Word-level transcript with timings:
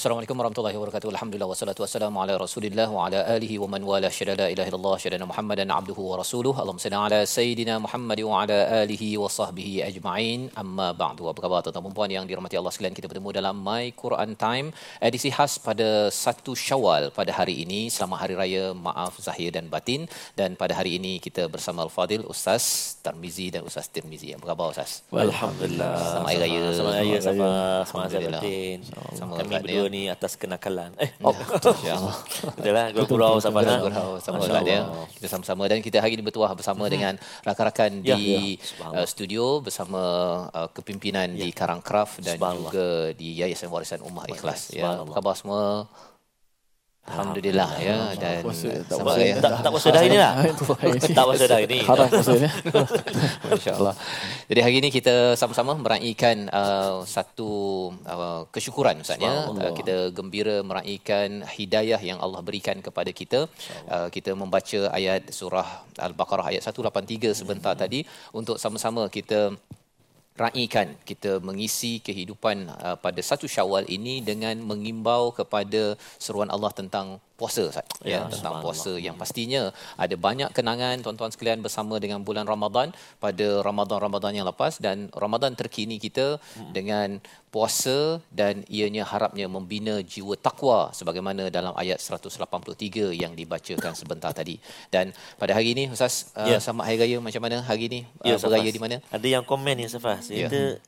Assalamualaikum 0.00 0.40
warahmatullahi 0.40 0.76
wabarakatuh. 0.78 1.08
Alhamdulillah 1.12 1.48
wassalatu 1.52 1.80
wassalamu 1.84 2.18
ala 2.22 2.34
Rasulillah 2.42 2.86
wa 2.88 3.00
ala 3.06 3.18
alihi 3.32 3.56
wa 3.62 3.66
man 3.72 3.82
wala 3.88 4.08
syada 4.18 4.34
la 4.40 4.46
ilaha 4.52 4.68
illallah 4.70 4.94
syada 5.02 5.26
Muhammadan 5.30 5.68
abduhu 5.78 6.02
wa 6.10 6.16
rasuluh. 6.20 6.52
Allahumma 6.62 6.84
salli 6.84 6.96
ala 7.06 7.18
sayidina 7.32 7.74
Muhammad 7.86 8.20
wa 8.28 8.38
ala 8.42 8.58
alihi 8.78 9.08
wa 9.22 9.28
sahbihi 9.34 9.74
ajma'in. 9.88 10.48
Amma 10.62 10.86
ba'du. 11.02 11.28
Apa 11.32 11.44
khabar 11.44 11.58
tuan-tuan 11.66 11.84
dan 11.88 11.96
puan 11.98 12.10
yang 12.16 12.24
dirahmati 12.30 12.56
Allah 12.60 12.72
sekalian? 12.76 12.96
Kita 12.98 13.10
bertemu 13.12 13.28
dalam 13.38 13.60
My 13.68 13.92
Quran 14.02 14.32
Time 14.44 14.72
edisi 15.08 15.32
khas 15.36 15.60
pada 15.66 15.88
1 16.08 16.56
Syawal 16.64 17.12
pada 17.18 17.34
hari 17.40 17.56
ini. 17.66 17.80
Selamat 17.96 18.24
hari 18.24 18.36
raya 18.40 18.64
maaf 18.86 19.20
zahir 19.26 19.52
dan 19.58 19.68
batin 19.74 20.08
dan 20.40 20.56
pada 20.62 20.80
hari 20.80 20.96
ini 20.96 21.12
kita 21.26 21.44
bersama 21.56 21.84
Al-Fadil 21.84 22.24
Ustaz 22.24 22.96
Tarmizi 23.04 23.48
dan 23.52 23.68
Ustaz 23.68 23.92
Tirmizi. 23.92 24.32
Apa 24.38 24.48
khabar 24.54 24.72
Ustaz? 24.72 25.04
Alhamdulillah. 25.12 25.92
Selamat 26.08 26.32
Hari 26.32 26.40
Raya. 26.46 26.64
Selamat 26.80 26.96
Hari 26.96 27.08
Raya 27.12 27.20
Selamat 27.20 27.36
sama 27.36 27.52
Raya. 27.52 27.84
sama 27.84 28.00
Alhamdulillah. 28.00 28.42
Zabatin. 28.48 28.78
Sama 29.20 29.32
Kami 29.36 29.48
Ustaz, 29.52 29.64
berdua 29.68 29.84
ya. 29.84 29.89
Ni 29.90 30.06
atas 30.06 30.38
kenakalan. 30.38 30.94
Eh, 30.96 31.10
Oh, 31.20 31.34
insya-Allah. 31.34 32.16
betul 32.56 32.72
lah. 32.72 32.86
Gurau 32.94 33.34
sama 33.42 33.60
Gurau 33.66 34.16
sama 34.22 34.38
ya. 34.62 34.86
Kita 35.18 35.26
sama-sama 35.26 35.66
dan 35.66 35.82
kita 35.82 35.98
hari 35.98 36.14
ini 36.14 36.22
bertuah 36.22 36.54
bersama 36.54 36.86
dengan 36.86 37.18
rakan-rakan 37.42 38.06
Ya, 38.06 38.14
di 38.14 38.56
ya. 38.56 39.02
Uh, 39.02 39.06
studio 39.06 39.58
bersama 39.58 40.00
uh, 40.54 40.68
kepimpinan 40.70 41.34
di 41.34 41.50
Karang 41.50 41.82
Craft 41.82 42.22
dan 42.22 42.38
juga 42.38 43.10
di 43.18 43.42
Yayasan 43.42 43.68
Warisan 43.68 44.00
Ummah 44.00 44.30
Ikhlas 44.30 44.70
ya. 44.70 45.02
Apa 45.02 45.18
khabar 45.18 45.34
semua? 45.34 45.90
Alhamdulillah 47.08 47.70
ya 47.80 47.96
dan 48.20 48.44
Puasa 48.44 48.68
tak 48.84 48.96
sama 49.00 49.08
puasa. 49.08 49.20
ya. 49.24 49.34
Tak 49.40 49.50
tak 49.64 49.70
puasa 49.72 49.88
dah 49.88 50.02
ini 50.04 50.18
lah. 50.20 50.32
Tak 51.16 51.24
puasa 51.26 51.44
dah 51.48 51.60
ini. 51.64 51.78
Haram 51.82 52.08
maksudnya. 52.12 52.50
Masya-Allah. 53.50 53.94
Jadi 54.46 54.60
hari 54.60 54.76
ini 54.84 54.88
kita 54.92 55.34
sama-sama 55.34 55.72
meraihkan 55.74 56.46
uh, 56.52 57.02
satu 57.08 57.50
uh, 58.04 58.44
kesyukuran 58.54 59.00
Ustaz 59.02 59.18
ya. 59.18 59.48
Uh, 59.48 59.72
kita 59.74 60.14
gembira 60.14 60.60
meraihkan 60.62 61.42
hidayah 61.48 61.98
yang 61.98 62.20
Allah 62.22 62.44
berikan 62.44 62.78
kepada 62.78 63.10
kita. 63.10 63.48
Uh, 63.90 64.06
kita 64.12 64.36
membaca 64.36 64.80
ayat 64.94 65.32
surah 65.34 65.82
Al-Baqarah 65.98 66.52
ayat 66.52 66.62
183 66.62 67.32
sebentar 67.34 67.74
tadi 67.74 68.04
untuk 68.30 68.60
sama-sama 68.60 69.08
kita 69.10 69.56
raikan. 70.36 70.94
Kita 71.06 71.40
mengisi 71.40 71.98
kehidupan 72.02 72.68
uh, 72.70 72.96
pada 73.00 73.20
satu 73.22 73.48
Syawal 73.48 73.88
ini 73.88 74.20
dengan 74.20 74.58
mengimbau 74.62 75.34
kepada 75.34 75.96
seruan 76.20 76.52
Allah 76.52 76.72
tentang 76.74 77.22
puasa 77.40 77.62
Ustaz 77.72 77.86
ya, 78.04 78.20
Ya, 78.20 78.20
tentang 78.28 78.60
puasa 78.60 78.92
yang 79.00 79.16
pastinya 79.16 79.62
ada 79.96 80.12
banyak 80.26 80.52
kenangan 80.52 81.00
tuan-tuan 81.00 81.32
sekalian 81.32 81.64
bersama 81.64 81.96
dengan 81.96 82.20
bulan 82.20 82.44
Ramadan 82.44 82.92
pada 83.16 83.48
Ramadan-Ramadan 83.64 84.32
yang 84.36 84.46
lepas 84.46 84.76
dan 84.78 85.08
Ramadan 85.16 85.56
terkini 85.56 85.96
kita 85.96 86.26
Hmm. 86.52 86.72
dengan 86.76 87.08
puasa 87.50 87.98
dan 88.30 88.62
ianya 88.70 89.02
harapnya 89.02 89.46
membina 89.48 89.94
jiwa 90.04 90.34
takwa 90.38 90.78
sebagaimana 90.92 91.50
dalam 91.50 91.74
ayat 91.74 91.98
183 91.98 93.10
yang 93.12 93.32
dibacakan 93.34 93.92
sebentar 93.92 94.30
tadi 94.30 94.60
dan 94.88 95.10
pada 95.34 95.56
hari 95.56 95.74
ini 95.74 95.84
Ustaz 95.90 96.30
uh, 96.36 96.46
Ya. 96.46 96.58
selamat 96.62 96.84
hari 96.86 96.96
raya 97.02 97.16
macam 97.18 97.42
mana 97.42 97.58
hari 97.62 97.90
ini 97.90 98.00
Ya, 98.22 98.36
uh, 98.36 98.38
beraya 98.38 98.70
di 98.70 98.78
mana 98.78 98.96
Ada 99.10 99.26
yang 99.26 99.44
komen 99.44 99.74
ni 99.76 99.86
Safas. 99.88 100.30
Ya. 100.30 100.46
kata 100.46 100.78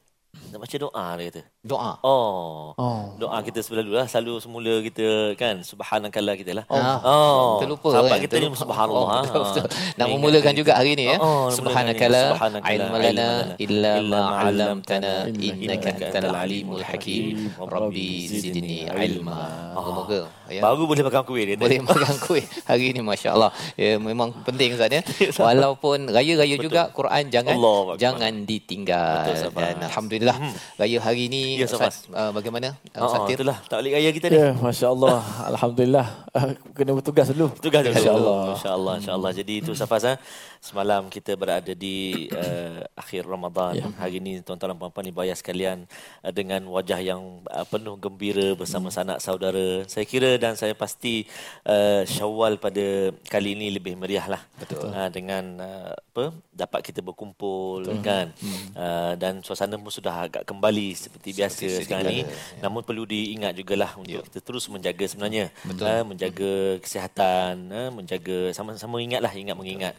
nak 0.52 0.60
baca 0.60 0.76
doa 0.76 1.04
dia 1.16 1.24
kata. 1.26 1.42
doa 1.62 1.92
Oh. 2.02 2.76
Oh. 2.76 3.02
Doa 3.16 3.40
kita 3.40 3.58
selalu 3.58 3.96
lah 3.96 4.04
selalu 4.04 4.36
semula 4.36 4.84
kita 4.84 5.08
kan 5.34 5.64
subhanakallah 5.64 6.36
kita 6.36 6.52
lah. 6.52 6.64
Ah, 6.68 7.00
Oh. 7.02 7.56
terlupa 7.56 7.88
Sahabat 7.88 8.10
kan? 8.12 8.20
kita 8.20 8.34
ni 8.36 8.40
Terlupa. 8.44 8.60
subhanallah. 8.60 9.08
Oh, 9.08 9.22
betul, 9.24 9.42
betul. 9.42 9.64
Nak 9.64 9.72
Ingat 9.96 10.08
memulakan 10.12 10.52
kita. 10.52 10.60
juga 10.60 10.72
hari 10.76 10.90
ini 10.92 11.04
ya. 11.08 11.16
Oh, 11.16 11.24
oh, 11.24 11.44
Subhanakala 11.48 12.22
Subhanakala 12.36 12.74
ilma 12.76 12.96
lana 13.00 13.28
illa 13.56 13.92
ma 14.04 14.20
'allamtana 14.44 15.12
innaka 15.32 15.88
antal 15.96 16.36
alimul 16.36 16.84
hakim. 16.84 17.48
Rabbi 17.56 18.08
zidni 18.28 18.84
ilma. 18.84 19.72
Moga 19.72 20.28
ya. 20.52 20.60
Baru 20.60 20.84
boleh 20.84 21.00
makan 21.02 21.22
kuih 21.24 21.44
dia. 21.48 21.56
boleh 21.56 21.80
makan 21.80 22.14
kuih 22.20 22.44
hari 22.68 22.92
ini 22.92 23.00
masya-Allah. 23.00 23.48
Ya 23.72 23.96
memang 23.96 24.36
penting 24.44 24.76
Ustaz 24.76 24.92
ya. 24.92 25.00
Walaupun 25.48 26.12
raya-raya 26.12 26.56
juga 26.56 26.92
Quran 26.92 27.32
jangan 27.32 27.56
Allah 27.56 27.96
jangan 27.96 28.32
ditinggal. 28.44 29.32
Betul. 29.32 29.48
Dan 29.56 29.76
alhamdulillah 29.80 30.36
raya 30.80 30.98
hari 30.98 31.30
ini 31.30 31.60
Ya, 31.60 31.66
Ustaz 31.66 32.06
uh, 32.10 32.30
bagaimana? 32.34 32.74
Uh, 32.94 33.02
Oh, 33.02 33.08
Ustaz 33.08 33.20
oh, 33.24 33.28
itulah 33.30 33.56
taklik 33.66 33.92
raya 33.94 34.10
kita 34.10 34.26
ni. 34.30 34.36
Ya, 34.38 34.50
Masya 34.56 34.86
Allah. 34.90 35.20
Alhamdulillah. 35.54 36.06
Ah, 36.32 36.52
Kena 36.76 36.92
bertugas 36.96 37.28
dulu. 37.30 37.50
Tugas 37.58 37.82
dulu. 37.84 37.94
InsyaAllah. 37.94 38.42
InsyaAllah. 38.56 38.94
InsyaAllah. 39.00 39.30
Jadi 39.36 39.52
itu 39.62 39.72
Safas. 39.76 40.02
Ha? 40.08 40.14
Semalam 40.62 41.10
kita 41.10 41.34
berada 41.34 41.74
di 41.74 42.30
uh, 42.30 42.86
akhir 42.94 43.26
Ramadan. 43.26 43.82
Ya. 43.82 43.90
Hari 43.98 44.22
ini 44.22 44.46
tuan-tuan 44.46 44.70
dan 44.70 44.78
puan-puan 44.78 45.10
ibayah 45.10 45.34
sekalian 45.34 45.90
uh, 46.22 46.30
dengan 46.30 46.62
wajah 46.70 47.02
yang 47.02 47.42
uh, 47.50 47.66
penuh 47.66 47.98
gembira 47.98 48.54
bersama 48.54 48.86
Hmm. 48.86 48.94
sanak 48.94 49.18
saudara. 49.18 49.82
Saya 49.90 50.06
kira 50.06 50.38
dan 50.38 50.54
saya 50.54 50.70
pasti 50.78 51.26
uh, 51.66 52.06
Syawal 52.06 52.62
pada 52.62 53.10
kali 53.26 53.58
ini 53.58 53.74
lebih 53.74 53.98
meriah 53.98 54.22
lah. 54.30 54.38
Betul. 54.54 54.86
Uh, 54.86 55.10
dengan 55.10 55.58
uh, 55.58 55.98
apa 55.98 56.30
dapat 56.54 56.80
kita 56.86 57.02
berkumpul 57.02 57.82
Betul. 57.82 57.98
kan. 58.06 58.26
Hmm. 58.38 58.62
Uh, 58.78 59.12
dan 59.18 59.42
suasana 59.42 59.74
pun 59.74 59.90
sudah 59.90 60.30
agak 60.30 60.46
kembali 60.46 60.94
seperti 60.94 61.42
biasa 61.42 61.58
sedia 61.58 61.82
sekarang 61.82 62.06
ni. 62.06 62.22
kala, 62.22 62.30
ya. 62.30 62.62
Namun 62.62 62.86
perlu 62.86 63.02
diingat 63.02 63.58
jugalah 63.58 63.98
untuk 63.98 64.22
kita 64.30 64.38
terus 64.38 64.70
menjaga 64.70 65.10
sebenarnya. 65.10 65.50
Betul. 65.66 65.90
Uh, 65.90 66.02
menjaga 66.06 66.52
kesihatan, 66.78 67.66
uh, 67.66 67.90
menjaga 67.90 68.54
sama-sama 68.54 69.02
ingatlah 69.02 69.34
ingat 69.34 69.58
mengingat. 69.58 69.98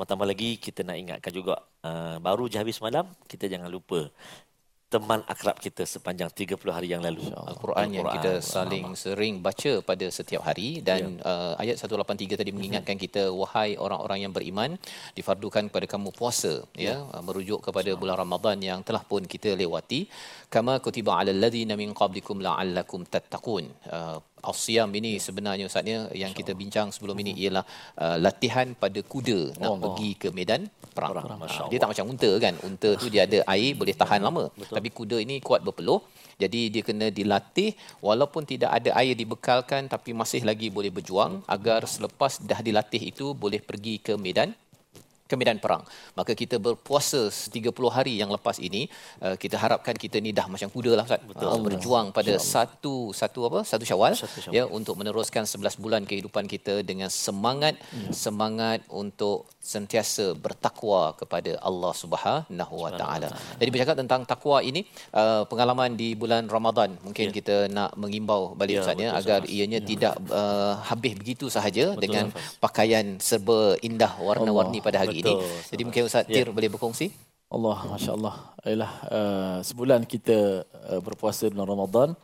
Tambah-tambah 0.00 0.32
lagi 0.32 0.56
kita 0.56 0.80
nak 0.80 0.96
ingatkan 0.96 1.28
juga 1.28 1.60
uh, 1.84 2.16
baru 2.24 2.48
je 2.48 2.56
habis 2.56 2.80
malam 2.80 3.04
kita 3.28 3.52
jangan 3.52 3.68
lupa 3.68 4.08
teman 4.90 5.20
akrab 5.32 5.56
kita 5.64 5.82
sepanjang 5.86 6.30
30 6.34 6.58
hari 6.76 6.88
yang 6.90 7.02
lalu. 7.06 7.22
Al-Quran 7.30 7.88
yang 7.94 8.06
kita 8.10 8.32
saling 8.42 8.86
sering 8.98 9.34
baca 9.38 9.72
pada 9.86 10.06
setiap 10.16 10.42
hari. 10.48 10.68
Dan 10.88 11.20
Ya. 11.22 11.30
uh, 11.30 11.52
ayat 11.62 11.76
183 11.78 12.40
tadi 12.40 12.50
mengingatkan 12.56 12.96
kita 13.04 13.22
wahai 13.40 13.78
orang-orang 13.84 14.18
yang 14.24 14.32
beriman 14.34 14.74
difardukan 15.14 15.70
kepada 15.70 15.86
kamu 15.94 16.10
puasa 16.10 16.52
ya. 16.86 16.96
Uh, 17.14 17.22
merujuk 17.22 17.60
kepada 17.66 17.92
bulan 18.00 18.16
Ramadan 18.24 18.58
yang 18.70 18.80
telah 18.88 19.04
pun 19.06 19.22
kita 19.34 19.52
lewati. 19.62 20.00
Kama 20.50 20.82
kutiba 20.82 21.12
alal 21.20 21.38
ladzina 21.44 21.76
min 21.82 21.92
qablikum 22.00 22.42
la'allakum 22.42 23.06
tattaqun. 23.14 23.70
Uh, 23.86 24.18
Al-Siyam 24.48 24.90
ini 25.00 25.12
sebenarnya 25.26 25.64
Ustaznya 25.70 26.08
yang 26.22 26.32
kita 26.38 26.52
bincang 26.60 26.88
sebelum 26.94 27.16
ini 27.22 27.32
ialah 27.42 27.64
uh, 28.04 28.16
latihan 28.24 28.72
pada 28.82 29.00
kuda 29.12 29.38
nak 29.60 29.76
pergi 29.84 30.10
ke 30.22 30.28
medan 30.38 30.66
perang. 30.96 31.12
Perang, 31.14 31.38
Ah, 31.50 31.68
dia 31.70 31.78
tak 31.82 31.90
macam 31.92 32.06
unta 32.12 32.30
kan. 32.44 32.54
Unta 32.68 32.90
tu 33.00 33.06
dia 33.12 33.22
ada 33.28 33.38
air 33.54 33.72
boleh 33.80 33.94
tahan 34.02 34.20
lama. 34.26 34.44
Tapi 34.76 34.88
kuda 34.98 35.16
ini 35.24 35.36
kuat 35.48 35.60
berpeluh. 35.66 36.00
Jadi 36.40 36.72
dia 36.72 36.82
kena 36.88 37.06
dilatih 37.12 37.76
walaupun 38.00 38.48
tidak 38.48 38.70
ada 38.78 38.90
air 39.00 39.12
dibekalkan 39.12 39.92
tapi 39.92 40.16
masih 40.16 40.40
lagi 40.48 40.72
boleh 40.72 40.88
berjuang 40.88 41.44
agar 41.44 41.84
selepas 41.84 42.40
dah 42.40 42.60
dilatih 42.64 43.12
itu 43.12 43.36
boleh 43.36 43.60
pergi 43.60 44.00
ke 44.00 44.16
medan 44.16 44.56
kemedan 45.30 45.62
perang. 45.62 45.86
Maka 46.18 46.34
kita 46.34 46.58
berpuasa 46.58 47.30
30 47.30 47.70
hari 47.96 48.18
yang 48.18 48.30
lepas 48.34 48.58
ini 48.58 48.90
uh, 49.22 49.38
kita 49.38 49.54
harapkan 49.54 49.94
kita 49.94 50.18
ni 50.18 50.34
dah 50.34 50.50
macam 50.50 50.66
kuda 50.66 50.92
lah 50.98 51.04
Ustaz. 51.06 51.22
Betul. 51.22 51.46
Uh, 51.46 51.60
berjuang 51.62 52.06
pada 52.10 52.34
satu 52.54 53.14
satu 53.14 53.40
apa? 53.46 53.60
Satu 53.62 53.84
Syawal, 53.86 54.12
satu 54.18 54.38
syawal. 54.42 54.54
ya 54.58 54.64
untuk 54.66 54.98
meneruskan 54.98 55.46
11 55.46 55.78
bulan 55.78 56.02
kehidupan 56.10 56.50
kita 56.50 56.82
dengan 56.82 57.08
semangat 57.08 57.78
ya. 57.78 58.10
semangat 58.10 58.82
untuk 58.90 59.46
sentiasa 59.60 60.32
bertakwa 60.32 61.12
kepada 61.20 61.60
Allah 61.60 61.92
Subhanahu 61.92 62.74
Wa 62.80 62.90
Taala. 62.96 63.28
Jadi 63.60 63.68
bercakap 63.68 63.96
tentang 64.00 64.24
takwa 64.24 64.64
ini 64.64 64.88
uh, 65.12 65.44
pengalaman 65.44 65.92
di 66.00 66.16
bulan 66.16 66.48
Ramadan 66.48 66.96
mungkin 67.04 67.28
ya. 67.28 67.32
kita 67.38 67.56
nak 67.68 67.92
mengimbau 68.00 68.56
balik 68.56 68.80
ya, 68.80 68.82
Ustaz 68.82 68.96
ya 68.96 69.10
agar 69.12 69.44
sama. 69.44 69.52
ianya 69.52 69.80
ya. 69.84 69.86
tidak 69.86 70.14
uh, 70.32 70.80
habis 70.80 71.12
begitu 71.12 71.52
sahaja 71.52 71.92
betul, 71.92 72.02
dengan 72.08 72.24
sama. 72.32 72.40
pakaian 72.64 73.06
serba 73.20 73.76
indah 73.84 74.16
warna-warni 74.16 74.80
pada 74.80 75.04
hari 75.04 75.20
betul, 75.20 75.44
ini. 75.44 75.68
Jadi 75.76 75.82
mungkin 75.84 76.02
Ustaz 76.08 76.24
ya. 76.24 76.40
Tir 76.40 76.48
boleh 76.56 76.72
berkongsi? 76.72 77.12
Allah, 77.50 77.78
masya-Allah. 77.82 78.34
Ialah 78.62 78.92
uh, 79.10 79.58
sebulan 79.66 80.06
kita 80.06 80.64
uh, 80.88 81.00
berpuasa 81.04 81.50
dalam 81.52 81.68
Ramadan 81.68 82.16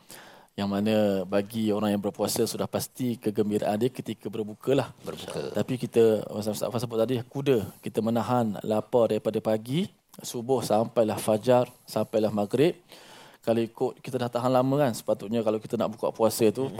yang 0.57 0.73
mana 0.73 1.21
bagi 1.29 1.69
orang 1.69 1.93
yang 1.93 2.01
berpuasa 2.01 2.49
sudah 2.49 2.65
pasti 2.65 3.13
kegembiraan 3.21 3.77
dia 3.77 3.93
ketika 3.93 4.25
berbuka 4.25 4.73
lah. 4.73 4.89
Berbuka. 5.05 5.53
Tapi 5.53 5.77
kita, 5.77 6.25
Ustaz 6.33 6.65
Fah 6.65 6.81
sebut 6.81 6.97
tadi, 6.97 7.21
kuda. 7.21 7.61
Kita 7.77 8.01
menahan 8.01 8.57
lapar 8.65 9.13
daripada 9.13 9.37
pagi, 9.37 9.85
subuh 10.17 10.65
sampailah 10.65 11.21
fajar, 11.21 11.69
sampailah 11.85 12.33
maghrib. 12.33 12.73
Kalau 13.45 13.61
ikut 13.61 14.01
kita 14.01 14.17
dah 14.17 14.33
tahan 14.33 14.49
lama 14.49 14.75
kan, 14.81 14.97
sepatutnya 14.97 15.45
kalau 15.45 15.61
kita 15.61 15.77
nak 15.77 15.93
buka 15.93 16.09
puasa 16.09 16.49
tu, 16.49 16.73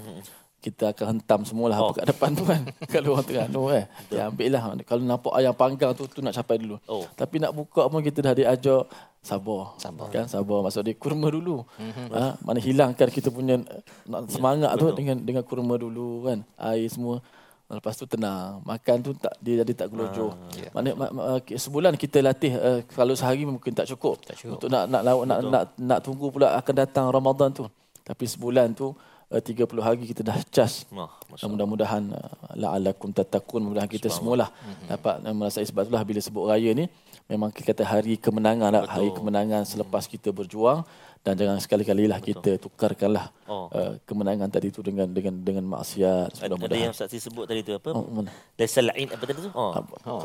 kita 0.58 0.90
akan 0.90 1.06
hentam 1.22 1.46
semualah 1.46 1.78
oh. 1.78 1.94
apa 1.94 2.02
kat 2.02 2.06
depan 2.10 2.30
tu 2.34 2.44
kan. 2.50 2.62
kalau 2.98 3.14
orang 3.14 3.28
tengah 3.30 3.46
tu 3.46 3.62
eh. 3.70 3.86
Ya 4.10 4.26
ambil 4.26 4.50
lah. 4.58 4.62
Kalau 4.90 5.04
nampak 5.06 5.34
ayam 5.38 5.54
panggang 5.54 5.94
tu, 5.94 6.10
tu 6.10 6.26
nak 6.26 6.34
capai 6.34 6.58
dulu. 6.58 6.82
Oh. 6.90 7.06
Tapi 7.14 7.38
nak 7.38 7.54
buka 7.54 7.86
pun 7.86 8.02
kita 8.02 8.26
dah 8.26 8.34
diajar 8.34 8.90
sabar. 9.28 9.76
Sabar. 9.76 10.08
Kan 10.08 10.26
sabar. 10.32 10.64
Maksud 10.64 10.88
dia 10.88 10.96
kurma 10.96 11.28
dulu. 11.28 11.68
Mm-hmm. 11.76 12.08
Ha? 12.16 12.24
Mana 12.40 12.60
hilangkan 12.64 13.08
kita 13.12 13.28
punya 13.28 13.60
nak 14.08 14.32
semangat 14.32 14.72
yeah, 14.72 14.80
tu 14.80 14.86
betul. 14.88 14.98
dengan 15.04 15.18
dengan 15.20 15.44
kurma 15.44 15.76
dulu 15.76 16.32
kan. 16.32 16.40
Air 16.56 16.88
semua. 16.88 17.20
Lepas 17.68 18.00
tu 18.00 18.08
tenang. 18.08 18.64
Makan 18.64 18.98
tu 19.04 19.12
tak 19.20 19.36
dia 19.44 19.60
jadi 19.60 19.74
tak 19.76 19.92
gelojoh. 19.92 20.32
Ah, 20.32 20.56
yeah. 20.56 20.72
Mana 20.72 20.90
ma, 20.96 21.06
ma, 21.12 21.24
sebulan 21.44 22.00
kita 22.00 22.24
latih 22.24 22.56
uh, 22.56 22.80
kalau 22.96 23.12
sehari 23.12 23.44
mungkin 23.44 23.76
tak 23.76 23.92
cukup. 23.92 24.24
Tak 24.24 24.40
cukup. 24.40 24.64
Untuk 24.64 24.72
nak 24.72 24.88
nak 24.88 25.04
nak, 25.04 25.16
nak 25.28 25.40
nak 25.44 25.64
nak 25.76 26.00
tunggu 26.00 26.32
pula 26.32 26.56
akan 26.56 26.74
datang 26.88 27.12
Ramadan 27.12 27.52
tu. 27.52 27.68
Tapi 28.08 28.24
sebulan 28.24 28.72
tu 28.72 28.96
uh, 29.32 29.42
30 29.44 29.68
hari 29.84 30.04
kita 30.08 30.24
dah 30.24 30.40
cas. 30.48 30.88
Oh, 30.96 31.12
mudah-mudahan 31.52 32.08
uh, 32.16 32.56
la'alakum 32.56 33.12
tattaqun 33.12 33.60
mudah-mudahan 33.60 33.92
kita 33.92 34.08
semualah 34.08 34.48
mm-hmm. 34.48 34.88
dapat 34.88 35.16
uh, 35.28 35.36
merasai 35.36 35.68
sebab 35.68 35.92
itulah 35.92 36.04
bila 36.08 36.20
sebut 36.24 36.44
raya 36.48 36.72
ni 36.72 36.88
memang 37.28 37.52
kita 37.52 37.76
kata 37.76 37.84
hari 37.84 38.16
kemenangan 38.16 38.72
lah, 38.72 38.84
hari 38.88 39.12
kemenangan 39.12 39.68
selepas 39.68 40.08
kita 40.08 40.32
berjuang. 40.32 40.88
Dan 41.28 41.36
jangan 41.36 41.60
sekali-kali 41.60 42.08
lah 42.08 42.24
kita 42.24 42.56
tukarkanlah 42.56 43.28
oh. 43.52 43.68
uh, 43.76 44.00
kemenangan 44.08 44.48
tadi 44.48 44.72
itu 44.72 44.80
dengan 44.80 45.12
dengan 45.12 45.36
dengan 45.44 45.76
maksiat 45.76 46.40
ada, 46.40 46.56
ada 46.56 46.78
yang 46.80 46.96
saksi 46.96 47.20
sebut 47.20 47.44
tadi 47.44 47.68
tu 47.68 47.76
apa? 47.76 47.92
Oh, 47.92 48.24
laisal 48.56 48.88
ain 48.96 49.12
apa 49.12 49.28
tadi 49.28 49.44
tu? 49.44 49.52
Oh, 49.52 49.76
oh. 50.08 50.24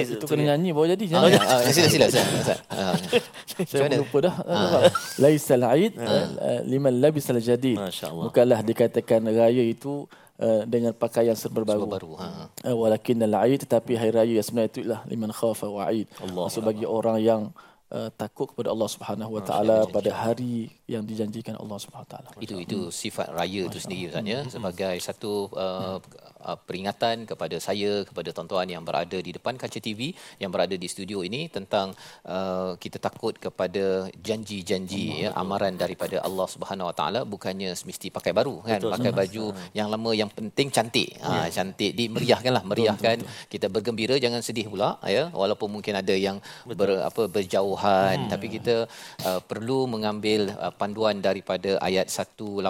itu 0.00 0.24
kena 0.24 0.56
nyanyi 0.56 0.72
bawa 0.72 0.96
jadi 0.96 1.04
oh, 1.20 1.28
ya. 1.28 1.40
sila 1.68 1.88
sila 1.92 2.06
saya 3.68 4.00
lupa 4.00 4.18
dah. 4.24 4.34
Laisal 5.20 5.68
ain 5.68 5.92
liman 6.64 7.04
labisal 7.04 7.36
jadid. 7.36 7.76
Bukanlah 8.08 8.64
dikatakan 8.64 9.20
raya 9.28 9.60
itu 9.60 10.08
Uh, 10.42 10.66
dengan 10.66 10.90
pakaian 10.90 11.38
serba 11.38 11.62
baru. 11.62 11.86
Serba 11.86 11.94
baru. 12.02 12.10
Ha. 12.18 12.26
Uh, 12.66 12.74
walakin 12.74 13.22
al-aid 13.22 13.62
tetapi 13.62 13.94
hari 13.94 14.10
raya 14.10 14.32
yang 14.34 14.42
sebenarnya 14.42 14.70
itulah 14.74 15.00
liman 15.06 15.30
khafa 15.30 15.70
wa'id. 15.70 16.10
Maksud 16.18 16.66
bagi 16.66 16.82
orang 16.82 17.22
yang 17.22 17.54
uh, 17.92 18.10
takut 18.16 18.48
kepada 18.50 18.72
Allah 18.72 18.88
Subhanahu 18.88 19.38
Wa 19.38 19.42
Taala 19.44 19.78
pada 19.86 20.10
hari 20.10 20.72
yang 20.88 21.04
dijanjikan 21.04 21.54
Allah 21.60 21.78
Subhanahu 21.78 22.08
Wa 22.08 22.12
Taala. 22.16 22.28
Itu 22.40 22.56
itu 22.58 22.88
sifat 22.88 23.30
raya 23.30 23.68
itu 23.68 23.78
sendiri 23.78 24.10
Ustaz 24.10 24.24
ya 24.26 24.40
sebagai 24.48 24.96
satu 24.98 25.52
uh, 25.52 26.00
uh, 26.46 26.56
peringatan 26.56 27.26
kepada 27.28 27.56
saya 27.58 28.06
kepada 28.08 28.30
tuan-tuan 28.30 28.66
yang 28.70 28.82
berada 28.88 29.18
di 29.18 29.30
depan 29.36 29.58
kaca 29.58 29.78
TV 29.82 30.14
yang 30.42 30.50
berada 30.54 30.72
di 30.72 30.88
studio 30.88 31.20
ini 31.26 31.50
tentang 31.52 31.92
uh, 32.26 32.78
kita 32.78 33.02
takut 33.02 33.36
kepada 33.36 34.08
janji-janji 34.16 35.26
ya 35.26 35.30
amaran 35.36 35.76
daripada 35.76 36.22
Allah 36.22 36.46
Subhanahu 36.48 36.88
Wa 36.90 36.94
Taala 36.96 37.20
bukannya 37.28 37.76
semesti 37.76 38.08
pakai 38.08 38.32
baru 38.32 38.64
kan 38.64 38.80
betul, 38.80 38.92
pakai 38.96 39.12
baju 39.20 39.44
betul. 39.52 39.76
yang 39.76 39.88
lama 39.92 40.10
yang 40.16 40.30
penting 40.32 40.68
cantik 40.72 41.08
ha 41.20 41.48
ya. 41.48 41.60
cantik 41.60 41.92
dimeriahkanlah 41.98 42.64
meriahkan 42.70 43.16
betul, 43.20 43.28
betul. 43.28 43.50
kita 43.52 43.66
bergembira 43.68 44.14
jangan 44.16 44.40
sedih 44.40 44.66
pula 44.72 44.96
ya 45.04 45.28
walaupun 45.34 45.68
mungkin 45.68 46.00
ada 46.00 46.14
yang 46.16 46.40
ber, 46.64 47.04
apa 47.04 47.28
berjauh 47.28 47.82
Tuhan 47.82 48.16
hmm. 48.16 48.30
tapi 48.32 48.46
kita 48.56 48.74
uh, 49.28 49.40
perlu 49.50 49.90
mengambil 49.90 50.40
uh, 50.54 50.70
panduan 50.80 51.18
daripada 51.18 51.70
ayat 51.88 52.06
185 52.06 52.62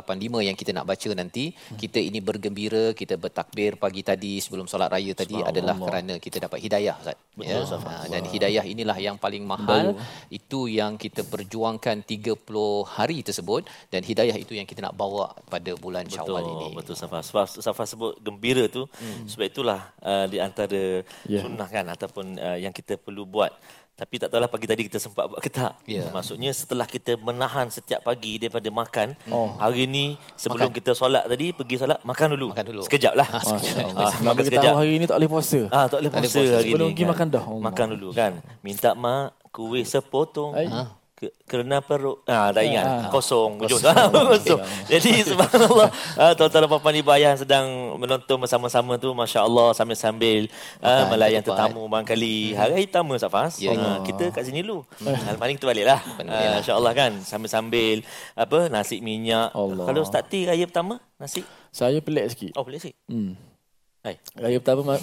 yang 0.49 0.57
kita 0.61 0.71
nak 0.77 0.89
baca 0.89 1.11
nanti 1.21 1.45
hmm. 1.53 1.77
kita 1.83 1.99
ini 2.09 2.19
bergembira 2.29 2.85
kita 3.01 3.15
bertakbir 3.25 3.62
pagi 3.79 4.03
tadi 4.03 4.43
sebelum 4.43 4.67
solat 4.67 4.91
raya 4.91 5.13
tadi 5.15 5.39
adalah 5.39 5.77
kerana 5.79 6.19
kita 6.19 6.43
dapat 6.43 6.59
hidayah 6.63 6.97
Ustaz. 6.99 7.19
Ya. 7.41 7.65
Uh, 7.65 8.07
dan 8.13 8.23
hidayah 8.29 8.65
inilah 8.67 8.99
yang 9.01 9.17
paling 9.17 9.45
mahal. 9.47 9.97
Betul. 9.97 10.31
itu 10.33 10.61
yang 10.69 11.01
kita 11.01 11.25
perjuangkan 11.25 12.05
30 12.05 12.39
hari 12.85 13.19
tersebut 13.25 13.63
dan 13.89 14.01
hidayah 14.05 14.37
itu 14.37 14.53
yang 14.59 14.67
kita 14.69 14.85
nak 14.85 14.95
bawa 14.99 15.33
pada 15.49 15.73
bulan 15.79 16.05
betul, 16.05 16.17
Syawal 16.29 16.45
ini. 16.45 16.67
betul 16.77 16.97
Safa. 16.99 17.25
Sebab 17.25 17.47
Safa 17.49 17.85
sebut 17.89 18.13
gembira 18.21 18.67
tu. 18.69 18.85
Hmm. 18.99 19.25
sebab 19.31 19.47
itulah 19.47 19.81
uh, 20.03 20.27
di 20.27 20.39
antara 20.43 21.05
yeah. 21.29 21.43
sunnah 21.43 21.69
kan 21.71 21.87
ataupun 21.89 22.37
uh, 22.37 22.59
yang 22.59 22.75
kita 22.75 22.99
perlu 22.99 23.25
buat 23.25 23.55
tapi 24.03 24.19
tak 24.19 24.35
tahulah 24.35 24.51
pagi 24.51 24.67
tadi 24.67 24.83
kita 24.91 24.99
sempat 24.99 25.31
buat 25.31 25.39
ke 25.39 25.47
tak. 25.47 25.79
Yeah. 25.87 26.11
Maksudnya 26.11 26.51
setelah 26.51 26.91
kita 26.91 27.15
menahan 27.23 27.71
setiap 27.71 28.03
pagi 28.03 28.35
daripada 28.35 28.67
makan, 28.67 29.15
oh. 29.31 29.55
hari 29.63 29.87
ni 29.87 30.19
sebelum 30.35 30.75
makan. 30.75 30.79
kita 30.83 30.91
solat 30.99 31.23
tadi, 31.31 31.55
pergi 31.55 31.79
solat, 31.79 32.03
makan 32.03 32.35
dulu. 32.35 32.51
Makan 32.51 32.67
dulu. 32.67 32.83
Sekejap 32.83 33.15
lah. 33.15 33.31
Ha, 33.31 33.39
sekejap. 33.39 33.95
Ah, 33.95 34.13
makan 34.27 34.43
sekejap. 34.43 34.75
hari 34.75 34.99
ni 34.99 35.07
tak 35.07 35.23
boleh 35.23 35.31
puasa. 35.31 35.61
Ah, 35.71 35.87
tak 35.87 36.03
boleh 36.03 36.11
puasa, 36.11 36.27
puasa 36.35 36.41
hari 36.43 36.51
sebelum 36.51 36.59
ni. 36.59 36.67
Sebelum 36.67 36.87
pergi 36.91 37.05
kan. 37.07 37.11
makan 37.15 37.27
dah. 37.31 37.45
Oh, 37.47 37.61
makan 37.63 37.87
dulu 37.95 38.09
kan. 38.11 38.33
Minta 38.67 38.91
mak 38.99 39.39
kuih 39.55 39.87
sepotong. 39.87 40.51
Ha 40.59 41.02
kerana 41.47 41.85
perut. 41.85 42.25
Ah 42.27 42.51
tak 42.51 42.65
ingat. 42.67 42.87
Ah. 42.87 43.11
kosong. 43.13 43.61
Kosong, 43.61 43.95
kosong. 44.35 44.61
jadi 44.89 45.23
subhanallah. 45.23 45.91
Ah, 46.19 46.33
tuan-tuan 46.33 46.65
dan 46.65 46.69
puan-puan 46.71 46.97
ibu 46.97 47.11
ayah 47.15 47.37
sedang 47.39 47.99
menonton 48.01 48.41
bersama-sama 48.41 48.97
tu 48.97 49.13
masya-Allah 49.13 49.77
sambil-sambil 49.77 50.49
ah, 50.83 51.07
melayan 51.13 51.45
tetamu 51.45 51.87
barangkali 51.87 52.55
hmm. 52.55 52.59
hari 52.59 52.85
pertama 52.89 53.15
Safas 53.21 53.61
ya, 53.61 53.77
ah, 53.77 54.01
kita 54.03 54.33
kat 54.33 54.49
sini 54.49 54.65
dulu. 54.65 54.83
Hmm. 54.99 55.37
malam 55.39 55.55
kita 55.55 55.69
baliklah 55.69 56.01
ah, 56.25 56.59
masya-Allah 56.59 56.93
kan. 56.97 57.13
Sambil-sambil 57.23 58.03
apa 58.35 58.73
nasi 58.73 59.05
minyak. 59.05 59.53
Allah. 59.53 59.85
kalau 59.87 60.03
start 60.03 60.27
tea 60.33 60.49
raya 60.49 60.65
pertama 60.67 60.99
nasi? 61.21 61.45
Saya 61.71 62.01
pelik 62.01 62.33
sikit. 62.33 62.53
Oh 62.57 62.65
pelik 62.65 62.81
sikit. 62.83 62.97
Hmm. 63.07 63.52
Hai. 64.03 64.19
Raya 64.35 64.59
pertama 64.59 64.83
mak. 64.83 64.99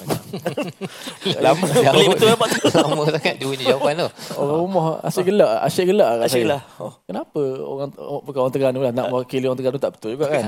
Lama 1.47 1.65
Pelik 1.71 2.07
betul 2.19 2.35
apa 2.35 2.45
tu? 2.51 2.59
Lama 2.83 3.03
sangat 3.07 3.39
dia 3.39 3.47
punya 3.47 3.63
jawapan 3.71 3.93
tu. 3.95 4.07
Orang 4.35 4.57
rumah 4.67 4.99
asyik 5.07 5.23
gelak, 5.31 5.51
asyik 5.71 5.85
gelak 5.87 6.09
kat 6.11 6.25
asyik 6.27 6.41
gelak. 6.43 6.61
Oh. 6.83 6.93
Kenapa 7.07 7.41
orang 7.63 7.89
bukan 7.95 8.39
orang 8.43 8.51
Terengganu 8.51 8.79
lah 8.83 8.91
nak 8.91 9.07
mewakili 9.07 9.47
orang 9.47 9.55
Terengganu 9.55 9.79
tak 9.79 9.95
betul 9.95 10.19
juga 10.19 10.27
kan. 10.27 10.43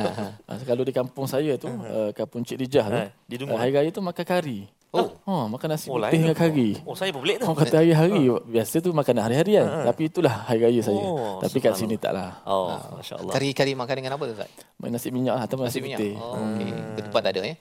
Ha, 0.51 0.53
kalau 0.67 0.83
di 0.83 0.91
kampung 0.91 1.31
saya 1.31 1.55
tu, 1.55 1.71
uh, 1.71 2.11
kampung 2.11 2.43
Cik 2.43 2.59
Dijah 2.59 2.85
tu, 2.91 2.99
di 3.31 3.35
uh, 3.39 3.55
hari 3.55 3.71
raya 3.71 3.87
tu 3.87 4.03
makan 4.03 4.25
kari. 4.27 4.67
Oh, 4.91 5.07
oh 5.23 5.47
makan 5.47 5.71
nasi 5.71 5.87
oh, 5.87 5.95
putih 5.95 6.19
dengan 6.19 6.35
kari. 6.35 6.75
Oh, 6.83 6.91
saya 6.91 7.15
pun 7.15 7.23
pelik 7.23 7.39
tu. 7.39 7.47
Orang 7.47 7.63
kata 7.63 7.79
hari-hari. 7.79 8.27
Biasa 8.27 8.83
tu 8.83 8.91
makan 8.91 9.15
hari-hari 9.23 9.63
kan. 9.63 9.67
Uh, 9.71 9.85
Tapi 9.87 10.01
itulah 10.11 10.33
hari 10.43 10.59
raya 10.59 10.81
saya. 10.83 10.99
Oh, 10.99 11.39
Tapi 11.39 11.57
kat 11.63 11.79
sini 11.79 11.95
taklah. 11.95 12.43
Oh, 12.43 12.75
masya-Allah. 12.99 13.31
Kari-kari 13.31 13.71
makan 13.79 13.95
dengan 13.95 14.19
apa 14.19 14.27
tu, 14.27 14.35
Ustaz? 14.35 14.51
Nasi 14.83 15.07
minyak 15.15 15.39
lah 15.39 15.43
atau 15.47 15.55
nasi, 15.63 15.79
nasi 15.79 15.95
putih. 15.95 16.13
Oh, 16.19 16.35
okey. 16.35 16.99
Ketupat 16.99 17.21
tak 17.23 17.39
ada 17.39 17.41
eh? 17.47 17.55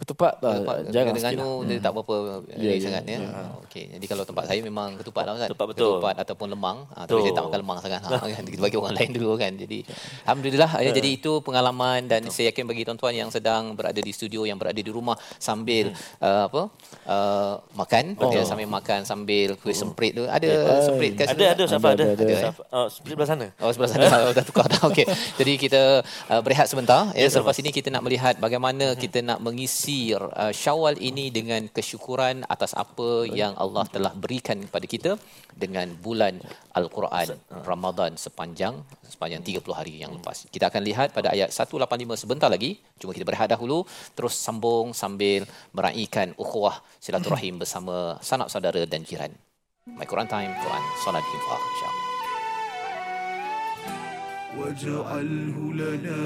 Ketupat 0.00 0.32
tak 0.40 0.64
lah, 0.64 0.80
jarang 0.88 1.12
dengan 1.12 1.32
tu 1.36 1.50
dia 1.68 1.76
hmm. 1.76 1.84
tak 1.84 1.92
apa-apa 1.92 2.16
yeah, 2.56 2.72
yeah, 2.72 2.80
sangat 2.80 3.04
ya. 3.04 3.20
Yeah. 3.20 3.20
Ya. 3.20 3.42
Okey. 3.68 3.84
Jadi 4.00 4.06
kalau 4.08 4.24
tempat 4.24 4.44
saya 4.48 4.60
memang 4.64 4.96
ketupat 4.96 5.28
lah 5.28 5.32
Ustaz. 5.36 5.52
Ketupat 5.52 5.66
betul. 5.76 5.92
Ketupat 6.00 6.14
ataupun 6.24 6.48
lemang. 6.56 6.78
Ha, 6.96 7.04
tapi 7.04 7.20
saya 7.20 7.34
tak 7.36 7.44
makan 7.52 7.58
lemang 7.60 7.78
sangat. 7.84 8.00
Ha, 8.08 8.16
kan 8.40 8.44
kita 8.48 8.62
bagi 8.64 8.76
orang 8.80 8.94
lain 8.96 9.10
dulu 9.12 9.36
kan. 9.36 9.52
Jadi 9.60 9.78
alhamdulillah 10.24 10.70
ya, 10.80 10.90
jadi 10.96 11.08
itu 11.20 11.32
pengalaman 11.44 12.08
dan 12.08 12.24
betul. 12.24 12.32
saya 12.32 12.48
yakin 12.48 12.64
bagi 12.64 12.82
tuan-tuan 12.88 13.12
yang 13.12 13.28
sedang 13.28 13.76
berada 13.76 14.00
di 14.00 14.12
studio 14.16 14.48
yang 14.48 14.56
berada 14.56 14.80
di 14.80 14.88
rumah 14.88 15.20
sambil 15.36 15.92
hmm. 15.92 16.24
uh, 16.24 16.42
apa? 16.48 16.62
Uh, 17.04 17.54
makan 17.76 18.04
oh. 18.24 18.32
ya, 18.32 18.42
sambil 18.48 18.72
makan 18.72 19.04
sambil 19.04 19.52
kuih 19.60 19.76
semprit 19.76 20.16
tu. 20.16 20.24
Ada 20.24 20.48
uh, 20.48 20.80
semprit 20.80 21.12
kat 21.12 21.36
Ada 21.36 21.44
ada 21.60 21.64
siapa 21.68 21.88
ada? 21.92 22.04
Ada. 22.16 22.24
ada, 22.24 22.34
ada. 22.40 22.50
Oh, 22.72 22.88
sebelah 22.88 23.28
sana. 23.28 23.46
Oh, 23.60 23.68
sebelah 23.68 23.90
sana. 23.92 24.04
oh, 24.24 24.32
dah 24.32 24.44
tukar 24.48 24.64
dah. 24.64 24.80
Okey. 24.88 25.04
Jadi 25.36 25.52
kita 25.60 26.00
uh, 26.32 26.40
berehat 26.40 26.72
sebentar 26.72 27.12
ya. 27.12 27.28
Selepas 27.28 27.60
ini 27.60 27.68
kita 27.68 27.92
nak 27.92 28.00
melihat 28.00 28.40
bagaimana 28.40 28.96
kita 28.96 29.20
nak 29.20 29.44
mengisi 29.44 29.89
mengisi 29.90 30.14
uh, 30.14 30.52
Syawal 30.54 30.96
ini 31.02 31.34
dengan 31.34 31.66
kesyukuran 31.66 32.46
atas 32.46 32.72
apa 32.78 33.26
yang 33.26 33.58
Allah 33.58 33.84
telah 33.90 34.12
berikan 34.14 34.62
kepada 34.62 34.86
kita 34.86 35.12
dengan 35.54 35.90
bulan 35.98 36.38
Al-Quran 36.78 37.34
Ramadan 37.66 38.14
sepanjang 38.14 38.78
sepanjang 39.06 39.42
30 39.42 39.66
hari 39.74 39.94
yang 40.02 40.14
lepas. 40.14 40.46
Kita 40.50 40.70
akan 40.70 40.82
lihat 40.86 41.08
pada 41.10 41.34
ayat 41.34 41.50
185 41.50 42.22
sebentar 42.22 42.46
lagi. 42.46 42.78
Cuma 43.00 43.10
kita 43.10 43.26
berehat 43.26 43.50
dahulu 43.50 43.82
terus 44.14 44.38
sambung 44.38 44.94
sambil 44.94 45.44
meraihkan 45.74 46.34
ukhuwah 46.38 46.78
silaturahim 47.02 47.58
bersama 47.58 48.18
sanak 48.22 48.48
saudara 48.52 48.86
dan 48.86 49.02
jiran. 49.02 49.32
My 49.90 50.06
Quran 50.06 50.28
Time, 50.30 50.54
Quran 50.62 50.82
Salat 51.02 51.24
Infaq 51.24 51.58
insya-Allah. 51.58 51.99
واجعله 54.57 55.73
لنا 55.73 56.21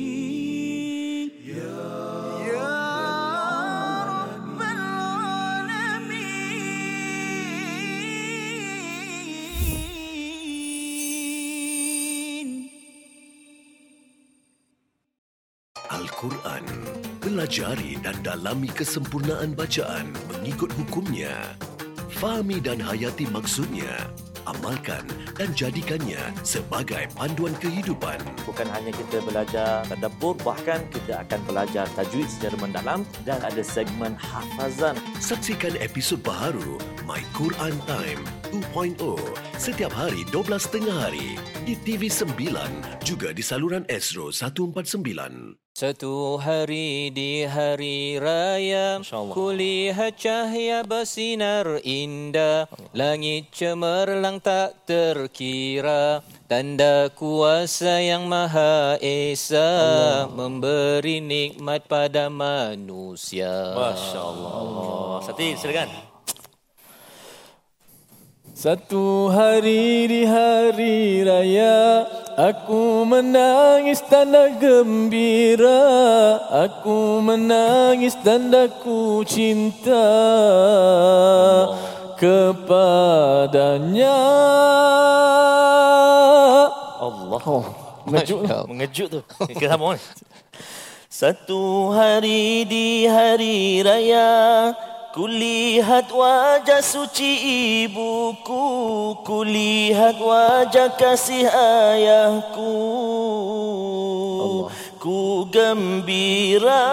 هجتين 0.00 1.30
يا 1.46 1.80
رب 4.04 4.60
العالمين 4.60 6.30
Al-Quran. 15.90 16.62
Pelajari 17.20 17.98
dan 18.00 18.16
dalami 18.22 18.70
kesempurnaan 18.70 19.52
bacaan 19.58 20.14
mengikut 20.30 20.70
hukumnya. 20.78 21.34
Fahami 22.20 22.62
dan 22.62 22.78
hayati 22.80 23.26
maksudnya. 23.28 24.08
Amalkan 24.45 25.03
dan 25.35 25.49
jadikannya 25.57 26.21
sebagai 26.45 27.09
panduan 27.17 27.53
kehidupan. 27.57 28.21
Bukan 28.45 28.69
hanya 28.69 28.93
kita 28.93 29.21
belajar 29.25 29.81
tadabbur, 29.89 30.37
bahkan 30.45 30.85
kita 30.93 31.25
akan 31.25 31.39
belajar 31.49 31.85
tajwid 31.97 32.29
secara 32.29 32.55
mendalam 32.61 33.01
dan 33.25 33.41
ada 33.41 33.65
segmen 33.65 34.13
hafazan. 34.15 34.95
Saksikan 35.17 35.75
episod 35.81 36.21
baharu 36.21 36.77
My 37.05 37.21
Quran 37.37 37.77
Time 37.85 38.17
2.0 38.49 38.97
setiap 39.61 39.93
hari 39.93 40.25
12.30 40.33 40.89
hari 40.89 41.37
di 41.61 41.77
TV9 41.77 42.33
juga 43.05 43.29
di 43.29 43.45
saluran 43.45 43.85
Astro 43.85 44.33
149. 44.33 44.73
Satu 45.77 46.41
hari 46.41 47.13
di 47.13 47.45
hari 47.45 48.17
raya 48.17 49.05
Allah. 49.05 49.33
Kulihat 49.37 50.17
cahaya 50.17 50.81
bersinar 50.81 51.77
indah 51.85 52.65
Langit 52.97 53.53
cemerlang 53.53 54.41
tak 54.41 54.73
terkira 54.89 56.25
Tanda 56.49 57.13
kuasa 57.13 58.01
yang 58.01 58.25
maha 58.25 58.97
esa 58.97 60.25
Memberi 60.33 61.21
nikmat 61.21 61.85
pada 61.85 62.33
manusia 62.33 63.77
Masya 63.77 64.21
Allah. 64.25 65.21
Sati, 65.21 65.53
silakan. 65.53 66.14
Satu 68.55 69.27
hari 69.35 70.07
di 70.07 70.23
hari 70.23 71.27
raya 71.27 72.07
Aku 72.39 73.03
menangis 73.03 73.99
tanda 74.07 74.47
gembira 74.55 75.75
Aku 76.63 77.19
menangis 77.19 78.15
tanda 78.23 78.71
ku 78.79 79.27
cinta 79.27 80.07
Kepadanya 82.15 84.23
Allah. 87.03 87.43
Oh, 87.43 87.67
mengejut 88.07 88.47
Mengejut 88.71 89.07
tu. 89.11 89.19
Kita 89.51 89.75
sama 89.75 89.99
ni. 89.99 90.01
Satu 91.11 91.91
hari 91.91 92.63
di 92.63 93.03
hari 93.03 93.83
raya 93.83 94.71
Kulihat 95.15 96.11
wajah 96.11 96.83
suci 96.83 97.39
ibuku 97.87 99.15
Kulihat 99.23 100.19
wajah 100.19 100.91
kasih 100.99 101.47
ayahku. 101.47 102.75
Ku 104.99 105.47
gembira. 105.47 106.83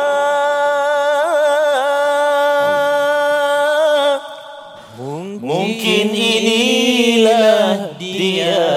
Mungkin 5.42 6.14
inilah 6.14 7.98
dia 7.98 8.70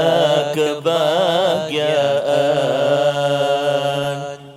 kebahagiaan. 0.57 1.77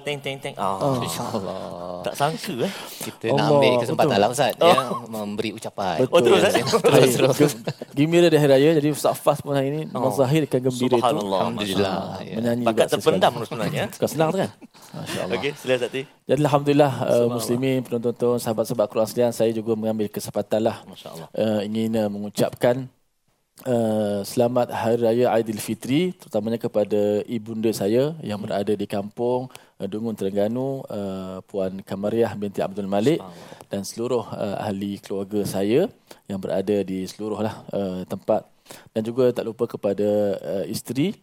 Teng 0.01 0.17
teng 0.25 0.41
teng. 0.41 0.57
Oh, 0.57 0.97
InsyaAllah 1.05 1.78
tak 2.01 2.15
sangka 2.15 2.55
eh. 2.63 2.73
Kita 3.01 3.25
nak 3.29 3.41
Allah, 3.41 3.49
ambil 3.55 3.73
kesempatan 3.79 4.09
betul. 4.11 4.23
lah 4.23 4.29
Ustaz 4.29 4.51
ya, 4.55 4.75
Memberi 5.07 5.51
ucapan 5.53 5.97
Oh, 6.07 6.21
terus, 6.21 6.43
eh? 6.43 6.53
Terus 6.63 7.13
terus 7.15 7.37
Gem- 7.37 7.63
Gembira 7.95 8.27
di 8.27 8.37
hari 8.37 8.51
raya 8.51 8.71
Jadi 8.77 8.89
Ustaz 8.91 9.15
Fas 9.15 9.39
pun 9.39 9.53
hari 9.53 9.69
ini 9.69 9.81
Menzahirkan 9.87 10.61
gembira 10.61 10.95
itu 10.95 11.01
Subhanallah. 11.01 11.39
Alhamdulillah 11.41 11.95
ya. 12.21 12.35
Menyanyi 12.37 12.65
Bakat 12.65 12.87
terpendam 12.91 13.33
sebenarnya. 13.43 13.85
Bukan 13.91 14.09
senang 14.09 14.29
tu 14.31 14.39
kan 14.39 14.51
Masya 14.89 15.21
Allah 15.23 15.37
Okey, 15.37 15.53
sila 15.55 15.75
Sati. 15.77 16.01
Jadi 16.25 16.41
Alhamdulillah 16.41 16.93
uh, 17.03 17.27
Muslimin, 17.29 17.79
penonton-penonton, 17.81 18.37
sahabat-sahabat 18.39 18.87
Quran 18.87 19.07
sekalian 19.07 19.33
Saya 19.33 19.51
juga 19.51 19.73
mengambil 19.73 20.07
kesempatan 20.09 20.61
lah 20.63 20.77
Masya-Allah. 20.85 21.29
uh, 21.33 21.61
Ingin 21.63 21.93
uh, 21.95 22.09
mengucapkan 22.09 22.89
uh, 23.65 24.21
Selamat 24.23 24.69
Hari 24.69 24.99
Raya 25.01 25.27
Aidilfitri 25.33 26.15
Terutamanya 26.15 26.57
kepada 26.57 27.01
ibunda 27.25 27.71
saya 27.71 28.15
Yang 28.21 28.39
berada 28.43 28.73
di 28.73 28.87
kampung 28.87 29.49
Dungun 29.87 30.19
Terengganu 30.19 30.83
uh, 30.91 31.39
Puan 31.47 31.79
Kamariah 31.87 32.35
binti 32.35 32.59
Abdul 32.59 32.91
Malik 32.91 33.23
Dan 33.71 33.87
seluruh 33.87 34.27
uh, 34.35 34.59
ahli 34.59 34.99
keluarga 34.99 35.47
saya 35.47 35.87
Yang 36.27 36.39
berada 36.43 36.77
di 36.83 37.07
seluruh 37.07 37.39
lah, 37.39 37.63
uh, 37.71 38.03
tempat. 38.11 38.43
Dan 38.91 39.07
juga 39.07 39.31
tak 39.31 39.47
lupa 39.47 39.71
kepada 39.71 40.35
uh, 40.43 40.65
isteri 40.67 41.15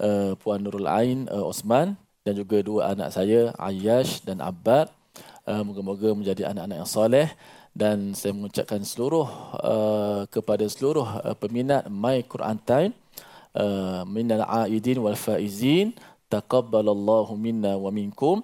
uh, 0.00 0.36
Puan 0.36 0.60
Nurul 0.60 0.88
Ain 0.90 1.24
uh, 1.32 1.48
Osman 1.48 1.96
dan 2.26 2.34
juga 2.34 2.58
dua 2.58 2.90
anak 2.90 3.14
saya 3.14 3.54
Ayash 3.54 4.18
dan 4.26 4.42
Abbad 4.42 4.90
uh, 5.46 5.62
moga-moga 5.62 6.10
menjadi 6.10 6.50
anak-anak 6.50 6.76
yang 6.82 6.90
soleh 6.90 7.28
dan 7.70 8.18
saya 8.18 8.34
mengucapkan 8.34 8.82
seluruh 8.82 9.30
uh, 9.62 10.26
kepada 10.26 10.66
seluruh 10.66 11.06
uh, 11.22 11.36
peminat 11.38 11.86
My 11.86 12.26
Quran 12.26 12.58
Time 12.66 12.92
uh, 13.54 14.02
minal 14.10 14.42
aidin 14.42 14.98
wal 14.98 15.14
faizin 15.14 15.94
taqabbalallahu 16.32 17.34
minna 17.38 17.78
wa 17.78 17.90
minkum. 17.94 18.42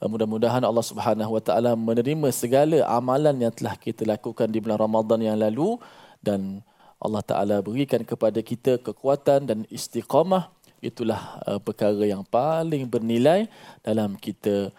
Uh, 0.00 0.08
mudah-mudahan 0.08 0.64
Allah 0.64 0.84
Subhanahu 0.84 1.36
wa 1.36 1.42
taala 1.42 1.76
menerima 1.76 2.28
segala 2.32 2.82
amalan 2.88 3.36
yang 3.36 3.52
telah 3.52 3.76
kita 3.76 4.08
lakukan 4.08 4.48
di 4.48 4.58
bulan 4.58 4.80
Ramadan 4.80 5.20
yang 5.20 5.38
lalu. 5.38 5.76
Dan 6.20 6.60
Allah 7.00 7.24
Taala 7.24 7.56
berikan 7.64 8.04
kepada 8.04 8.44
kita 8.44 8.76
kekuatan 8.76 9.48
dan 9.48 9.58
istiqamah. 9.72 10.52
Itulah 10.84 11.40
uh, 11.48 11.60
perkara 11.60 12.04
yang 12.04 12.24
paling 12.24 12.84
bernilai 12.88 13.48
dalam 13.80 14.16
kita 14.20 14.72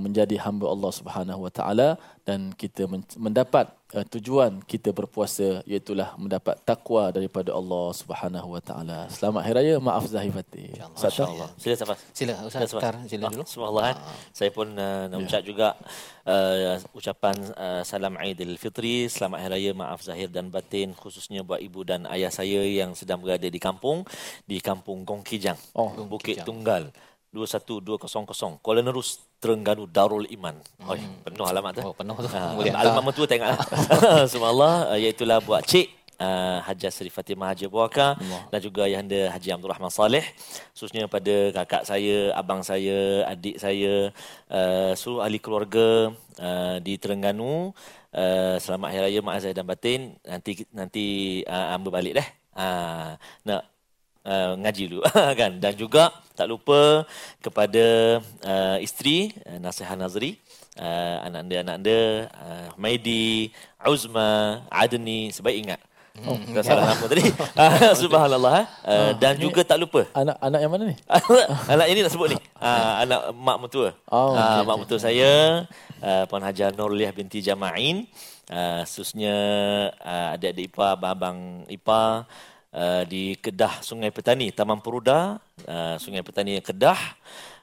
menjadi 0.00 0.40
hamba 0.40 0.72
Allah 0.72 0.88
Subhanahu 0.88 1.44
wa 1.44 1.52
taala 1.52 2.00
dan 2.24 2.56
kita 2.56 2.88
men- 2.88 3.04
mendapat 3.20 3.68
uh, 3.92 4.00
tujuan 4.08 4.64
kita 4.64 4.96
berpuasa 4.96 5.60
iaitu 5.68 5.92
mendapat 6.16 6.56
takwa 6.64 7.12
daripada 7.12 7.52
Allah 7.52 7.92
Subhanahu 7.92 8.56
wa 8.56 8.62
taala. 8.64 9.04
Selamat 9.12 9.44
hari 9.44 9.54
raya, 9.60 9.74
maaf 9.76 10.08
zahir 10.08 10.32
batin. 10.32 10.72
Masya-Allah. 10.96 11.52
Sila 11.60 11.74
Safas. 11.76 12.00
Sila 12.16 12.32
Ustaz 12.48 12.72
Tar, 12.72 12.96
sila 13.04 13.28
dulu 13.28 13.44
Subhanallah. 13.44 13.92
eh. 13.92 13.96
Saya 14.32 14.48
pun 14.48 14.72
uh, 14.72 15.04
nak 15.12 15.20
ucap 15.20 15.42
juga 15.44 15.76
uh, 16.24 16.80
ucapan 16.96 17.36
uh, 17.52 17.82
salam 17.84 18.16
Aidilfitri, 18.16 19.12
selamat 19.12 19.38
hari 19.44 19.68
raya, 19.68 19.70
maaf 19.76 20.00
zahir 20.00 20.32
dan 20.32 20.48
batin 20.48 20.96
khususnya 20.96 21.44
buat 21.44 21.60
ibu 21.60 21.84
dan 21.84 22.08
ayah 22.08 22.32
saya 22.32 22.64
yang 22.64 22.96
sedang 22.96 23.20
berada 23.20 23.44
di 23.44 23.60
kampung 23.60 24.00
di 24.48 24.64
kampung 24.64 25.04
Gong 25.04 25.20
Kijang, 25.20 25.60
Oh, 25.76 25.92
Bukit 26.08 26.40
Tunggal. 26.40 26.88
21200 27.34 28.62
Kuala 28.62 28.78
Nerus 28.78 29.18
Terengganu 29.44 29.84
Darul 29.84 30.24
Iman. 30.32 30.56
Oh, 30.80 30.96
penuh 30.96 31.44
alamat 31.44 31.76
tu. 31.76 31.82
Oh, 31.84 31.92
penuh 31.92 32.16
tu. 32.16 32.28
Ha, 32.32 32.56
Boleh 32.56 32.72
alamat 32.72 32.96
hantar. 32.96 33.04
mentua 33.04 33.26
tengok. 33.28 33.52
Subhanallah 34.32 34.74
uh, 34.88 34.96
iaitulah 34.96 35.44
buat 35.44 35.60
cik 35.68 35.92
uh, 36.16 36.64
Haji 36.64 36.88
Seri 36.88 37.12
Fatimah 37.12 37.52
Haji 37.52 37.68
Buaka 37.68 38.16
dan 38.48 38.60
juga 38.64 38.88
Ayahanda 38.88 39.28
Haji 39.36 39.48
Abdul 39.52 39.68
Rahman 39.68 39.92
Saleh 39.92 40.24
khususnya 40.72 41.04
pada 41.12 41.52
kakak 41.52 41.84
saya, 41.84 42.32
abang 42.32 42.64
saya, 42.64 43.28
adik 43.28 43.60
saya, 43.60 44.08
uh, 44.48 44.96
seluruh 44.96 45.20
ahli 45.20 45.36
keluarga 45.36 46.16
uh, 46.40 46.76
di 46.80 46.96
Terengganu. 46.96 47.76
Uh, 48.14 48.56
selamat 48.62 48.88
Hari 48.94 49.02
Raya 49.10 49.20
Mak 49.26 49.34
Azhar 49.42 49.52
dan 49.52 49.66
Batin. 49.66 50.00
Nanti 50.22 50.62
nanti 50.70 51.06
uh, 51.44 51.74
Amba 51.74 51.90
balik 51.92 52.16
dah. 52.22 52.28
Uh, 52.54 53.10
nak 53.42 53.73
uh, 54.24 54.52
ngaji 54.58 54.82
dulu 54.90 55.02
kan 55.40 55.52
dan 55.60 55.72
juga 55.76 56.10
tak 56.34 56.50
lupa 56.50 57.06
kepada 57.38 58.18
uh, 58.42 58.76
isteri 58.82 59.30
uh, 59.46 59.60
Nasihat 59.62 59.94
Nazri 59.94 60.40
uh, 60.80 61.24
anak 61.24 61.40
anda 61.46 61.56
anak 61.62 61.74
anda 61.78 61.98
uh, 62.34 62.68
Maidi 62.74 63.54
Uzma 63.84 64.60
Adni 64.68 65.30
sebaik 65.30 65.60
ingat 65.62 65.80
Oh, 66.22 66.38
dah 66.38 66.62
salah 66.62 66.94
nama 66.94 67.10
tadi. 67.10 67.26
Ah, 67.58 67.90
Subhanallah. 67.98 68.62
eh. 68.62 68.66
Uh, 68.86 69.10
dan 69.18 69.34
juga 69.34 69.66
tak 69.66 69.82
lupa. 69.82 70.06
Anak 70.14 70.38
anak 70.38 70.60
yang 70.62 70.70
mana 70.70 70.84
ni? 70.86 70.96
anak 71.66 71.86
ini 71.90 72.06
nak 72.06 72.12
sebut 72.14 72.30
ni. 72.30 72.38
Ah, 72.54 73.02
anak 73.02 73.34
mak 73.34 73.58
mertua. 73.58 73.90
Oh, 74.06 74.30
Ah, 74.38 74.62
okey, 74.62 74.70
mak 74.70 74.76
mertua 74.78 74.98
saya, 75.02 75.66
uh, 75.98 76.22
Puan 76.30 76.46
Hajar 76.46 76.70
Nurliah 76.70 77.10
binti 77.10 77.42
Jama'in. 77.42 78.06
Uh, 78.46 78.86
khususnya 78.86 79.34
uh, 80.06 80.38
adik-adik 80.38 80.70
ipar, 80.70 80.94
abang-abang 80.94 81.66
ipar 81.66 82.30
uh, 82.74 83.02
di 83.06 83.38
Kedah 83.38 83.80
Sungai 83.80 84.10
Petani, 84.10 84.50
Taman 84.50 84.82
Peruda, 84.82 85.38
uh, 85.64 85.96
Sungai 86.02 86.26
Petani 86.26 86.58
Kedah 86.58 86.98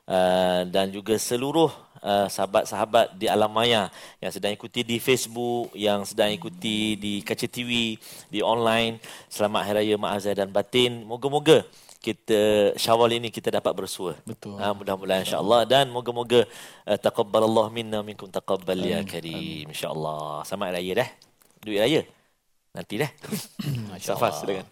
uh, 0.08 0.62
dan 0.66 0.90
juga 0.90 1.20
seluruh 1.20 1.70
uh, 2.02 2.28
sahabat-sahabat 2.32 3.20
di 3.20 3.28
alam 3.28 3.52
maya 3.52 3.92
yang 4.24 4.32
sedang 4.32 4.56
ikuti 4.56 4.82
di 4.82 4.98
Facebook, 4.98 5.76
yang 5.76 6.08
sedang 6.08 6.32
ikuti 6.32 6.96
di 6.98 7.20
kaca 7.22 7.46
TV, 7.46 8.00
di 8.32 8.40
online. 8.42 8.98
Selamat 9.28 9.68
Hari 9.68 9.86
Raya 9.86 9.96
Mak 10.00 10.12
Azhar 10.18 10.36
dan 10.36 10.50
Batin. 10.50 11.04
Moga-moga 11.06 11.68
kita 12.02 12.74
Syawal 12.82 13.22
ini 13.22 13.30
kita 13.30 13.54
dapat 13.54 13.78
bersua. 13.78 14.18
Betul. 14.26 14.58
Ha, 14.58 14.74
mudah-mudahan 14.74 15.22
insya-Allah 15.22 15.70
dan 15.70 15.86
moga-moga 15.94 16.50
uh, 16.90 16.98
taqabbalallah 16.98 17.70
minna 17.70 18.02
minkum 18.02 18.26
taqabbal 18.26 18.80
ya 18.82 19.06
karim 19.06 19.70
insya-Allah. 19.70 20.42
Selamat 20.50 20.82
raya 20.82 21.06
dah. 21.06 21.10
Duit 21.62 21.78
raya. 21.78 22.02
Nanti 22.74 23.06
dah. 23.06 23.12
Safas, 24.02 24.42
Allah. 24.42 24.66
silakan. 24.66 24.68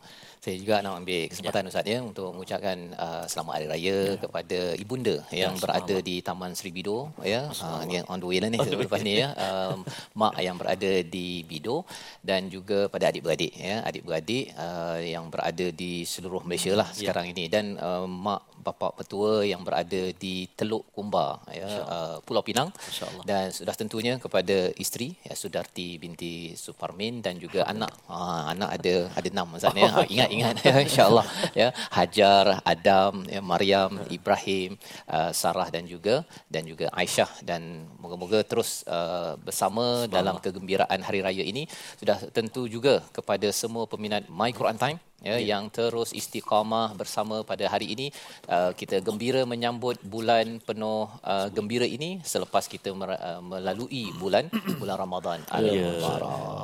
Saya 0.50 0.66
juga 0.66 0.82
nak 0.82 1.06
ambil 1.06 1.30
kesempatan 1.30 1.70
Ustaz 1.70 1.86
ya 1.86 2.02
untuk 2.02 2.34
mengucapkan 2.34 2.78
uh, 2.98 3.22
selamat 3.30 3.54
hari 3.54 3.68
raya 3.70 3.98
kepada 4.18 4.74
ibunda 4.82 5.22
yang 5.30 5.54
berada 5.62 6.02
di 6.02 6.26
Taman 6.26 6.58
Sri 6.58 6.74
Bido 6.74 7.14
ya. 7.22 7.54
Uh, 7.54 7.86
ni 7.86 8.02
on 8.10 8.18
the 8.18 8.26
way 8.26 8.42
lah 8.42 8.50
ni 8.50 8.58
lepas 8.58 9.06
ni 9.06 9.22
ya. 9.22 9.30
Um, 9.38 9.86
mak 10.18 10.42
yang 10.42 10.58
berada 10.58 11.06
di 11.06 11.46
Bido 11.46 11.86
dan 12.26 12.50
juga 12.50 12.90
pada 12.90 13.14
adik-beradik 13.14 13.54
ya, 13.54 13.86
adik-beradik 13.86 14.50
uh, 14.58 14.98
yang 14.98 15.30
berada 15.30 15.70
di 15.70 16.02
seluruh 16.02 16.42
Malaysia 16.42 16.74
lah 16.74 16.90
sekarang 16.98 17.30
ini. 17.30 17.46
Dan 17.46 17.78
uh, 17.78 18.10
mak 18.10 18.50
bapa 18.60 18.90
petua 18.98 19.46
yang 19.46 19.62
berada 19.62 20.10
di 20.18 20.50
Teluk 20.58 20.90
Kumbar 20.98 21.46
ya 21.54 21.70
uh, 21.86 22.18
Pulau 22.26 22.42
Pinang. 22.42 22.74
Dan 23.22 23.54
sudah 23.54 23.78
tentunya 23.78 24.18
kepada 24.18 24.74
isteri 24.82 25.14
ya 25.22 25.38
Sudarti 25.38 26.02
binti 26.02 26.58
Suparmin 26.58 27.22
dan 27.22 27.38
juga 27.38 27.70
anak. 27.70 27.94
Ha, 28.10 28.50
anak 28.58 28.82
ada 28.82 29.14
ada 29.14 29.28
enam 29.30 29.54
Ustaz 29.54 29.78
ya. 29.78 29.94
Ha, 29.94 30.10
ingat 30.10 30.30
ingat 30.40 30.56
ya 30.68 30.76
insyaallah 30.80 31.26
ya. 31.52 31.70
Hajar 31.92 32.64
Adam 32.64 33.28
ya 33.28 33.42
Maryam 33.44 34.00
Ibrahim 34.08 34.80
uh, 35.12 35.32
Sarah 35.36 35.68
dan 35.68 35.84
juga 35.84 36.24
dan 36.48 36.64
juga 36.64 36.88
Aisyah. 36.96 37.44
Dan 37.44 37.92
moga-moga 38.00 38.40
terus 38.48 38.88
uh, 38.88 39.36
bersama 39.42 40.08
dalam 40.08 40.40
kegembiraan 40.40 41.00
hari 41.04 41.20
raya 41.20 41.44
ini. 41.44 41.68
Sudah 42.00 42.18
tentu 42.32 42.66
juga 42.72 43.04
kepada 43.12 43.52
semua 43.52 43.84
peminat 43.84 44.26
My 44.32 44.56
Quran 44.56 44.80
Time 44.80 45.09
ya 45.22 45.36
yang 45.38 45.68
terus 45.68 46.10
istiqamah 46.12 46.94
bersama 46.94 47.42
pada 47.42 47.66
hari 47.66 47.90
ini 47.90 48.08
uh, 48.46 48.72
kita 48.72 49.00
gembira 49.00 49.44
menyambut 49.44 50.00
bulan 50.02 50.60
penuh 50.60 51.06
uh, 51.22 51.48
gembira 51.50 51.84
ini 51.84 52.24
selepas 52.24 52.66
kita 52.66 52.92
mer- 52.92 53.16
uh, 53.16 53.40
melalui 53.40 54.12
bulan 54.14 54.48
bulan 54.82 54.96
Ramadan 54.96 55.40
al 55.48 55.64
Ya. 55.70 55.92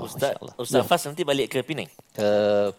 Ustaz. 0.01 0.33
Ustaz 0.55 0.81
Fas 0.83 1.03
nanti 1.03 1.21
balik 1.21 1.47
ke 1.49 1.59
Penang. 1.61 1.87
ke 2.09 2.29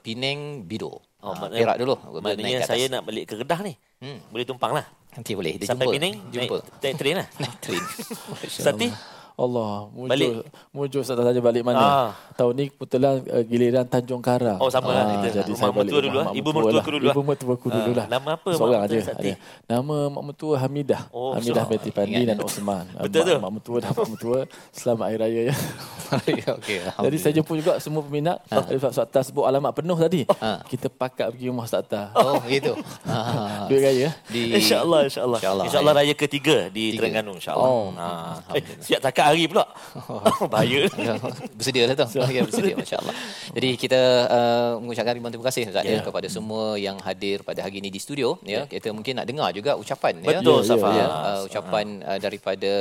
Penang 0.00 0.62
Bido 0.62 1.00
Oh, 1.18 1.32
Ah, 1.32 1.42
maknanya- 1.42 1.64
Perak 1.64 1.76
dulu 1.80 1.94
Maknanya 2.20 2.58
saya 2.62 2.84
nak 2.86 3.02
balik 3.02 3.24
ke 3.26 3.34
Kedah 3.36 3.58
ni. 3.60 3.74
Hmm. 3.98 4.20
Boleh 4.28 4.44
tumpang 4.44 4.70
lah. 4.70 4.86
nanti 5.10 5.32
boleh 5.32 5.56
dia 5.56 5.64
Sampai 5.64 5.88
jumpa 5.88 5.96
Penang 5.96 6.14
jumpa 6.28 6.54
naik, 6.60 6.76
naik 6.78 6.94
train 6.94 7.16
lah. 7.16 7.26
naik 7.42 7.56
train 7.58 7.82
Ustaz 8.46 8.74
Ti? 8.74 8.88
Allah, 9.36 9.92
muncul 9.92 10.08
Balik. 10.08 10.48
muncul 10.72 11.00
Ustaz 11.00 11.12
saja 11.14 11.36
balik 11.38 11.60
mana? 11.60 11.76
Ah. 11.76 12.10
Tahun 12.32 12.56
ni 12.56 12.72
kebetulan 12.72 13.20
uh, 13.20 13.44
giliran 13.44 13.84
Tanjung 13.84 14.24
Karang. 14.24 14.56
Oh, 14.56 14.72
sama 14.72 14.90
lah 14.90 15.04
Ah, 15.04 15.12
kita. 15.20 15.44
Jadi 15.44 15.52
Rumah 15.52 15.60
saya 15.60 15.68
balik 15.68 15.76
mertua 15.76 16.00
dulu 16.00 16.08
rumah 16.08 16.24
lah. 16.24 16.32
Ibu 16.32 16.48
mertua 16.48 16.64
mertuaku 16.72 16.88
dulu 16.88 17.04
lah. 17.04 17.12
Ibu 17.12 17.20
mertuaku 17.20 17.66
dulu 17.68 17.84
Ah, 17.86 17.92
lah. 17.94 18.06
nama 18.08 18.28
apa 18.32 18.48
mak 18.48 18.56
mertua. 18.56 18.96
Ustaz 18.96 19.12
ada. 19.12 19.32
Nama 19.68 19.96
mak 20.08 20.22
mertua 20.24 20.54
Hamidah. 20.56 21.02
Oh, 21.12 21.36
Hamidah 21.36 21.62
so- 21.62 21.70
binti 21.70 21.90
Pandi 21.92 22.22
dan 22.24 22.38
Osman. 22.40 22.84
Ah, 22.96 23.04
Betul 23.04 23.20
mak, 23.20 23.28
tu? 23.28 23.36
Mak 23.36 23.52
mertua 23.52 23.76
dan 23.78 23.90
mak 23.92 24.08
mertua. 24.08 24.38
Selamat 24.72 25.04
Hari 25.04 25.18
Raya 25.20 25.40
ya. 25.52 25.54
okey 26.56 26.76
Jadi 26.96 27.16
saya 27.20 27.32
jumpa 27.36 27.52
juga 27.52 27.72
semua 27.76 28.00
peminat. 28.00 28.40
Tadi 28.42 28.72
Ustaz 28.74 28.98
Atta 28.98 29.20
sebut 29.20 29.44
alamat 29.44 29.72
penuh 29.74 29.98
tadi. 30.00 30.24
Ah. 30.40 30.64
Kita 30.64 30.88
pakat 30.88 31.28
pergi 31.28 31.52
rumah 31.52 31.68
Ustaz 31.68 31.84
oh 32.16 32.40
gitu 32.48 32.72
ah. 33.04 33.68
Duit 33.68 33.84
raya. 33.84 34.08
di 34.32 34.56
InsyaAllah, 34.56 35.04
insyaAllah. 35.06 35.38
InsyaAllah, 35.38 35.64
InsyaAllah 35.68 35.92
ya. 35.92 36.00
raya 36.00 36.14
ketiga 36.16 36.56
di. 36.72 36.96
Terengganu, 36.96 37.36
insyaAllah. 37.36 37.68
Oh. 37.68 37.92
Ha. 37.92 38.08
Eh, 38.56 38.62
siap 38.80 39.04
takat 39.04 39.25
hari 39.26 39.50
pula. 39.50 39.64
Bahaya. 40.52 40.86
Ya, 40.94 41.14
bersedia 41.58 41.84
lah 41.88 41.96
tu. 41.96 42.06
Ya, 42.16 42.42
bersedia 42.44 42.74
masya-Allah. 42.76 43.14
Jadi 43.56 43.68
kita 43.74 44.00
uh, 44.28 44.72
mengucapkan 44.78 45.12
ribuan 45.16 45.32
terima 45.32 45.46
kasih 45.48 45.62
Ustaz 45.66 45.82
ya. 45.82 45.98
Ya. 45.98 46.00
kepada 46.04 46.28
semua 46.28 46.76
yang 46.76 46.96
hadir 47.00 47.40
pada 47.42 47.64
hari 47.64 47.80
ini 47.80 47.88
di 47.88 47.98
studio 47.98 48.36
ya. 48.44 48.68
Kita 48.68 48.92
mungkin 48.92 49.18
nak 49.18 49.26
dengar 49.26 49.50
juga 49.50 49.74
ucapan 49.74 50.20
ya. 50.22 50.38
Betul, 50.38 50.60
Ya, 50.62 50.68
Safa. 50.68 50.88
Ya, 50.92 51.06
uh, 51.08 51.40
ucapan 51.48 51.86
uh, 52.04 52.18
daripada 52.20 52.72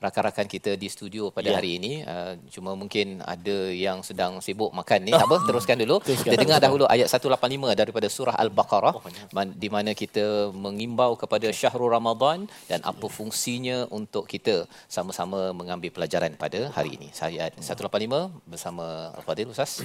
rakan-rakan 0.00 0.46
kita 0.46 0.74
di 0.74 0.88
studio 0.88 1.28
pada 1.30 1.52
Ya. 1.52 1.60
hari 1.60 1.78
ini. 1.78 1.92
Uh, 2.02 2.34
cuma 2.50 2.74
mungkin 2.74 3.22
ada 3.22 3.70
yang 3.70 4.00
sedang 4.02 4.40
sibuk 4.40 4.72
makan 4.72 5.06
ni. 5.06 5.12
Tak 5.12 5.28
apa, 5.28 5.36
teruskan 5.46 5.76
dulu. 5.78 6.02
Teruskan, 6.02 6.26
kita 6.26 6.36
dengar 6.36 6.58
dahulu 6.58 6.84
ayat 6.88 7.06
185 7.06 7.76
daripada 7.76 8.08
surah 8.08 8.34
Al-Baqarah 8.34 8.94
man- 9.30 9.54
di 9.54 9.68
mana 9.68 9.92
kita 9.92 10.50
mengimbau 10.50 11.14
kepada 11.14 11.46
syahrul 11.52 11.92
Ramadan 11.92 12.48
dan 12.66 12.80
apa 12.82 13.06
fungsinya 13.06 13.86
untuk 13.92 14.24
kita 14.26 14.64
sama-sama 14.88 15.52
mengambil 15.52 15.75
pelajaran 15.91 16.31
pada 16.35 16.71
hari 16.71 16.95
ini. 16.95 17.07
Ayat 17.11 17.55
185 17.57 18.31
bersama 18.45 19.11
Al-Fadil 19.15 19.49
Ustaz. 19.49 19.83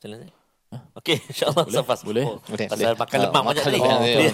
Jalan 0.00 0.26
ni. 0.26 0.30
Okey, 0.98 1.22
insyaAllah 1.30 1.64
Safas. 1.70 2.02
Boleh. 2.02 2.26
Oh, 2.26 2.42
Boleh, 2.42 2.66
Pasal 2.66 2.92
boleh. 2.92 2.98
makan 2.98 3.16
Ah, 3.16 3.22
lemak 3.22 3.32
banyak 3.32 3.46
makan 3.46 3.62
tadi. 3.64 3.78
lemak, 3.78 3.96
Oh, 3.96 4.02
ya. 4.02 4.32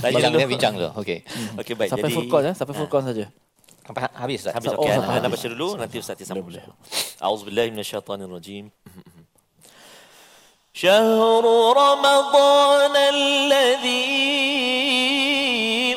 Tanya 0.00 0.10
bincang 0.10 0.32
dulu. 0.32 0.40
dia 0.40 0.48
bincang 0.48 0.72
dulu. 0.74 0.90
Okey. 0.98 1.18
Okey, 1.60 1.74
baik. 1.76 1.88
Sampai 1.92 2.08
Jadi, 2.08 2.16
full 2.16 2.28
course 2.28 2.46
ya, 2.48 2.52
sampai 2.56 2.74
full 2.74 2.88
course 2.88 3.06
saja. 3.06 3.26
Sampai 3.80 4.00
ha- 4.06 4.14
habis 4.16 4.36
Ustaz. 4.40 4.54
Habis 4.56 4.70
Oh, 4.72 4.80
okey. 4.80 4.92
sampai 4.96 5.14
Anda 5.14 5.28
habis. 5.28 5.40
baca 5.40 5.48
dulu 5.52 5.68
nanti 5.76 5.96
Ustaz 6.00 6.16
disambung. 6.16 6.48
Boleh, 6.48 6.64
Auzubillahi 7.20 7.68
minasyaitonirrajim. 7.70 8.66
شهر 10.70 11.44
رمضان 11.76 12.94
الذي 12.96 14.16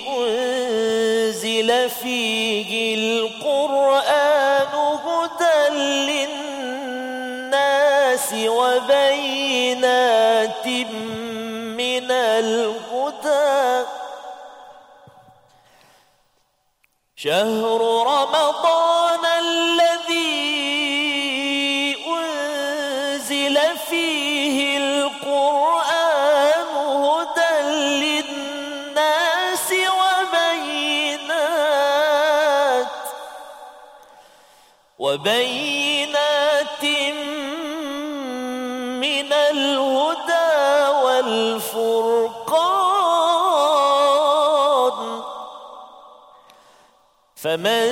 أنزل 0.02 1.70
فيه 1.90 2.72
وبينات 8.79 10.67
من 11.79 12.11
الهدى. 12.11 13.87
شهر 17.17 17.81
رمضان 18.07 19.08
فمن 47.49 47.89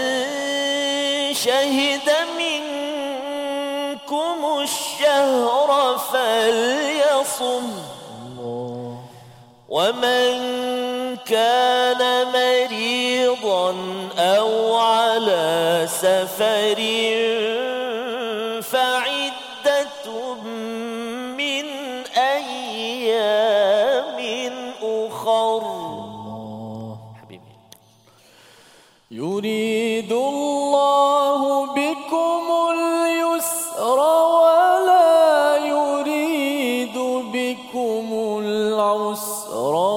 شهد 1.34 2.08
منكم 2.38 4.38
الشهر 4.62 5.98
فليصم 6.12 7.72
ومن 9.68 10.36
كان 11.16 12.26
مريضا 12.32 13.74
أو 14.18 14.76
على 14.76 15.86
سفر 15.88 16.80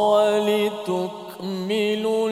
ولتكملوا 0.10 2.30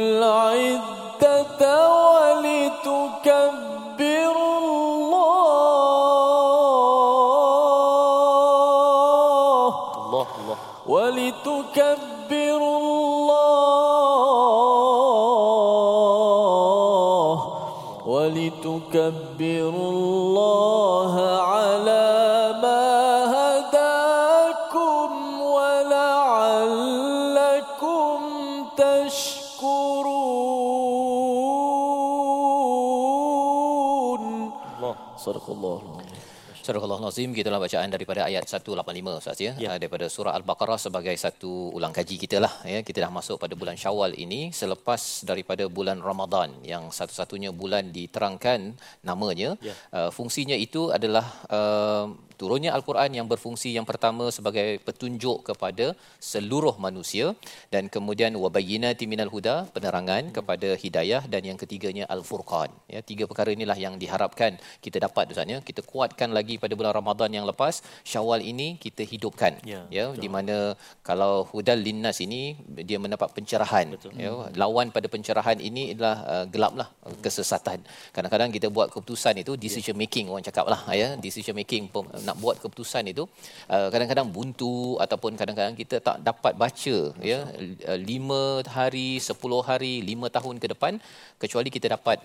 Surah 37.18 37.26
Al-Azim 37.26 37.42
gitulah 37.42 37.58
bacaan 37.58 37.90
daripada 37.90 38.22
ayat 38.30 38.46
185 38.46 38.78
Ustaz 39.18 39.42
ya. 39.42 39.58
Ya. 39.58 39.74
ya. 39.74 39.82
Daripada 39.82 40.06
surah 40.06 40.38
Al-Baqarah 40.38 40.78
sebagai 40.78 41.18
satu 41.18 41.74
ulang 41.74 41.90
kaji 41.90 42.14
kita 42.14 42.38
lah 42.38 42.54
ya. 42.62 42.86
Kita 42.86 43.02
dah 43.02 43.10
masuk 43.10 43.42
pada 43.42 43.58
bulan 43.58 43.74
Syawal 43.74 44.14
ini 44.14 44.54
selepas 44.54 45.26
daripada 45.26 45.66
bulan 45.66 45.98
Ramadan 45.98 46.54
yang 46.62 46.94
satu-satunya 46.94 47.50
bulan 47.50 47.90
diterangkan 47.90 48.78
namanya. 49.02 49.58
Ya. 49.66 49.74
Uh, 49.90 50.14
fungsinya 50.14 50.54
itu 50.54 50.94
adalah 50.94 51.26
uh, 51.50 52.14
turunnya 52.42 52.72
Al-Quran 52.78 53.12
yang 53.18 53.28
berfungsi 53.32 53.70
yang 53.78 53.86
pertama 53.90 54.30
sebagai 54.38 54.68
petunjuk 54.88 55.38
kepada 55.50 55.86
seluruh 56.32 56.76
manusia 56.86 57.34
dan 57.74 57.90
kemudian 57.96 58.32
wabayyinati 58.44 59.06
minal 59.14 59.32
huda 59.36 59.56
penerangan 59.76 60.30
kepada 60.38 60.70
hidayah 60.84 61.22
dan 61.34 61.42
yang 61.50 61.58
ketiganya 61.64 62.06
Al-Furqan. 62.16 62.70
Ya 62.94 63.02
tiga 63.02 63.26
perkara 63.30 63.50
inilah 63.58 63.78
yang 63.86 63.96
diharapkan 64.04 64.62
kita 64.86 64.98
dapat 65.06 65.34
Ustaz 65.34 65.50
ya. 65.54 65.60
Kita 65.70 65.82
kuatkan 65.92 66.30
lagi 66.38 66.56
pada 66.64 66.74
bulan 66.80 66.94
Ramadan 67.00 67.30
yang 67.38 67.46
lepas 67.52 67.82
Syawal 68.12 68.42
ini 68.52 68.68
kita 68.86 69.04
hidupkan. 69.14 69.58
Ya, 69.66 69.82
ya 69.98 70.06
di 70.24 70.30
mana 70.36 70.78
kalau 71.02 71.34
hudal 71.52 71.80
linnas 71.88 72.18
ini 72.26 72.42
dia 72.90 73.02
mendapat 73.02 73.34
pencerahan. 73.38 73.98
Betul. 73.98 74.14
ya 74.22 74.32
lawan 74.62 74.94
pada 74.96 75.08
pencerahan 75.10 75.58
ini 75.70 75.98
adalah 75.98 76.18
uh, 76.34 76.46
gelaplah 76.54 76.90
kesesatan. 77.26 77.82
Kadang-kadang 78.16 78.50
kita 78.54 78.68
buat 78.70 78.94
keputusan 78.94 79.42
itu 79.44 79.58
decision 79.58 79.98
making 79.98 80.30
orang 80.32 80.46
cakap 80.46 80.66
lah 80.70 80.82
ya. 81.02 81.10
Decision 81.18 81.56
making 81.58 81.90
nak 82.30 82.38
buat 82.44 82.56
keputusan 82.64 83.04
itu 83.14 83.24
uh, 83.76 83.88
kadang-kadang 83.94 84.28
buntu 84.38 84.74
ataupun 85.06 85.34
kadang-kadang 85.42 85.78
kita 85.82 85.98
tak 86.08 86.18
dapat 86.30 86.54
baca 86.64 86.98
ya 87.32 87.40
uh, 87.92 88.00
lima 88.12 88.42
hari 88.78 89.10
sepuluh 89.30 89.62
hari 89.70 89.94
lima 90.10 90.30
tahun 90.38 90.58
ke 90.64 90.70
depan 90.74 90.96
kecuali 91.44 91.72
kita 91.78 91.90
dapat 91.96 92.20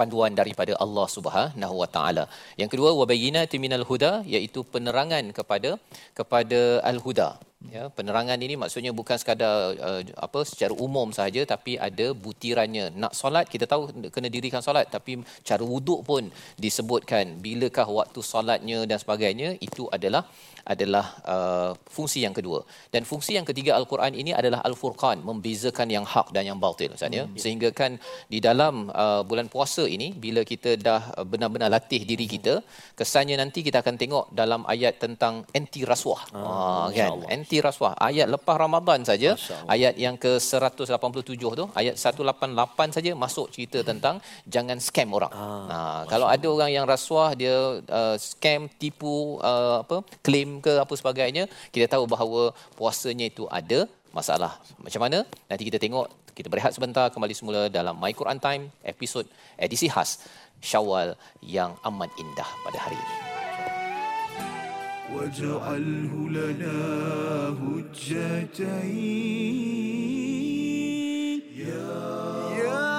panduan 0.00 0.32
daripada 0.40 0.72
Allah 0.84 1.06
Subhanahu 1.16 1.74
Wa 1.82 1.88
Taala. 1.94 2.24
Yang 2.60 2.70
kedua 2.72 2.90
wabayyinati 3.00 3.56
minal 3.64 3.84
huda 3.90 4.12
iaitu 4.34 4.62
penerangan 4.74 5.24
kepada 5.38 5.70
kepada 6.18 6.60
al-huda. 6.90 7.28
Ya, 7.68 7.92
penerangan 7.92 8.40
ini 8.40 8.56
maksudnya 8.56 8.88
bukan 8.88 9.20
sekadar 9.20 9.76
uh, 9.76 10.00
apa 10.16 10.48
secara 10.48 10.72
umum 10.72 11.12
sahaja 11.12 11.44
tapi 11.44 11.76
ada 11.76 12.16
butirannya. 12.16 12.88
Nak 12.96 13.12
solat 13.12 13.52
kita 13.52 13.68
tahu 13.68 13.92
kena 14.08 14.32
dirikan 14.32 14.64
solat 14.64 14.88
tapi 14.88 15.20
cara 15.44 15.60
wuduk 15.60 16.00
pun 16.08 16.32
disebutkan 16.56 17.36
bilakah 17.36 17.84
waktu 17.84 18.24
solatnya 18.24 18.88
dan 18.88 18.96
sebagainya 18.96 19.60
itu 19.60 19.84
adalah 19.92 20.24
adalah 20.64 21.06
uh, 21.34 21.70
fungsi 21.96 22.24
yang 22.26 22.34
kedua. 22.34 22.64
Dan 22.94 23.02
fungsi 23.10 23.36
yang 23.38 23.46
ketiga 23.46 23.76
Al-Quran 23.78 24.12
ini 24.16 24.32
adalah 24.40 24.60
Al-Furqan, 24.68 25.22
membezakan 25.28 25.88
yang 25.90 26.04
hak 26.04 26.34
dan 26.34 26.44
yang 26.50 26.58
batil 26.58 26.92
Ustaz 26.96 27.12
ya. 27.12 27.24
Sehingga 27.36 27.70
kan 27.80 28.00
di 28.32 28.38
dalam 28.42 28.90
uh, 28.90 29.22
bulan 29.28 29.46
puasa 29.54 29.84
ini 29.96 30.10
bila 30.24 30.42
kita 30.52 30.76
dah 30.88 31.02
uh, 31.18 31.26
benar-benar 31.26 31.68
latih 31.76 32.02
diri 32.10 32.26
kita, 32.34 32.54
kesannya 32.98 33.36
nanti 33.42 33.60
kita 33.66 33.78
akan 33.84 33.94
tengok 34.02 34.24
dalam 34.40 34.60
ayat 34.74 34.98
tentang 35.04 35.44
anti 35.58 35.80
rasuah. 35.92 36.22
Ah, 36.36 36.86
kan? 36.98 37.10
Anti 37.36 37.58
rasuah. 37.66 37.92
Ayat 38.08 38.26
lepas 38.34 38.56
Ramadan 38.64 39.00
saja, 39.10 39.30
ayat 39.74 39.94
yang 40.04 40.16
ke 40.24 40.32
187 40.40 41.58
tu, 41.60 41.64
ayat 41.80 41.94
188 41.96 42.96
saja 42.96 43.10
masuk 43.24 43.46
cerita 43.54 43.78
tentang 43.90 44.18
jangan 44.54 44.78
scam 44.86 45.08
orang. 45.18 45.32
Ah, 45.34 46.02
kalau 46.12 46.26
ada 46.34 46.46
orang 46.56 46.70
yang 46.76 46.84
rasuah 46.94 47.30
dia 47.38 47.56
uh, 48.00 48.16
scam, 48.18 48.66
tipu 48.80 49.38
uh, 49.40 49.82
apa, 49.84 50.02
claim 50.26 50.49
ke 50.65 50.73
apa 50.81 50.93
sebagainya, 50.97 51.45
kita 51.69 51.85
tahu 51.97 52.09
bahawa 52.09 52.51
puasanya 52.73 53.29
itu 53.29 53.45
ada 53.49 53.85
masalah. 54.09 54.57
Macam 54.81 55.01
mana? 55.05 55.21
Nanti 55.45 55.63
kita 55.69 55.77
tengok, 55.77 56.09
kita 56.33 56.47
berehat 56.49 56.73
sebentar 56.73 57.07
kembali 57.13 57.33
semula 57.37 57.61
dalam 57.69 57.95
My 57.99 58.11
Quran 58.11 58.41
Time 58.41 58.73
episod 58.81 59.27
edisi 59.55 59.87
khas 59.91 60.23
Syawal 60.63 61.13
yang 61.43 61.77
amat 61.83 62.09
indah 62.17 62.49
pada 62.65 62.79
hari 62.81 62.97
ini. 62.97 63.17
واجعله 65.05 66.13
لنا 66.29 66.79
هجتين 67.61 68.65
يا 71.55 71.87
رب 72.65 72.98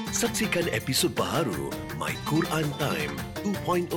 Saksikan 0.11 0.67
episod 0.75 1.15
baharu 1.15 1.71
My 1.95 2.11
Quran 2.27 2.67
Time 2.75 3.15
2.0 3.47 3.87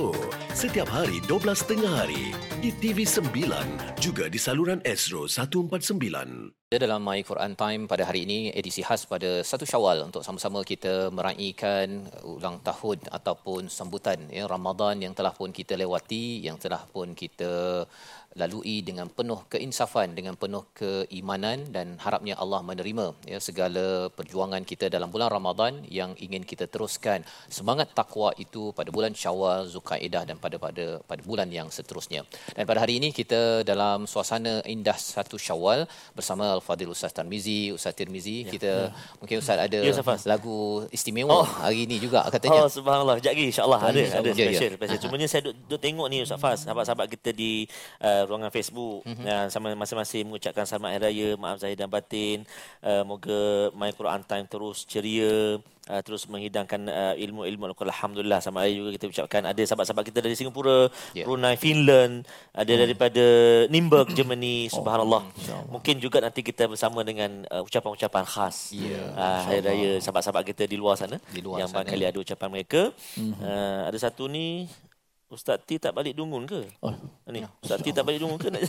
setiap 0.55 0.87
hari 0.87 1.19
12.30 1.27 1.83
hari 1.91 2.31
di 2.63 2.71
TV9 2.71 3.35
juga 3.99 4.31
di 4.31 4.39
saluran 4.39 4.79
Astro 4.87 5.27
149. 5.27 6.71
Kita 6.71 6.79
dalam 6.79 7.03
My 7.03 7.19
Quran 7.19 7.59
Time 7.59 7.83
pada 7.83 8.07
hari 8.07 8.23
ini 8.23 8.47
edisi 8.55 8.79
khas 8.79 9.03
pada 9.03 9.43
satu 9.43 9.67
Syawal 9.67 10.07
untuk 10.07 10.23
sama-sama 10.23 10.63
kita 10.63 11.11
meraihkan 11.11 12.07
ulang 12.23 12.63
tahun 12.63 13.11
ataupun 13.11 13.67
sambutan 13.67 14.31
ya 14.31 14.47
Ramadan 14.47 15.03
yang 15.03 15.11
telah 15.11 15.35
pun 15.35 15.51
kita 15.51 15.75
lewati 15.75 16.39
yang 16.47 16.55
telah 16.55 16.87
pun 16.87 17.11
kita 17.11 17.83
lalui 18.35 18.83
dengan 18.83 19.07
penuh 19.07 19.39
keinsafan 19.47 20.11
dengan 20.11 20.35
penuh 20.35 20.67
keimanan 20.75 21.63
dan 21.71 21.95
harapnya 22.03 22.35
Allah 22.35 22.59
menerima 22.69 23.15
ya 23.31 23.39
segala 23.39 24.11
perjuangan 24.11 24.59
kita 24.67 24.91
dalam 24.91 25.07
bulan 25.07 25.31
Ramadan 25.31 25.73
yang 25.87 26.11
ingin 26.19 26.43
kita 26.43 26.67
teruskan 26.67 27.23
semangat 27.47 27.95
takwa 27.95 28.35
itu 28.35 28.75
pada 28.75 28.91
bulan 28.91 29.15
Syawal 29.15 29.71
Zulkaidah 29.71 30.27
dan 30.27 30.35
pada 30.35 30.59
pada 30.59 30.99
pada 31.07 31.21
bulan 31.23 31.47
yang 31.47 31.71
seterusnya. 31.71 32.27
Dan 32.51 32.67
pada 32.67 32.83
hari 32.83 32.99
ini 32.99 33.15
kita 33.15 33.63
dalam 33.63 34.03
suasana 34.03 34.59
indah 34.67 34.99
satu 34.99 35.39
Syawal 35.39 35.87
bersama 36.11 36.51
Al-Fadhil 36.59 36.91
Ustaz 36.91 37.15
Tarmizi, 37.15 37.71
Ustaz 37.71 37.95
Tirmizi. 37.95 38.43
Ya, 38.43 38.51
kita 38.51 38.71
ya. 38.91 39.15
mungkin 39.23 39.35
Ustaz 39.39 39.63
ada 39.63 39.79
Ya, 39.79 39.93
lagu 40.27 40.83
istimewa 40.91 41.31
Oh. 41.39 41.47
hari 41.63 41.87
ini 41.87 42.03
juga 42.03 42.27
katanya. 42.27 42.67
Oh 42.67 42.67
subhanallah. 42.67 43.15
Sekejap 43.15 43.31
lagi 43.31 43.43
insya-Allah 43.47 43.79
ada 43.79 44.01
ada 44.19 44.29
Ya, 44.35 44.45
ya. 44.51 44.59
special 44.59 44.71
special. 44.75 44.99
Cumanya 45.07 45.27
saya 45.31 45.41
duk, 45.47 45.55
duk 45.71 45.79
tengok 45.79 46.07
ni 46.11 46.17
Ustaz 46.19 46.39
Faz, 46.43 46.59
sahabat-sahabat 46.67 47.07
kita 47.15 47.31
di 47.31 47.63
uh, 48.03 48.24
ruangan 48.25 48.49
Facebook 48.49 49.01
Mhm. 49.03 49.23
dan 49.23 49.45
sama 49.47 49.71
masing-masing 49.73 50.25
mengucapkan 50.25 50.63
selamat 50.63 50.89
hari 50.91 51.03
raya, 51.05 51.29
maaf 51.35 51.57
zahir 51.57 51.75
dan 51.75 51.87
batin. 51.87 52.43
Uh, 52.79 53.01
moga 53.01 53.41
My 53.71 53.89
Quran 53.89 54.21
Time 54.21 54.45
terus 54.45 54.83
ceria. 54.83 55.57
Uh, 55.85 56.01
terus 56.01 56.25
menghidangkan 56.25 56.81
uh, 56.89 57.13
ilmu-ilmu. 57.13 57.69
Alhamdulillah 57.69 58.41
sama 58.41 58.65
saya 58.65 58.73
juga 58.73 58.89
kita 58.91 59.05
ucapkan 59.05 59.45
ada 59.45 59.61
sahabat-sahabat 59.61 60.09
kita 60.09 60.17
dari 60.17 60.33
Singapura, 60.33 60.89
Ya. 61.13 61.29
Brunei, 61.29 61.53
Finland, 61.55 62.25
ada 62.51 62.73
Hmm. 62.73 62.81
daripada 62.81 63.21
Nuremberg, 63.69 64.09
Germany, 64.11 64.65
Oh, 64.73 64.81
subhanallah. 64.81 65.21
Mungkin 65.69 66.01
juga 66.01 66.17
nanti 66.17 66.41
kita 66.41 66.65
bersama 66.65 67.05
dengan 67.05 67.45
uh, 67.47 67.61
ucapan-ucapan 67.61 68.25
khas 68.25 68.73
Ya, 68.73 68.97
uh, 69.13 69.45
hari 69.45 69.61
raya 69.61 69.91
sahabat-sahabat 70.01 70.41
kita 70.47 70.65
di 70.65 70.73
luar 70.73 70.97
sana 70.97 71.21
Di 71.29 71.45
luar 71.45 71.61
yang 71.61 71.69
sana. 71.69 71.85
barangkali 71.85 72.03
ada 72.09 72.17
ucapan 72.17 72.49
mereka. 72.49 72.81
Uh, 73.21 73.85
ada 73.85 73.97
satu 74.01 74.25
ni 74.25 74.65
Ustaz 75.25 75.57
T 75.59 75.77
tak 75.77 75.91
balik 75.91 76.13
Dungun 76.13 76.45
ke? 76.45 76.69
Oh, 76.79 76.93
Ni, 77.27 77.41
Ustaz 77.59 77.81
T 77.81 77.89
tak 77.89 78.05
balik 78.05 78.21
Dungun 78.21 78.37
ke 78.37 78.47
nak, 78.53 78.61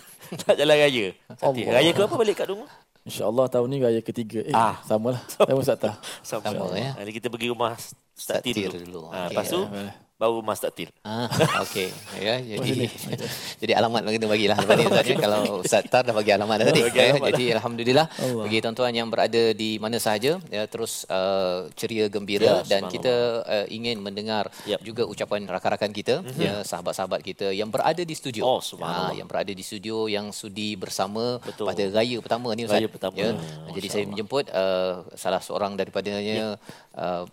nak 0.42 0.54
jalan 0.56 0.72
raya? 0.74 1.06
Ustaz 1.28 1.52
T, 1.52 1.58
raya 1.66 1.90
ke 1.90 2.00
apa 2.00 2.14
balik 2.14 2.34
kat 2.34 2.46
Dungun? 2.48 2.68
InsyaAllah 3.06 3.46
tahun 3.46 3.68
ni 3.68 3.78
raya 3.78 4.00
ketiga. 4.00 4.40
Eh, 4.42 4.50
Ah. 4.50 4.80
sama 4.82 5.14
lah. 5.14 5.22
Sama 5.28 5.54
Ustaz 5.54 5.78
Tah. 5.78 5.94
Sama, 6.20 6.74
ya. 6.74 6.96
Hari 6.96 7.12
kita 7.12 7.28
pergi 7.28 7.52
rumah 7.52 7.76
Ustaz 8.10 8.40
T 8.40 8.50
dulu. 8.50 8.72
dulu. 8.72 9.00
Ha, 9.08 9.28
Okey. 9.28 9.28
lepas 9.30 9.46
tu 9.46 9.60
Eh, 9.62 9.90
baru 10.16 10.40
Mas 10.40 10.56
Taktil. 10.58 10.88
Ah, 11.04 11.28
okey. 11.60 11.92
Ya, 12.16 12.40
jadi 12.40 12.88
jadi 13.60 13.72
alamat 13.76 14.00
kena 14.08 14.26
bagilah 14.26 14.56
lepas 14.56 14.74
ni 14.74 14.84
Ustaz 14.90 15.04
ya. 15.04 15.16
Kalau 15.16 15.40
Ustaz 15.60 15.84
Tar 15.86 16.02
dah 16.02 16.16
bagi 16.16 16.32
alamat 16.32 16.56
dah 16.56 16.66
tadi. 16.72 16.80
Bagi 16.82 16.96
Ya, 16.96 17.04
alamat 17.12 17.28
jadi 17.30 17.44
alhamdulillah 17.60 18.06
bagi 18.40 18.58
tuan-tuan 18.58 18.92
yang 18.96 19.08
berada 19.08 19.52
di 19.52 19.76
mana 19.76 20.00
sahaja 20.00 20.40
ya 20.48 20.64
terus 20.64 21.04
uh, 21.06 21.68
ceria 21.76 22.08
gembira 22.08 22.64
Ya, 22.64 22.64
dan 22.64 22.88
subhanallah. 22.88 22.92
kita 22.96 23.14
uh, 23.44 23.66
ingin 23.68 24.00
mendengar 24.00 24.48
Yap. 24.64 24.80
juga 24.80 25.04
ucapan 25.04 25.44
rakan-rakan 25.44 25.92
kita 25.92 26.24
ya 26.40 26.64
sahabat-sahabat 26.64 27.20
kita 27.20 27.52
yang 27.52 27.68
berada 27.68 28.00
di 28.00 28.14
studio. 28.16 28.48
Oh, 28.48 28.60
subhanallah. 28.64 29.12
Ah, 29.12 29.14
yang 29.14 29.28
berada 29.28 29.52
di 29.52 29.60
studio 29.60 30.08
yang 30.08 30.32
sudi 30.32 30.74
bersama 30.74 31.36
Betul. 31.44 31.68
pada 31.68 31.84
raya 31.92 32.16
pertama 32.24 32.56
ni 32.56 32.64
Ustaz. 32.64 32.80
Raya 32.80 32.88
pertama. 32.88 33.14
Ya. 33.14 33.36
Hmm, 33.36 33.68
Jadi 33.76 33.86
saya 33.86 34.04
menjemput 34.08 34.48
uh, 34.48 35.04
salah 35.12 35.44
seorang 35.44 35.76
daripadanya 35.76 36.56
uh, 36.96 37.28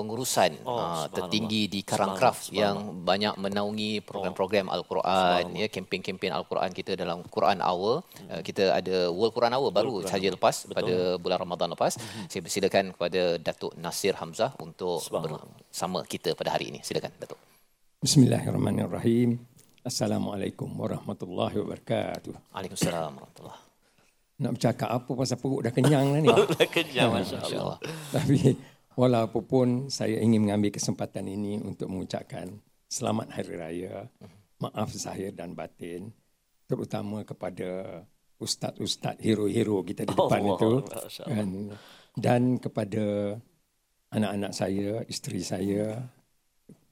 pengurusan 0.00 0.50
Ya. 0.56 0.64
Oh, 0.64 0.80
uh, 0.80 1.06
tertinggi 1.12 1.68
di 1.68 1.80
subhanallah. 1.84 2.48
yang 2.50 2.76
banyak 3.04 3.34
menaungi 3.36 4.00
program-program 4.00 4.66
Al-Quran 4.72 5.44
ya 5.52 5.68
kempen-kempen 5.68 6.32
Al-Quran 6.32 6.70
kita 6.72 6.96
dalam 6.96 7.20
Quran 7.28 7.60
Hour. 7.60 8.00
Uh, 8.32 8.40
kita 8.40 8.72
ada 8.72 9.12
World 9.12 9.36
Quran 9.36 9.52
Hour 9.52 9.70
baru 9.70 9.94
saja 10.08 10.32
lepas 10.32 10.64
pada 10.72 11.20
bulan 11.20 11.38
Ramadan 11.44 11.76
lepas. 11.76 12.00
Saya 12.32 12.40
persilakan 12.40 12.96
kepada 12.96 13.36
Datuk 13.36 13.76
Nasir 13.76 14.16
Hamzah 14.16 14.56
untuk 14.58 15.04
bersama 15.12 16.00
kita 16.08 16.32
pada 16.32 16.56
hari 16.56 16.72
ini. 16.72 16.80
Silakan 16.80 17.12
Datuk. 17.20 17.38
Bismillahirrahmanirrahim. 18.00 19.36
Assalamualaikum 19.84 20.68
warahmatullahi 20.72 21.56
wabarakatuh. 21.60 22.32
Waalaikumsalam 22.52 23.12
warahmatullahi 23.12 23.60
Nak 24.40 24.50
bercakap 24.56 24.88
apa 24.88 25.10
pasal 25.12 25.36
perut 25.36 25.60
dah 25.68 25.72
kenyang 25.72 26.16
dah 26.16 26.20
ni. 26.24 26.28
Dah 26.32 26.68
kenyang 26.72 27.12
Masya 27.16 27.36
Allah. 27.36 27.44
insyaallah 27.44 27.78
Tapi 28.12 28.38
walaupun 29.00 29.88
saya 29.88 30.20
ingin 30.20 30.44
mengambil 30.44 30.76
kesempatan 30.76 31.24
ini 31.24 31.56
untuk 31.64 31.88
mengucapkan 31.88 32.60
selamat 32.84 33.32
hari 33.32 33.54
raya, 33.56 33.94
maaf 34.60 34.92
zahir 34.92 35.32
dan 35.32 35.56
batin, 35.56 36.12
terutama 36.68 37.24
kepada 37.24 38.04
ustaz-ustaz 38.36 39.16
hero-hero 39.24 39.80
kita 39.80 40.04
di 40.04 40.12
depan 40.12 40.42
Allah, 40.44 40.52
itu 40.52 40.72
dan, 41.24 41.48
dan 42.12 42.42
kepada 42.60 43.36
anak-anak 44.12 44.52
saya, 44.52 45.00
isteri 45.08 45.40
saya, 45.40 45.96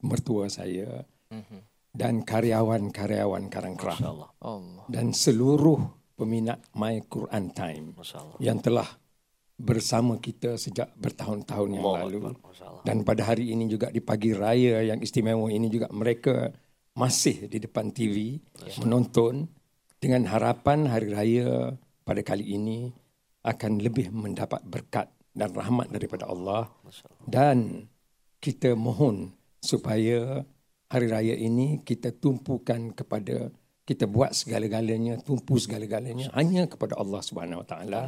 mertua 0.00 0.48
saya 0.48 1.04
dan 1.92 2.24
karyawan-karyawan. 2.24 3.52
Allah. 4.40 4.84
dan 4.88 5.12
seluruh 5.12 5.82
peminat 6.16 6.62
My 6.72 7.04
Quran 7.04 7.52
Time 7.52 7.92
yang 8.40 8.64
telah 8.64 8.86
bersama 9.58 10.22
kita 10.22 10.54
sejak 10.54 10.94
bertahun-tahun 10.94 11.68
yang 11.74 11.82
Allah 11.82 12.06
lalu. 12.06 12.18
Allah. 12.30 12.82
Dan 12.86 13.02
pada 13.02 13.26
hari 13.26 13.50
ini 13.50 13.66
juga 13.66 13.90
di 13.90 13.98
pagi 13.98 14.30
raya 14.30 14.86
yang 14.86 15.02
istimewa 15.02 15.50
ini 15.50 15.66
juga 15.66 15.90
mereka 15.90 16.54
masih 16.94 17.50
di 17.50 17.58
depan 17.58 17.90
TV 17.90 18.38
menonton 18.78 19.50
dengan 19.98 20.30
harapan 20.30 20.86
hari 20.86 21.08
raya 21.10 21.74
pada 22.06 22.22
kali 22.22 22.54
ini 22.54 22.94
akan 23.42 23.82
lebih 23.82 24.14
mendapat 24.14 24.62
berkat 24.62 25.10
dan 25.34 25.50
rahmat 25.50 25.90
daripada 25.90 26.30
Allah. 26.30 26.70
Dan 27.26 27.86
kita 28.38 28.78
mohon 28.78 29.34
supaya 29.58 30.46
hari 30.86 31.06
raya 31.10 31.34
ini 31.34 31.82
kita 31.82 32.14
tumpukan 32.14 32.94
kepada 32.94 33.50
kita 33.88 34.04
buat 34.04 34.36
segala-galanya 34.36 35.18
tumpu 35.24 35.56
segala-galanya 35.56 36.28
hanya 36.36 36.68
kepada 36.68 36.94
Allah 37.00 37.24
Subhanahu 37.24 37.64
Wa 37.64 37.66
Taala. 37.66 38.02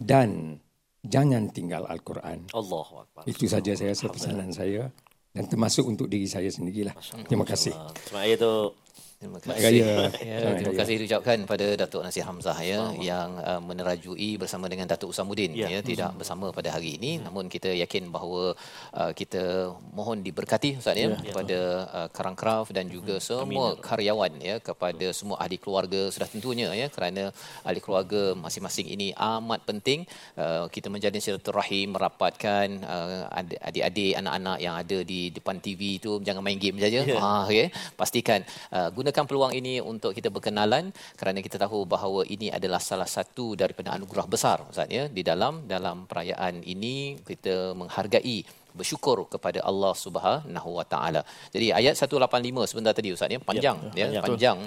Dan 0.00 0.58
jangan 1.04 1.50
tinggal 1.52 1.86
Al-Quran. 1.86 2.50
Allahu 2.50 3.04
Akbar. 3.04 3.22
Itu 3.28 3.46
saja 3.46 3.74
saya 3.74 3.94
pesanan 3.94 4.50
saya 4.50 4.90
dan 5.34 5.44
termasuk 5.46 5.86
untuk 5.86 6.10
diri 6.10 6.26
saya 6.26 6.50
sendirilah. 6.50 6.96
Terima 7.28 7.46
kasih. 7.46 7.76
Raya 8.10 8.34
tu. 8.34 8.74
Terima 9.18 9.42
kasih. 9.42 9.82
Ya, 10.28 10.54
terima 10.54 10.74
kasih 10.78 10.94
diucapkan 11.02 11.38
pada 11.42 11.66
Datuk 11.74 12.06
Nasir 12.06 12.22
Hamzah 12.22 12.54
ya 12.62 12.94
yang 13.02 13.34
uh, 13.42 13.58
menerajui 13.58 14.38
bersama 14.38 14.70
dengan 14.70 14.86
Datuk 14.86 15.10
Usamuddin 15.10 15.58
Ya. 15.58 15.66
ya, 15.66 15.80
tidak 15.82 16.14
bersama 16.14 16.54
pada 16.54 16.70
hari 16.70 16.94
ini. 17.00 17.18
Namun 17.18 17.50
kita 17.50 17.72
yakin 17.74 18.14
bahawa 18.14 18.54
uh, 18.94 19.10
kita 19.10 19.74
mohon 19.90 20.22
diberkati 20.22 20.78
Ustaz 20.78 20.94
ya 20.94 21.18
kepada 21.18 21.58
uh, 21.90 22.08
Karangcraft 22.14 22.70
dan 22.70 22.86
juga 22.86 23.18
semua 23.18 23.74
karyawan 23.82 24.38
ya 24.38 24.62
kepada 24.62 25.10
semua 25.10 25.42
ahli 25.42 25.58
keluarga. 25.58 26.14
Sudah 26.14 26.30
tentunya 26.30 26.70
ya 26.70 26.86
kerana 26.86 27.34
ahli 27.66 27.80
keluarga 27.82 28.38
masing-masing 28.38 28.86
ini 28.86 29.10
amat 29.18 29.66
penting 29.66 30.06
uh, 30.38 30.70
kita 30.70 30.86
menjalin 30.94 31.18
silaturahim 31.18 31.98
merapatkan 31.98 32.66
uh, 32.86 33.26
adik- 33.34 33.62
adik-adik 33.66 34.12
anak-anak 34.14 34.58
yang 34.62 34.74
ada 34.78 34.98
di 35.02 35.34
depan 35.34 35.58
TV 35.58 35.98
itu 35.98 36.22
jangan 36.22 36.42
main 36.44 36.60
game 36.60 36.78
saja. 36.78 37.02
Ya. 37.02 37.18
ha 37.18 37.50
okey 37.50 37.66
pastikan 37.98 38.46
uh, 38.70 38.94
gunakan 39.08 39.24
peluang 39.24 39.52
ini 39.56 39.80
untuk 39.80 40.12
kita 40.12 40.28
berkenalan 40.28 40.92
kerana 41.16 41.40
kita 41.40 41.56
tahu 41.56 41.88
bahawa 41.88 42.28
ini 42.28 42.52
adalah 42.52 42.76
salah 42.76 43.08
satu 43.08 43.56
daripada 43.56 43.96
anugerah 43.96 44.26
besar 44.28 44.60
Ustaz 44.68 44.84
ya 44.92 45.08
di 45.08 45.24
dalam 45.24 45.64
dalam 45.64 46.04
perayaan 46.04 46.60
ini 46.60 47.16
kita 47.24 47.72
menghargai 47.72 48.44
bersyukur 48.76 49.24
kepada 49.32 49.64
Allah 49.64 49.96
Subhanahu 49.96 50.70
Wa 50.76 50.84
Taala. 50.92 51.24
Jadi 51.54 51.72
ayat 51.72 51.96
185 51.96 52.68
sebentar 52.68 52.92
tadi 52.92 53.16
Ustaz 53.16 53.32
ya 53.32 53.40
panjang 53.40 53.80
ya, 53.96 54.20
panjang. 54.20 54.24
panjang 54.28 54.58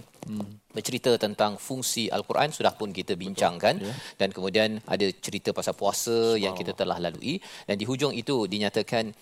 bercerita 0.73 1.11
tentang 1.21 1.61
fungsi 1.61 2.09
al-Quran 2.09 2.49
sudah 2.49 2.73
pun 2.73 2.89
kita 2.89 3.13
bincangkan 3.13 3.77
dan 4.17 4.29
kemudian 4.33 4.81
ada 4.89 5.05
cerita 5.21 5.53
pasal 5.53 5.77
puasa 5.77 6.33
yang 6.41 6.57
kita 6.57 6.73
telah 6.73 6.97
lalui. 6.97 7.37
Dan 7.69 7.77
di 7.77 7.85
hujung 7.85 8.09
itu 8.17 8.49
dinyatakan 8.49 9.13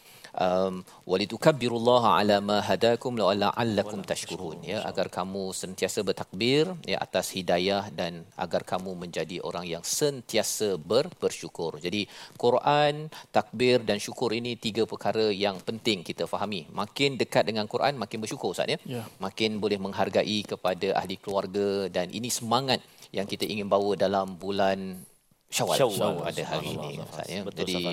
um, 0.45 0.73
walitukabbirullaha 1.12 2.10
ala 2.19 2.38
ma 2.49 2.58
hadakum 2.69 3.19
la'allakum 3.19 4.02
tashkurun 4.12 4.63
ya 4.71 4.80
agar 4.89 5.12
kamu 5.17 5.43
sentiasa 5.62 5.99
bertakbir 6.08 6.71
ya 6.91 6.97
atas 7.06 7.36
hidayah 7.36 7.91
dan 7.99 8.23
agar 8.39 8.63
kamu 8.71 8.95
menjadi 9.04 9.38
orang 9.43 9.67
yang 9.67 9.84
sentiasa 9.84 10.80
ber, 10.80 11.12
bersyukur. 11.19 11.78
Jadi 11.86 12.08
Quran, 12.39 13.12
takbir 13.36 13.84
dan 13.84 13.99
syukur 13.99 14.32
ini 14.39 14.56
tiga 14.56 14.88
perkara 14.88 15.28
yang 15.45 15.60
penting 15.60 16.02
kita 16.02 16.25
fahami. 16.25 16.65
Makin 16.71 17.19
dekat 17.19 17.43
dengan 17.49 17.67
Quran 17.67 17.99
makin 17.99 18.23
bersyukur 18.23 18.56
Ustaz 18.56 18.71
ya. 18.71 18.80
Ya. 18.88 19.04
Makin 19.19 19.60
boleh 19.60 19.78
menghargai 19.78 20.39
kepada 20.47 20.95
ahli 20.95 21.19
keluarga 21.19 21.91
dan 21.91 22.08
ini 22.15 22.32
semangat 22.32 22.80
yang 23.12 23.25
kita 23.25 23.45
ingin 23.45 23.65
bawa 23.65 23.97
dalam 23.97 24.38
bulan 24.38 25.02
Syawal, 25.49 25.75
Syawal. 25.81 26.13
pada 26.21 26.41
hari 26.45 26.67
ini. 26.77 27.01
Ustaz 27.01 27.25
ya. 27.25 27.41
Betul, 27.41 27.65
Jadi. 27.65 27.83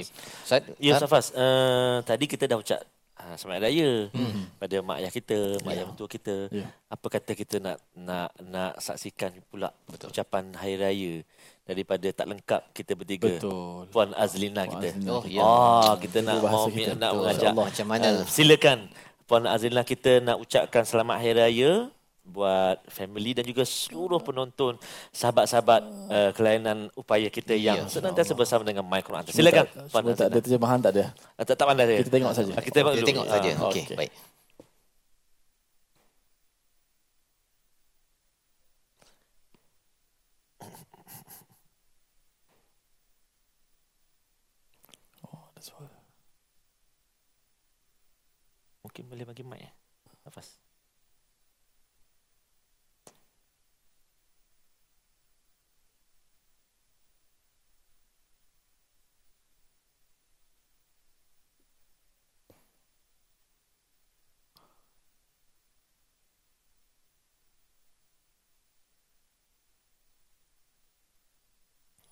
Ustaz 0.45 0.61
Ya 0.77 0.93
Tar- 0.97 1.03
Safas, 1.09 1.27
uh, 1.33 2.05
tadi 2.05 2.25
kita 2.29 2.45
dah 2.45 2.61
ucap 2.61 2.81
uh, 3.17 3.35
selamat 3.35 3.61
raya 3.65 3.91
hmm. 4.13 4.61
pada 4.61 4.77
mak 4.85 4.97
ayah 5.01 5.13
kita, 5.13 5.39
mak 5.65 5.73
ayah 5.73 5.87
mentua 5.89 6.09
kita. 6.09 6.37
Ya. 6.53 6.69
Apa 6.93 7.07
kata 7.09 7.33
kita 7.33 7.57
nak 7.57 7.77
nak 7.97 8.29
nak 8.45 8.73
saksikan 8.77 9.33
pula 9.49 9.73
Betul. 9.89 10.13
ucapan 10.13 10.53
hari 10.53 10.77
raya 10.77 11.13
daripada 11.65 12.07
tak 12.13 12.27
lengkap 12.29 12.63
kita 12.77 12.93
bertiga. 12.93 13.33
Betul. 13.41 13.89
Puan 13.89 14.13
Azlina 14.13 14.63
Puan 14.69 14.73
kita. 14.77 14.87
Azlina 14.93 15.11
Oh, 15.17 15.25
ya. 15.25 15.41
Oh, 15.43 15.93
kita 15.97 16.19
Itu 16.21 16.29
nak 16.29 16.37
mau 16.45 16.67
kita. 16.69 16.91
nak 16.93 17.11
Betul. 17.11 17.21
mengajak. 17.25 17.51
Allah, 17.51 17.67
macam 17.73 17.87
mana? 17.89 18.07
Uh, 18.07 18.25
silakan 18.29 18.79
Puan 19.27 19.43
Azlina 19.49 19.83
kita 19.83 20.23
nak 20.23 20.39
ucapkan 20.39 20.85
selamat 20.87 21.17
hari 21.19 21.35
raya 21.35 21.71
buat 22.27 22.83
family 22.91 23.39
dan 23.39 23.47
juga 23.47 23.63
seluruh 23.63 24.19
penonton 24.19 24.75
sahabat-sahabat 25.15 25.81
uh, 26.11 26.31
kelainan 26.35 26.91
upaya 26.99 27.31
kita 27.31 27.55
yang 27.55 27.87
senantiasa 27.87 28.35
bersama 28.35 28.67
dengan 28.67 28.83
My 28.83 29.01
Quran. 29.01 29.23
Silakan 29.31 29.67
Semua 29.71 29.89
Puan 29.89 30.03
tak, 30.11 30.17
tak 30.19 30.29
ada 30.29 30.39
terjemahan 30.43 30.79
tak 30.83 30.93
ada. 30.99 31.05
Ah, 31.39 31.45
Tak, 31.47 31.55
tak 31.55 31.67
pandai 31.67 31.85
saya. 31.87 31.99
Kita 32.03 32.11
tengok 32.13 32.33
saja. 32.35 32.53
Ah, 32.53 32.63
Kita 32.63 32.77
tengok 32.83 32.93
kita 32.99 33.07
tengok 33.07 33.27
saja. 33.31 33.51
Ah, 33.55 33.69
Okey, 33.71 33.83
okey. 33.87 33.97
baik. 33.97 34.13
Mungkin 48.97 49.13
boleh 49.13 49.29
bagi 49.29 49.45
mic 49.45 49.61
eh. 49.61 49.73
Nafas. 50.25 50.66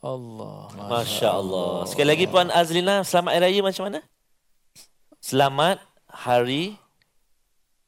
Allah. 0.05 0.69
Masya 0.87 1.29
Allah. 1.33 1.89
Sekali 1.89 2.05
lagi 2.07 2.25
Puan 2.29 2.53
Azlina, 2.53 3.01
selamat 3.01 3.31
hari 3.33 3.43
raya 3.43 3.61
macam 3.65 3.83
mana? 3.89 4.01
Selamat 5.19 5.81
hari 6.07 6.77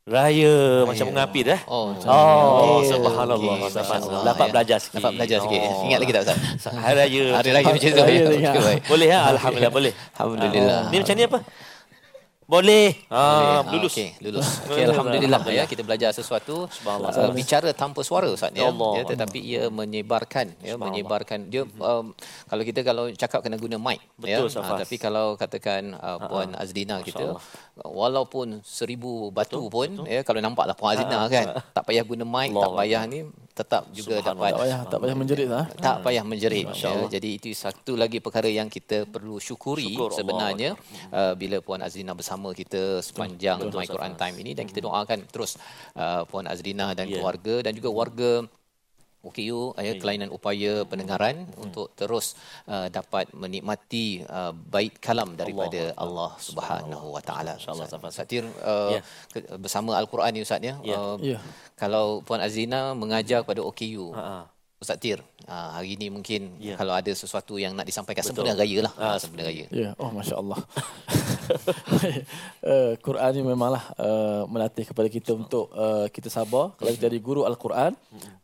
raya. 0.09 0.87
Macam 0.87 1.12
mengapi 1.12 1.40
dah. 1.44 1.61
Oh, 1.68 1.92
Oh, 2.07 2.81
Okey. 2.81 2.88
subhanallah. 2.88 3.57
Subhanallah. 3.68 3.68
masya-Allah, 3.68 4.22
Dapat 4.24 4.46
ya. 4.46 4.52
belajar 4.57 4.79
sikit. 4.81 4.96
Dapat 4.96 5.12
belajar 5.12 5.38
sikit. 5.44 5.61
Oh. 5.61 5.85
Ingat 5.85 5.98
lagi 6.00 6.12
tak 6.14 6.22
Ustaz? 6.24 6.38
Hari 6.72 6.96
raya. 6.96 7.24
Hari 7.37 7.50
raya 7.52 7.64
macam 7.68 7.90
tu. 7.90 8.02
Ya? 8.40 8.50
baik. 8.57 8.81
Boleh 8.88 9.07
ya? 9.07 9.20
Alhamdulillah 9.29 9.72
boleh. 9.74 9.92
Alhamdulillah. 10.14 10.81
Ah, 10.81 10.88
Ni 10.88 10.96
macam 10.96 11.14
ni 11.14 11.24
apa? 11.26 11.38
Boleh. 12.46 12.94
Ah, 13.11 13.59
Ah, 13.59 13.74
lulus. 13.74 13.90
Okey, 13.90 14.14
lulus. 14.22 14.46
Okey, 14.70 14.87
alhamdulillah 14.87 15.42
ya 15.50 15.66
kita 15.66 15.82
belajar 15.82 16.14
sesuatu 16.14 16.70
uh, 16.70 17.30
bicara 17.35 17.74
tanpa 17.74 18.06
suara 18.06 18.30
Ustaz 18.30 18.54
ya. 18.54 18.70
Allah. 18.70 18.92
ya 18.96 19.04
tetapi 19.04 19.38
ia 19.38 19.66
menyebarkan 19.66 20.54
ya 20.62 20.78
menyebarkan 20.78 21.50
dia 21.50 21.66
um, 21.66 22.14
kalau 22.46 22.62
kita 22.62 22.80
kalau 22.80 23.11
cakap 23.11 23.42
kena 23.42 23.59
guna 23.59 23.76
mic 23.76 23.98
ya. 24.22 24.38
Betul, 24.38 24.46
Ah, 24.46 24.62
Safas. 24.62 24.78
tapi 24.87 24.94
kalau 24.96 25.35
katakan 25.35 25.98
uh, 25.98 26.22
puan 26.22 26.54
Azdina 26.54 27.02
kita 27.02 27.35
walaupun 27.82 28.62
seribu 28.62 29.35
batu 29.35 29.66
pun 29.66 30.06
ya 30.06 30.22
kalau 30.22 30.38
nampaklah 30.38 30.72
puan 30.72 30.94
Azdina 30.94 31.26
kan 31.26 31.46
tak 31.72 31.82
payah 31.82 32.06
guna 32.06 32.22
mic 32.22 32.54
tak 32.54 32.62
Allah. 32.62 32.78
payah 32.78 33.02
ni 33.06 33.18
tetap 33.56 33.88
juga 33.90 34.20
dapat 34.20 34.52
Tak 34.52 34.60
payah, 34.60 34.80
tak 34.84 34.98
payah 35.00 35.16
menjerit 35.16 35.48
lah. 35.48 35.64
tak 35.72 35.96
payah 36.04 36.20
menjerit 36.22 36.68
ya. 36.70 37.08
jadi 37.08 37.28
itu 37.32 37.48
satu 37.50 37.96
lagi 37.96 38.20
perkara 38.20 38.46
yang 38.46 38.68
kita 38.68 39.08
perlu 39.08 39.40
syukuri 39.40 39.88
Syukur 39.88 40.12
Allah. 40.12 40.18
sebenarnya 40.20 40.70
uh, 41.08 41.32
bila 41.32 41.56
puan 41.58 41.80
Azrina 41.80 42.12
bersama 42.12 42.52
kita 42.52 43.00
sepanjang 43.00 43.64
My 43.72 43.88
Quran 43.88 44.12
Time 44.14 44.36
ini. 44.38 44.52
Dan 44.52 44.68
kita 44.68 44.84
doakan 44.84 45.24
terus 45.26 45.56
uh, 45.94 46.22
puan 46.24 46.44
Azrina 46.44 46.92
dan 46.92 47.06
Ya. 47.06 47.16
keluarga 47.16 47.64
dan 47.64 47.72
juga 47.72 47.88
warga 47.88 48.30
OKU 49.22 49.74
ya 49.76 49.92
kelainan 49.96 50.31
upaya 50.31 50.85
pendengaran 50.85 51.48
untuk 51.57 51.90
terus 51.92 52.35
uh, 52.64 52.87
dapat 52.88 53.26
menikmati 53.33 54.22
uh, 54.22 54.50
bait 54.52 54.94
kalam 54.96 55.35
daripada 55.35 55.90
Allah, 55.96 56.31
Subhanahu 56.38 57.11
wa 57.11 57.22
taala. 57.22 57.59
InsyaAllah. 57.59 58.11
Satir 58.11 58.46
uh, 58.62 58.94
Ya. 58.94 59.00
ke- 59.33 59.59
bersama 59.59 59.98
al-Quran 59.98 60.31
ni 60.31 60.40
Ustaz 60.40 60.62
ya. 60.62 60.79
Ya. 60.83 60.94
Uh, 60.94 61.16
Ya. 61.18 61.38
Kalau 61.74 62.22
puan 62.22 62.38
Azrina 62.38 62.94
mengajar 62.94 63.42
pada 63.42 63.61
OKU 63.61 64.14
Ha, 64.14 64.22
ha. 64.22 64.40
Ustaz 64.76 65.00
Tir, 65.00 65.24
ah, 65.48 65.81
hari 65.81 65.96
ini 65.96 66.12
mungkin 66.12 66.61
Ya. 66.61 66.76
kalau 66.76 66.92
ada 66.92 67.09
sesuatu 67.09 67.57
yang 67.57 67.72
nak 67.72 67.88
disampaikan 67.88 68.20
sempena 68.20 68.52
raya 68.52 68.85
lah. 68.85 68.92
Ah, 69.00 69.16
sempena 69.16 69.48
raya. 69.48 69.64
Ya, 69.72 69.96
oh 69.96 70.12
Masya 70.12 70.37
Allah. 70.37 70.61
uh, 71.46 72.92
Quran 73.06 73.30
ni 73.37 73.42
memanglah 73.42 73.85
uh, 73.96 74.42
melatih 74.50 74.85
kepada 74.87 75.09
kita 75.11 75.32
untuk 75.35 75.70
uh, 75.72 76.06
kita 76.11 76.28
sabar. 76.28 76.74
Kalau 76.76 76.90
kita 76.92 77.06
jadi 77.06 77.18
guru 77.22 77.46
Al-Quran, 77.46 77.94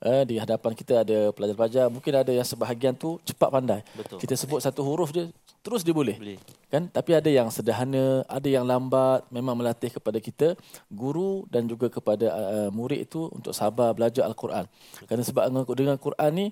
uh, 0.03 0.23
di 0.27 0.39
hadapan 0.39 0.73
kita 0.73 1.03
ada 1.03 1.31
pelajar-pelajar, 1.35 1.87
mungkin 1.91 2.13
ada 2.15 2.33
yang 2.33 2.47
sebahagian 2.47 2.95
tu 2.97 3.19
cepat 3.27 3.49
pandai. 3.51 3.81
Betul. 3.95 4.19
Kita 4.23 4.35
sebut 4.39 4.63
satu 4.63 4.81
huruf 4.87 5.11
dia, 5.11 5.29
terus 5.61 5.83
dia 5.83 5.95
boleh. 5.95 6.17
Boleh. 6.19 6.39
Kan? 6.73 6.89
Tapi 6.89 7.11
ada 7.13 7.29
yang 7.29 7.53
sederhana, 7.53 8.25
ada 8.25 8.49
yang 8.49 8.65
lambat, 8.65 9.29
memang 9.29 9.59
melatih 9.59 9.93
kepada 9.93 10.17
kita, 10.23 10.57
guru 10.89 11.45
dan 11.53 11.69
juga 11.69 11.93
kepada 11.93 12.33
uh, 12.33 12.71
murid 12.73 13.05
itu 13.05 13.29
untuk 13.29 13.53
sabar 13.53 13.93
belajar 13.93 14.25
Al-Quran. 14.25 14.65
Kerana 15.05 15.23
sebab 15.23 15.45
dengan, 15.53 15.65
dengan 15.69 15.97
Quran 16.01 16.31
ni, 16.33 16.47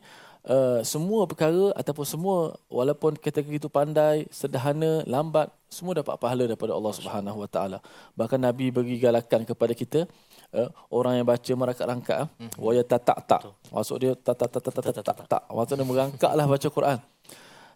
uh, 0.46 0.81
semua 0.87 1.26
perkara 1.29 1.74
ataupun 1.76 2.07
semua 2.07 2.37
walaupun 2.72 3.16
kategori 3.18 3.61
itu 3.61 3.68
pandai, 3.68 4.24
sederhana, 4.33 5.05
lambat, 5.05 5.53
semua 5.68 5.94
dapat 5.94 6.16
pahala 6.16 6.48
daripada 6.48 6.72
Allah 6.74 6.92
Subhanahu 6.94 7.38
Wa 7.44 7.48
Taala. 7.50 7.79
Bahkan 8.16 8.40
Nabi 8.40 8.72
bagi 8.72 8.96
galakan 8.96 9.44
kepada 9.44 9.72
kita 9.76 10.09
uh, 10.57 10.68
orang 10.90 11.22
yang 11.22 11.26
baca 11.26 11.53
merangkak-rangkak 11.55 12.18
ah, 12.24 12.29
wa 12.59 12.70
yatatak-tak. 12.74 13.40
Maksud 13.70 13.96
dia 14.00 14.12
tak 14.16 14.35
tak 14.38 14.48
tak 14.48 14.62
tak 14.62 14.72
tak 14.72 15.05
tak 15.05 15.26
tak. 15.29 15.42
Maksudnya 15.50 15.85
merangkaklah 15.85 16.46
baca 16.46 16.68
Quran. 16.70 16.98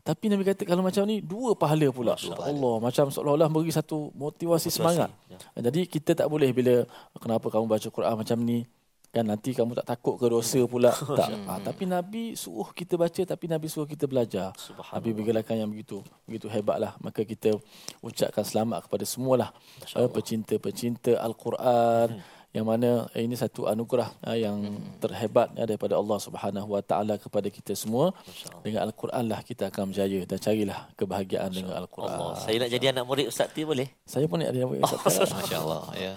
Tapi 0.05 0.29
Nabi 0.29 0.45
kata 0.45 0.69
kalau 0.69 0.85
macam 0.85 1.09
ni 1.09 1.25
dua 1.25 1.57
pahala 1.57 1.89
pula. 1.89 2.13
Allah 2.45 2.75
macam 2.77 3.09
seolah-olah 3.09 3.49
beri 3.49 3.73
satu 3.73 4.13
motivasi, 4.13 4.69
semangat. 4.69 5.09
Jadi 5.57 5.89
kita 5.89 6.13
tak 6.13 6.29
boleh 6.29 6.53
bila 6.53 6.85
kenapa 7.17 7.49
kamu 7.49 7.65
baca 7.65 7.89
Quran 7.89 8.13
macam 8.13 8.37
ni 8.45 8.69
kan 9.15 9.23
nanti 9.23 9.55
kamu 9.55 9.79
tak 9.79 9.95
takut 9.95 10.19
ke 10.19 10.27
dosa 10.27 10.61
pula. 10.67 10.91
Tak. 11.15 11.31
Ha, 11.31 11.63
tapi 11.63 11.87
nabi 11.87 12.35
suruh 12.35 12.75
kita 12.75 12.99
baca 12.99 13.23
tapi 13.23 13.47
nabi 13.47 13.71
suruh 13.71 13.87
kita 13.87 14.11
belajar. 14.11 14.51
Nabi 14.91 15.15
bergalakan 15.15 15.63
yang 15.63 15.71
begitu 15.71 16.03
begitu 16.27 16.51
hebatlah. 16.51 16.99
Maka 16.99 17.23
kita 17.23 17.55
ucapkan 18.03 18.43
selamat 18.43 18.91
kepada 18.91 19.05
semualah 19.07 19.55
uh, 19.95 20.11
pecinta-pecinta 20.11 21.23
al-Quran 21.23 22.19
yang 22.55 22.67
mana 22.71 23.11
eh, 23.19 23.27
ini 23.27 23.35
satu 23.35 23.67
anugerah 23.67 24.15
uh, 24.23 24.39
yang 24.39 24.79
terhebat 25.03 25.51
uh, 25.59 25.67
daripada 25.67 25.99
Allah 25.99 26.19
Subhanahu 26.23 26.69
Wa 26.79 26.83
Taala 26.87 27.19
kepada 27.19 27.51
kita 27.51 27.75
semua 27.75 28.15
dengan 28.63 28.87
al-Quran 28.87 29.27
lah 29.27 29.43
kita 29.43 29.75
akan 29.75 29.91
berjaya 29.91 30.23
dan 30.23 30.39
carilah 30.39 30.79
kebahagiaan 30.95 31.51
dengan 31.51 31.75
al-Quran 31.83 32.15
Allah. 32.15 32.39
Saya 32.39 32.57
nak 32.63 32.71
jadi 32.71 32.95
anak 32.95 33.05
murid 33.11 33.27
Ustaz 33.27 33.51
Tir 33.51 33.67
boleh? 33.67 33.91
saya 34.07 34.31
pun 34.31 34.39
ni 34.39 34.47
ada 34.47 34.55
yang 34.55 34.71
Masya-Allah 34.71 35.83
ya. 35.99 36.13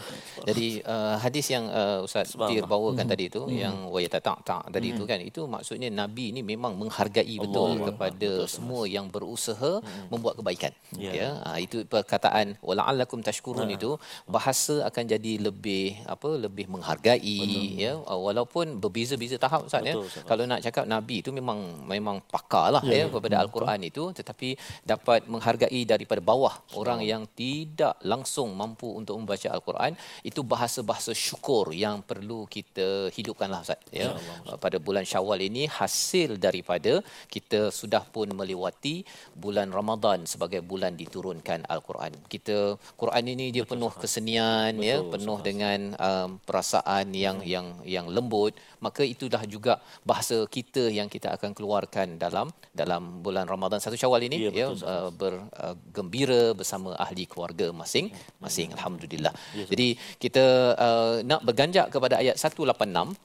Jadi 0.45 0.67
uh, 0.86 1.17
hadis 1.17 1.45
yang 1.50 1.65
uh, 1.73 2.06
Ustaz 2.06 2.38
Tir 2.38 2.62
bawakan 2.69 3.10
tadi 3.10 3.34
itu 3.34 3.41
yang 3.50 3.89
wa 3.89 3.97
yatatak 3.97 4.45
tak 4.45 4.63
tadi 4.69 4.93
itu 4.93 5.04
kan 5.10 5.17
itu 5.17 5.41
maksudnya 5.50 5.89
nabi 5.89 6.30
ini 6.30 6.45
memang 6.45 6.78
menghargai 6.78 7.36
betul 7.41 7.82
kepada 7.82 8.45
semua 8.45 8.86
yang 8.86 9.10
berusaha 9.10 9.82
membuat 10.13 10.38
kebaikan. 10.38 10.69
Ya. 10.93 11.12
Ya. 11.17 11.30
Ah, 11.41 11.58
itu 11.58 11.82
perkataan 11.89 12.62
wala'allakum 12.62 13.26
tashkurun 13.26 13.73
itu 13.73 13.97
bahasa 14.30 14.86
akan 14.86 15.04
jadi 15.10 15.34
lebih 15.41 15.97
apa 16.06 16.27
lebih 16.36 16.68
menghargai 16.68 17.38
ya 17.78 17.96
Ah, 18.08 18.20
walaupun 18.20 18.80
berbeza-beza 18.84 19.36
tahap 19.40 19.68
Ustaz 19.68 19.84
ya. 19.84 19.96
Betul. 19.96 20.24
Kalau 20.28 20.44
nak 20.48 20.60
cakap 20.63 20.86
nabi 20.88 21.20
itu 21.24 21.30
memang 21.32 21.60
memang 21.88 22.24
pakar 22.28 22.72
lah 22.76 22.84
ya, 22.88 23.08
kepada 23.12 23.44
al-Quran 23.44 23.80
itu 23.88 24.04
tetapi 24.16 24.56
dapat 24.84 25.28
menghargai 25.28 25.82
daripada 25.84 26.22
bawah 26.24 26.56
orang 26.80 27.00
yang 27.04 27.24
tidak 27.36 28.00
langsung 28.04 28.56
mampu 28.56 28.88
untuk 28.96 29.20
membaca 29.20 29.48
al-Quran 29.52 29.92
itu 30.24 30.42
bahasa-bahasa 30.44 31.12
syukur 31.12 31.76
yang 31.76 32.00
perlu 32.02 32.48
kita 32.48 33.12
hidupkanlah 33.16 33.62
Ustaz 33.66 33.80
ya. 33.92 34.16
Pada 34.63 34.78
bulan 34.80 35.04
Syawal 35.04 35.44
ini 35.46 35.68
hasil 35.68 36.40
daripada 36.42 37.04
kita 37.28 37.70
sudah 37.70 38.04
pun 38.08 38.28
melewati 38.32 39.04
bulan 39.36 39.70
Ramadan 39.70 40.24
sebagai 40.24 40.63
bulan 40.63 40.96
diturunkan 40.96 41.68
al-Quran. 41.70 42.16
Kita 42.32 42.80
Quran 42.98 43.24
ini 43.36 43.46
dia 43.56 43.63
penuh 43.68 43.92
kesenian 43.94 44.74
ya, 44.80 45.04
penuh 45.04 45.40
dengan 45.44 45.94
um, 46.17 46.30
perasaan 46.47 47.13
yang 47.23 47.38
yang 47.53 47.67
yang 47.95 48.06
lembut, 48.15 48.53
maka 48.86 49.03
itulah 49.13 49.41
juga 49.53 49.73
bahasa 50.10 50.38
kita 50.56 50.84
yang 50.97 51.08
kita 51.15 51.30
akan 51.38 51.51
keluarkan 51.58 52.17
dalam 52.23 52.49
dalam 52.82 53.21
bulan 53.25 53.45
Ramadan 53.53 53.80
satu 53.84 53.97
Syawal 54.01 54.25
ini. 54.27 54.38
Ya, 54.47 54.51
ya, 54.62 54.67
betul, 54.73 54.88
uh, 54.93 55.12
bergembira 55.21 56.41
bersama 56.60 56.89
ahli 57.06 57.23
keluarga 57.32 57.69
masing-masing 57.82 58.69
alhamdulillah. 58.77 59.34
Jadi 59.71 59.88
kita 60.23 60.45
uh, 60.88 61.15
nak 61.30 61.41
berganjak 61.47 61.88
kepada 61.93 62.17
ayat 62.23 62.36
186 62.39 63.17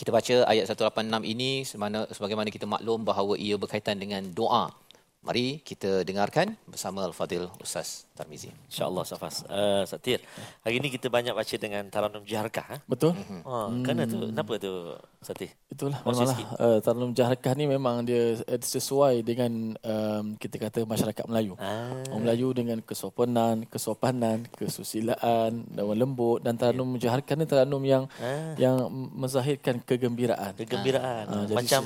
kita 0.00 0.10
baca 0.16 0.36
ayat 0.48 0.64
186 0.64 1.28
ini 1.28 1.50
semana 1.68 2.08
sebagaimana 2.08 2.48
kita 2.48 2.64
maklum 2.64 3.04
bahawa 3.04 3.36
ia 3.36 3.60
berkaitan 3.60 4.00
dengan 4.00 4.24
doa. 4.32 4.72
Mari 5.20 5.60
kita 5.60 6.08
dengarkan 6.08 6.56
bersama 6.64 7.04
Al-Fadil 7.04 7.52
Ustaz 7.60 8.08
Tarmizi. 8.20 8.52
InsyaAllah 8.68 9.04
Safas. 9.08 9.48
Uh, 9.48 9.80
Ustaz 9.88 10.04
Tir, 10.04 10.20
hari 10.60 10.76
ini 10.76 10.92
kita 10.92 11.08
banyak 11.08 11.32
baca 11.32 11.54
dengan 11.56 11.88
Taranum 11.88 12.20
Jiharkah. 12.20 12.66
Ha? 12.68 12.76
betul 12.84 13.16
Oh, 13.48 13.72
Kenapa 13.80 14.12
tu? 14.12 14.18
Kenapa 14.28 14.52
tu 14.60 14.72
Ustaz 15.24 15.36
Tir? 15.40 15.50
Itulah 15.72 16.04
memanglah 16.04 16.36
uh, 16.60 16.78
Tarnum 16.84 17.16
Jaharkah 17.16 17.56
ni 17.56 17.64
memang 17.64 18.04
dia 18.04 18.36
uh, 18.36 18.60
sesuai 18.60 19.24
dengan 19.24 19.72
um, 19.80 20.36
kita 20.36 20.60
kata 20.60 20.84
masyarakat 20.84 21.24
Melayu. 21.24 21.56
Ah. 21.56 21.96
Orang 22.12 22.28
Melayu 22.28 22.52
dengan 22.52 22.82
kesopanan, 22.84 23.64
kesopanan, 23.70 24.44
kesusilaan, 24.52 25.64
dan 25.70 25.84
lembut 25.96 26.44
dan 26.44 26.60
Tarnum 26.60 27.00
Jaharkah 27.00 27.38
ni 27.40 27.48
Tarnum 27.48 27.80
yang 27.86 28.04
Ah. 28.20 28.52
yang 28.58 28.76
menzahirkan 29.16 29.80
kegembiraan. 29.80 30.52
Kegembiraan. 30.58 31.24
Ah, 31.30 31.44
jadi 31.46 31.56
Macam 31.56 31.82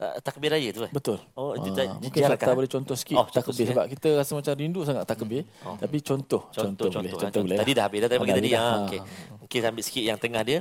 uh, 0.00 0.16
takbir 0.24 0.50
raya 0.50 0.68
tu 0.72 0.80
eh? 0.82 0.90
Betul. 0.90 1.20
Oh, 1.36 1.52
Ah, 1.52 1.60
tak 1.60 2.00
mungkin 2.00 2.20
eh? 2.24 2.56
boleh 2.56 2.70
contoh 2.70 2.96
sikit 2.96 3.16
Oh, 3.20 3.26
takbir 3.28 3.66
sebab 3.68 3.84
kita 3.92 4.08
rasa 4.16 4.32
macam 4.32 4.52
rindu 4.56 4.80
sangat 4.82 5.04
takbir. 5.04 5.44
Tapi 5.60 5.96
contoh, 6.00 6.48
Contoh, 6.48 6.88
contoh, 6.88 6.88
boleh, 6.90 7.10
contoh, 7.10 7.20
contoh 7.22 7.40
boleh. 7.44 7.58
Tadi 7.60 7.72
dah 7.72 7.84
habis 7.84 7.98
dah 8.00 8.08
tadi 8.08 8.16
Oh, 8.16 8.22
bagi 8.24 8.32
dah 8.32 8.40
tadi. 8.40 8.50
dah. 8.50 8.60
Ha, 8.60 8.64
Ha. 8.64 8.78
okey. 8.82 9.00
Mungkin 9.40 9.60
ambil 9.68 9.84
sikit 9.84 10.02
yang 10.02 10.16
tengah 10.16 10.42
dia. 10.42 10.60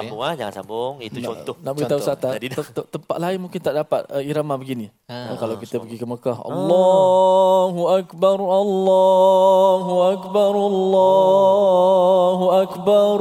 sambung 0.00 0.20
ah, 0.24 0.32
jangan 0.32 0.54
sambung. 0.56 0.94
Itu 1.04 1.18
contoh. 1.20 1.54
Nak 1.60 1.72
beritahu 1.76 1.98
Ustaz 2.00 2.16
te- 2.16 2.88
tempat 2.88 3.16
lain 3.20 3.38
mungkin 3.40 3.60
tak 3.60 3.74
dapat 3.76 4.02
uh, 4.08 4.22
irama 4.24 4.56
begini. 4.56 4.88
Ha, 5.06 5.36
kalau 5.36 5.60
kita 5.60 5.76
pergi 5.76 5.96
ke 6.00 6.06
Mekah, 6.08 6.38
Allahu 6.40 7.82
akbar, 7.92 8.38
Allahu 8.40 9.94
akbar, 10.16 10.52
Allahu 10.56 12.46
akbar. 12.64 13.20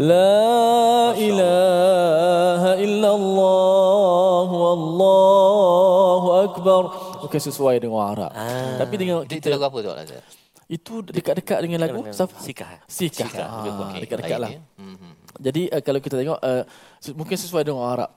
La 0.00 1.12
ilaha 1.14 2.72
illallah, 2.80 4.46
wallahu 4.50 6.28
akbar. 6.50 6.82
Mungkin 7.22 7.40
sesuai 7.40 7.78
dengan 7.78 8.02
Arab. 8.02 8.30
Tapi 8.80 8.94
dengan 8.98 9.22
Itu 9.22 9.38
kita 9.38 9.54
lagu 9.54 9.70
apa 9.70 9.78
tu 9.84 9.90
itu 10.70 11.02
dekat-dekat 11.02 11.58
dengan 11.66 11.82
lagu? 11.82 12.06
Sikah. 12.06 12.86
Sikah. 12.86 13.26
Sikah. 13.26 13.26
Ah, 13.42 13.90
Okey, 13.90 14.06
dekat-dekat 14.06 14.38
lah. 14.38 14.50
Jadi 15.40 15.72
uh, 15.72 15.80
kalau 15.80 15.98
kita 16.04 16.20
tengok 16.20 16.38
uh, 16.38 16.62
mungkin 17.16 17.36
sesuai 17.40 17.64
dengan 17.64 17.80
orang 17.80 17.92
Arab. 17.96 18.10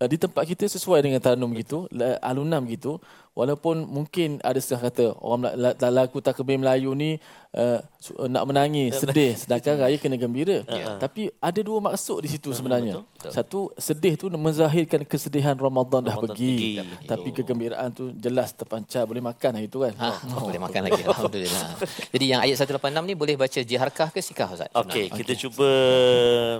uh, 0.00 0.08
di 0.08 0.16
tempat 0.16 0.42
kita 0.48 0.64
sesuai 0.64 1.04
dengan 1.04 1.20
Taranum 1.20 1.52
gitu, 1.52 1.84
alunam 2.24 2.64
gitu, 2.72 2.96
walaupun 3.40 3.88
mungkin 3.88 4.36
ada 4.44 4.60
setengah 4.60 4.92
kata 4.92 5.04
orang 5.16 5.56
lagu 5.80 6.20
takbir 6.20 6.60
Melayu 6.60 6.92
ni 6.92 7.16
uh, 7.56 7.80
nak 8.28 8.44
menangis, 8.48 8.96
sedih, 8.96 9.36
sedangkan 9.36 9.84
raya 9.86 9.96
kena 10.00 10.16
gembira. 10.16 10.64
Tapi 10.96 11.28
ada 11.36 11.60
dua 11.60 11.78
maksud 11.84 12.24
di 12.24 12.28
situ 12.32 12.52
sebenarnya. 12.54 13.04
Satu, 13.28 13.68
sedih 13.76 14.16
tu 14.16 14.32
menzahirkan 14.32 15.04
kesedihan 15.04 15.52
Ramadan 15.52 16.08
dah 16.08 16.16
Ramadan 16.16 16.32
pergi. 16.32 16.80
pergi. 16.80 17.04
Tapi 17.04 17.28
kegembiraan 17.36 17.88
tu 17.92 18.08
jelas 18.16 18.56
terpancar, 18.56 19.04
boleh 19.04 19.20
makan 19.20 19.50
hari 19.60 19.68
tu 19.68 19.84
kan. 19.84 19.92
Ha, 20.00 20.08
oh, 20.32 20.48
boleh 20.48 20.60
makan 20.60 20.80
lagi 20.88 21.02
alhamdulillah. 21.04 21.68
Jadi 22.16 22.24
yang 22.24 22.40
ayat 22.40 22.56
186 22.56 23.04
ni 23.04 23.14
boleh 23.16 23.34
baca 23.36 23.60
jiharkah 23.60 24.08
ke 24.08 24.20
sikah 24.24 24.48
Ustaz? 24.56 24.70
Okey, 24.72 25.12
kita 25.12 25.32
cuba 25.36 25.68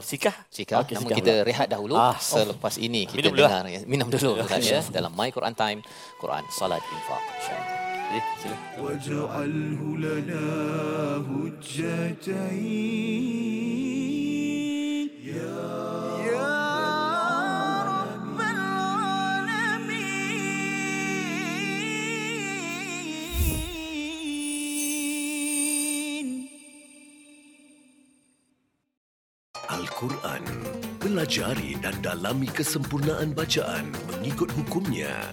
sikah. 0.04 0.36
Sikah. 0.52 0.84
Okey, 0.84 1.00
Namun 1.00 1.08
sikah 1.08 1.18
kita 1.24 1.32
rehat 1.46 1.66
dahulu. 1.72 1.96
Ah, 1.96 2.20
Selepas 2.20 2.76
ini 2.76 3.08
kita 3.08 3.32
Minum 3.32 3.32
dulu 3.32 3.40
dengar 3.48 3.64
ya. 3.64 3.80
minum 3.88 4.08
dulu 4.12 4.30
Ustaz 4.44 4.64
ya 4.68 4.80
dalam 4.92 5.12
My 5.16 5.32
Quran 5.32 5.56
Time, 5.56 5.80
Quran, 6.20 6.44
salat, 6.52 6.84
infak, 6.92 7.24
syahadah. 7.40 7.78
واجعله 8.82 9.80
لنا 10.02 10.42
هجتين 13.70 15.08
يا 15.22 15.54
يا 16.26 16.50
رب 17.86 18.38
العالمين 25.10 26.48
القران 29.70 30.44
Pelajari 31.00 31.80
dan 31.80 31.96
dalami 32.04 32.44
kesempurnaan 32.52 33.32
bacaan 33.32 33.88
mengikut 34.12 34.52
hukumnya. 34.52 35.32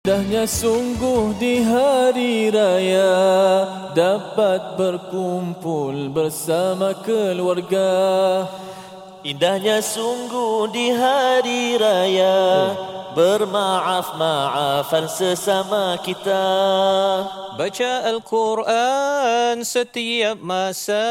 Indahnya 0.00 0.48
sungguh 0.48 1.36
di 1.36 1.60
hari 1.60 2.48
raya 2.48 3.12
dapat 3.92 4.80
berkumpul 4.80 6.08
bersama 6.08 6.96
keluarga. 7.04 8.48
Indahnya 9.20 9.84
sungguh 9.84 10.72
di 10.72 10.88
hari 10.96 11.76
raya 11.76 12.72
bermaaf-maafan 13.14 15.06
sesama 15.10 15.98
kita. 16.00 16.46
Baca 17.58 17.92
Al-Quran 18.08 19.60
setiap 19.66 20.40
masa 20.40 21.04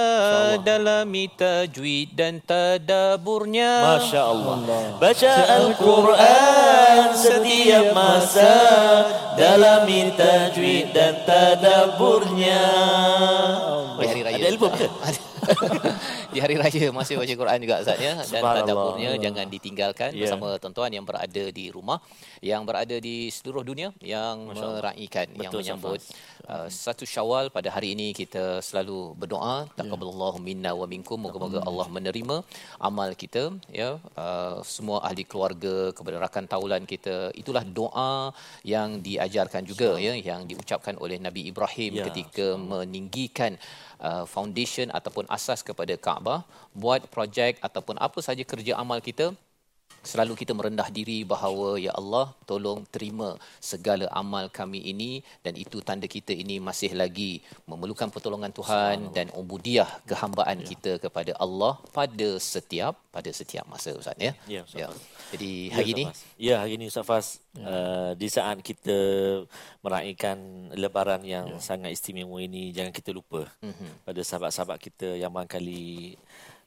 dalami 0.64 1.30
tajwid 1.30 2.16
dan 2.18 2.42
tadaburnya. 2.42 4.02
Masya 4.02 4.22
Allah. 4.24 4.56
Baca 4.98 5.34
Al-Quran 5.62 7.06
setiap 7.14 7.94
masa 7.94 8.56
dalam 9.38 9.86
tajwid 10.16 10.92
dan 10.96 11.22
tadaburnya. 11.24 12.66
Di 14.00 14.06
hari 14.08 14.22
raya. 14.24 14.38
Ada 14.40 14.48
album 14.56 14.72
ke? 14.74 14.88
di 16.34 16.40
hari 16.40 16.56
raya 16.58 16.90
masih 16.94 17.18
baca 17.18 17.34
Quran 17.34 17.58
juga 17.64 17.76
Ustaz 17.82 17.98
ya. 17.98 18.14
Dan 18.18 18.26
Subhanallah. 18.26 18.64
tadaburnya 18.64 19.10
jangan 19.18 19.46
ditinggalkan 19.50 20.10
Ya. 20.14 20.26
bersama 20.26 20.58
tuan-tuan 20.58 20.92
yang 20.92 21.06
berada 21.06 21.44
di 21.54 21.66
rumah 21.70 22.00
yang 22.40 22.64
berada 22.64 22.96
di 22.98 23.30
seluruh 23.30 23.62
dunia 23.62 23.92
yang 24.00 24.50
meraihkan 24.52 25.28
yang 25.36 25.52
Betul, 25.52 25.62
menyambut 25.64 26.00
uh, 26.48 26.68
satu 26.72 27.04
Syawal. 27.04 27.52
Pada 27.52 27.70
hari 27.70 27.94
ini 27.98 28.12
kita 28.14 28.64
selalu 28.64 29.14
berdoa 29.18 29.68
taqabbalallahu 29.76 30.40
minna 30.40 30.72
wa 30.72 30.86
minkum 30.88 31.20
moga-moga 31.20 31.60
Allah 31.66 31.88
menerima 31.90 32.42
amal 32.80 33.12
kita 33.14 33.54
ya. 33.70 34.00
Uh, 34.16 34.62
semua 34.64 35.04
ahli 35.04 35.24
keluarga 35.28 35.92
kepada 35.92 36.18
rakan 36.20 36.46
taulan 36.48 36.84
kita 36.84 37.32
itulah 37.36 37.64
doa 37.64 38.32
yang 38.64 39.00
diajarkan 39.00 39.64
juga 39.66 39.96
ya 40.00 40.14
yang 40.16 40.48
diucapkan 40.48 40.96
oleh 41.00 41.20
Nabi 41.20 41.48
Ibrahim 41.52 41.92
Ya, 42.00 42.06
ketika 42.08 42.54
meninggikan 42.56 43.58
uh, 44.00 44.26
foundation 44.26 44.88
ataupun 44.92 45.28
asas 45.28 45.60
kepada 45.62 45.94
Kaabah 46.06 46.44
buat 46.74 47.06
projek 47.12 47.60
ataupun 47.60 47.96
apa 48.00 48.20
saja 48.24 48.44
kerja 48.44 48.76
amal 48.80 49.00
kita 49.04 49.36
Selalu 50.10 50.34
kita 50.42 50.58
merendah 50.58 50.90
diri 50.90 51.22
bahawa 51.24 51.78
ya 51.78 51.94
Allah 51.94 52.34
tolong 52.50 52.82
terima 52.90 53.38
segala 53.62 54.10
amal 54.10 54.50
kami 54.50 54.82
ini 54.84 55.12
dan 55.46 55.54
itu 55.54 55.78
tanda 55.86 56.10
kita 56.10 56.34
ini 56.34 56.58
masih 56.58 56.98
lagi 56.98 57.46
memerlukan 57.70 58.10
pertolongan 58.10 58.50
Tuhan 58.50 59.14
dan 59.14 59.30
ubudiah 59.38 59.86
kehambaan 60.10 60.66
kita 60.66 60.98
kepada 60.98 61.38
Allah 61.38 61.78
pada 61.94 62.30
setiap 62.42 62.98
pada 63.14 63.30
setiap 63.30 63.66
masa 63.70 63.94
Ustaz 63.94 64.18
ya. 64.18 64.34
Ya, 64.50 64.62
Ustaz 64.66 64.90
Faz. 64.90 64.98
Jadi 65.30 65.52
Ya, 65.70 65.74
hari 65.78 65.90
ini. 65.94 66.04
Ya, 66.42 66.56
hari 66.62 66.74
ini 66.78 66.86
Ustaz 66.90 67.06
Faz, 67.06 67.28
uh, 67.62 68.18
di 68.18 68.28
saat 68.30 68.58
kita 68.66 68.98
meraihkan 69.82 70.38
lebaran 70.74 71.22
yang 71.24 71.62
sangat 71.62 71.94
istimewa 71.94 72.38
ini, 72.42 72.74
jangan 72.74 72.90
kita 72.90 73.14
lupa 73.14 73.46
Mhm. 73.62 74.06
pada 74.06 74.22
sahabat-sahabat 74.22 74.78
kita 74.80 75.08
yang 75.16 75.30
barangkali 75.30 76.18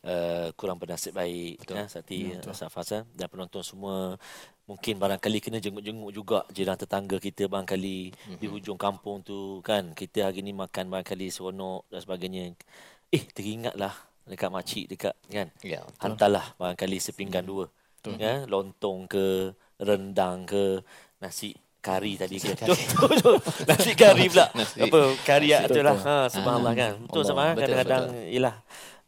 uh, 0.02 0.48
kurang 0.52 0.76
bernasib 0.76 1.12
baik. 1.12 1.62
Ya, 1.68 1.86
Sakti, 1.86 2.32
Ustaz 2.44 2.68
Faz, 2.68 2.90
eh, 2.92 3.02
dan 3.12 3.26
penonton 3.26 3.62
semua 3.62 4.16
mungkin 4.62 4.94
barangkali 4.94 5.38
kena 5.38 5.58
jenguk-jenguk 5.58 6.10
juga 6.10 6.38
jiran 6.48 6.74
tetangga 6.74 7.18
kita 7.18 7.46
barangkali 7.46 7.98
di 8.38 8.46
hujung 8.46 8.76
kampung 8.76 9.20
tu 9.20 9.58
kan. 9.60 9.90
Kita 9.92 10.26
hari 10.26 10.40
ni 10.40 10.52
makan 10.52 10.88
barangkali 10.88 11.26
seronok 11.28 11.86
dan 11.88 12.00
sebagainya. 12.00 12.42
Eh, 13.08 13.22
teringatlah 13.26 13.92
dekat 14.22 14.48
makcik 14.48 14.84
dekat 14.88 15.14
kan. 15.26 15.50
Ya, 15.60 15.82
betul. 15.82 15.98
Hantarlah 16.00 16.46
barangkali 16.56 16.96
sepinggan 16.96 17.42
dua. 17.42 17.66
Ya, 18.18 18.42
lontong 18.44 19.06
ke, 19.06 19.54
rendang 19.78 20.42
ke, 20.42 20.82
nasi 21.18 21.54
kari 21.78 22.14
tadi 22.14 22.38
ke. 22.38 22.54
Betul, 22.54 22.74
betul, 22.74 23.10
betul. 23.10 23.34
Nasi 23.66 23.90
kari 23.92 24.26
pula. 24.26 24.46
Nasi- 24.58 24.78
Apa 24.80 25.00
kari 25.22 25.46
nasi 25.50 25.66
tu 25.68 25.82
lah. 25.82 25.94
betul. 25.94 26.06
Ha, 26.06 26.16
subhanallah 26.28 26.72
kan. 26.72 26.92
Betul 26.98 27.22
sama 27.22 27.42
Betul, 27.44 27.58
kadang-kadang 27.60 28.02
ialah 28.26 28.54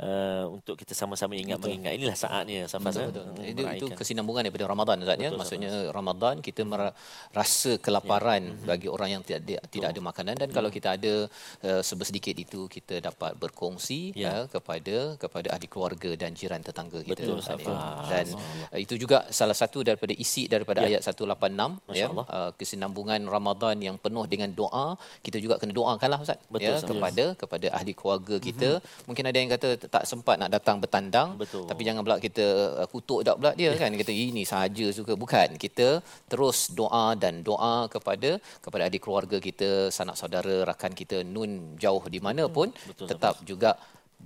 uh, 0.01 0.45
untuk 0.51 0.75
kita 0.75 0.93
sama-sama 0.97 1.35
ingat 1.39 1.59
mengingat. 1.61 1.95
Inilah 1.95 2.17
saatnya 2.19 2.67
eh, 2.67 2.71
Betul. 2.71 3.25
mm, 3.39 3.51
Itu, 3.55 3.63
itu 3.79 3.87
kesinambungan 3.95 4.43
daripada 4.47 4.67
Ramadan 4.67 4.97
Ustaz 5.03 5.19
ya. 5.19 5.31
Betul, 5.31 5.39
Maksudnya 5.39 5.71
Ramadan 5.91 6.35
kita 6.41 6.63
mer- 6.67 6.95
rasa 7.31 7.77
kelaparan 7.79 8.43
Ya. 8.45 8.67
bagi 8.67 8.89
orang 8.91 9.19
yang 9.19 9.23
tidak 9.23 9.41
ada, 9.47 9.57
tidak 9.71 9.89
ada 9.95 10.01
makanan 10.01 10.35
dan 10.39 10.49
kalau 10.51 10.71
kita 10.71 10.95
ada 10.99 11.27
uh, 11.65 11.83
sebersedikit 11.83 12.35
itu 12.35 12.67
kita 12.67 12.99
dapat 13.01 13.35
berkongsi 13.39 14.15
Ya. 14.15 14.23
ya. 14.25 14.35
kepada 14.51 15.15
kepada 15.19 15.49
ahli 15.55 15.67
keluarga 15.71 16.11
dan 16.19 16.35
jiran 16.35 16.61
tetangga 16.61 17.01
kita 17.03 17.23
Betul, 17.25 17.39
Ustaz, 17.41 17.59
ya. 17.61 17.75
Dan 18.11 18.27
uh, 18.73 18.79
itu 18.79 18.95
juga 18.97 19.27
salah 19.31 19.55
satu 19.57 19.83
daripada 19.87 20.15
isi 20.15 20.47
daripada 20.47 20.83
Ya. 20.85 20.99
ayat 20.99 21.03
186 21.07 21.81
ya. 21.95 22.09
Allah. 22.11 22.27
Uh, 22.29 22.51
kesinambungan 22.59 23.21
Ramadan 23.27 23.77
yang 23.79 23.97
penuh 23.99 24.25
dengan 24.27 24.51
doa. 24.53 24.99
Kita 25.23 25.39
juga 25.39 25.57
kena 25.61 25.73
doakanlah 25.73 26.21
Ustaz 26.21 26.39
Betul, 26.51 26.67
ya 26.67 26.73
Safas. 26.79 26.89
kepada 26.91 27.25
kepada 27.39 27.67
ahli 27.77 27.93
keluarga 27.95 28.37
kita. 28.39 28.71
Mungkin 29.09 29.25
ada 29.25 29.39
yang 29.39 29.51
kata 29.55 29.69
tak 29.95 30.05
sempat 30.11 30.37
nak 30.41 30.51
datang 30.57 30.77
bertandang. 30.83 31.29
Betul. 31.43 31.65
tapi 31.71 31.83
jangan 31.87 32.03
pula 32.07 32.17
kita 32.27 32.47
uh, 32.83 32.89
kutuk 32.93 33.21
dak 33.27 33.37
pula 33.41 33.53
dia 33.61 33.71
kan? 33.83 33.91
Kita 34.03 34.13
ini 34.13 34.43
sahaja 34.53 34.87
suka. 34.99 35.13
Bukan. 35.25 35.49
Kita 35.65 35.89
terus 36.31 36.59
doa 36.81 37.07
dan 37.23 37.43
doa 37.49 37.75
kepada 37.95 38.31
kepada 38.65 38.83
adik 38.89 39.03
keluarga 39.05 39.37
kita 39.49 39.89
sanak 39.97 40.17
saudara 40.21 40.57
rakan 40.71 40.93
kita 41.01 41.21
nun 41.35 41.77
jauh 41.85 42.05
di 42.15 42.21
mana 42.27 42.45
pun. 42.57 42.69
Betul, 42.89 43.09
tetap 43.11 43.35
juga 43.51 43.73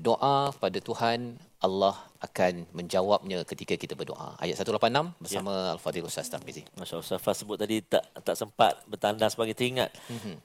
doa 0.08 0.54
pada 0.62 0.78
Tuhan 0.88 1.18
Allah 1.58 1.90
akan 2.18 2.70
menjawabnya 2.70 3.42
ketika 3.42 3.74
kita 3.74 3.98
berdoa 3.98 4.38
ayat 4.38 4.58
186 4.58 4.78
bersama 5.18 5.50
Ya. 5.50 5.74
Al-Fadhil 5.74 6.06
Ustaz 6.06 6.30
Tarmizi 6.30 6.62
Masya 6.74 6.98
Allah, 6.98 7.10
Safas 7.10 7.42
sebut 7.42 7.58
tadi 7.58 7.82
tak 7.82 8.02
tak 8.22 8.34
sempat 8.34 8.78
bertandang 8.86 9.26
sebagai 9.26 9.54
teringat. 9.54 9.90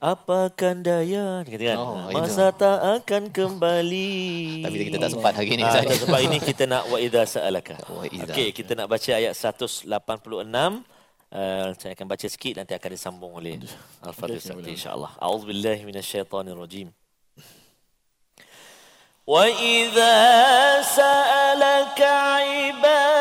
Apakan 0.02 0.82
daya, 0.82 1.42
dia 1.42 1.50
kata 1.54 1.64
kan. 1.70 1.78
Oh, 1.78 2.10
itu. 2.10 2.18
Masa 2.18 2.50
tak 2.50 2.78
akan 2.98 3.22
kembali. 3.30 4.12
Tapi 4.66 4.76
kita 4.84 4.98
tak 4.98 5.10
sempat 5.12 5.32
hari 5.34 5.54
ni, 5.54 5.62
Ah, 5.62 5.70
Ustaz. 5.70 5.86
tak 5.86 5.98
sempat 6.02 6.20
ini 6.20 6.36
kita 6.38 6.62
nak 6.64 6.82
wa 6.86 6.98
idza 6.98 7.22
sa'alaka. 7.30 7.76
Wa 7.86 8.04
idza. 8.06 8.32
Okey, 8.34 8.48
kita 8.50 8.72
nak 8.74 8.86
baca 8.90 9.10
ayat 9.14 9.34
186. 9.34 9.86
Uh, 11.34 11.74
saya 11.74 11.98
akan 11.98 12.06
baca 12.06 12.26
sikit 12.30 12.54
nanti 12.54 12.78
akan 12.78 12.90
disambung 12.90 13.34
oleh 13.34 13.58
Al-Fadhil 14.02 14.38
Sakti 14.38 14.70
insya-Allah. 14.70 15.10
A'udzubillahi 15.18 15.82
minasyaitonirrajim. 15.82 16.94
وإذا 19.26 20.82
سألك 20.82 22.00
عبادي 22.00 23.13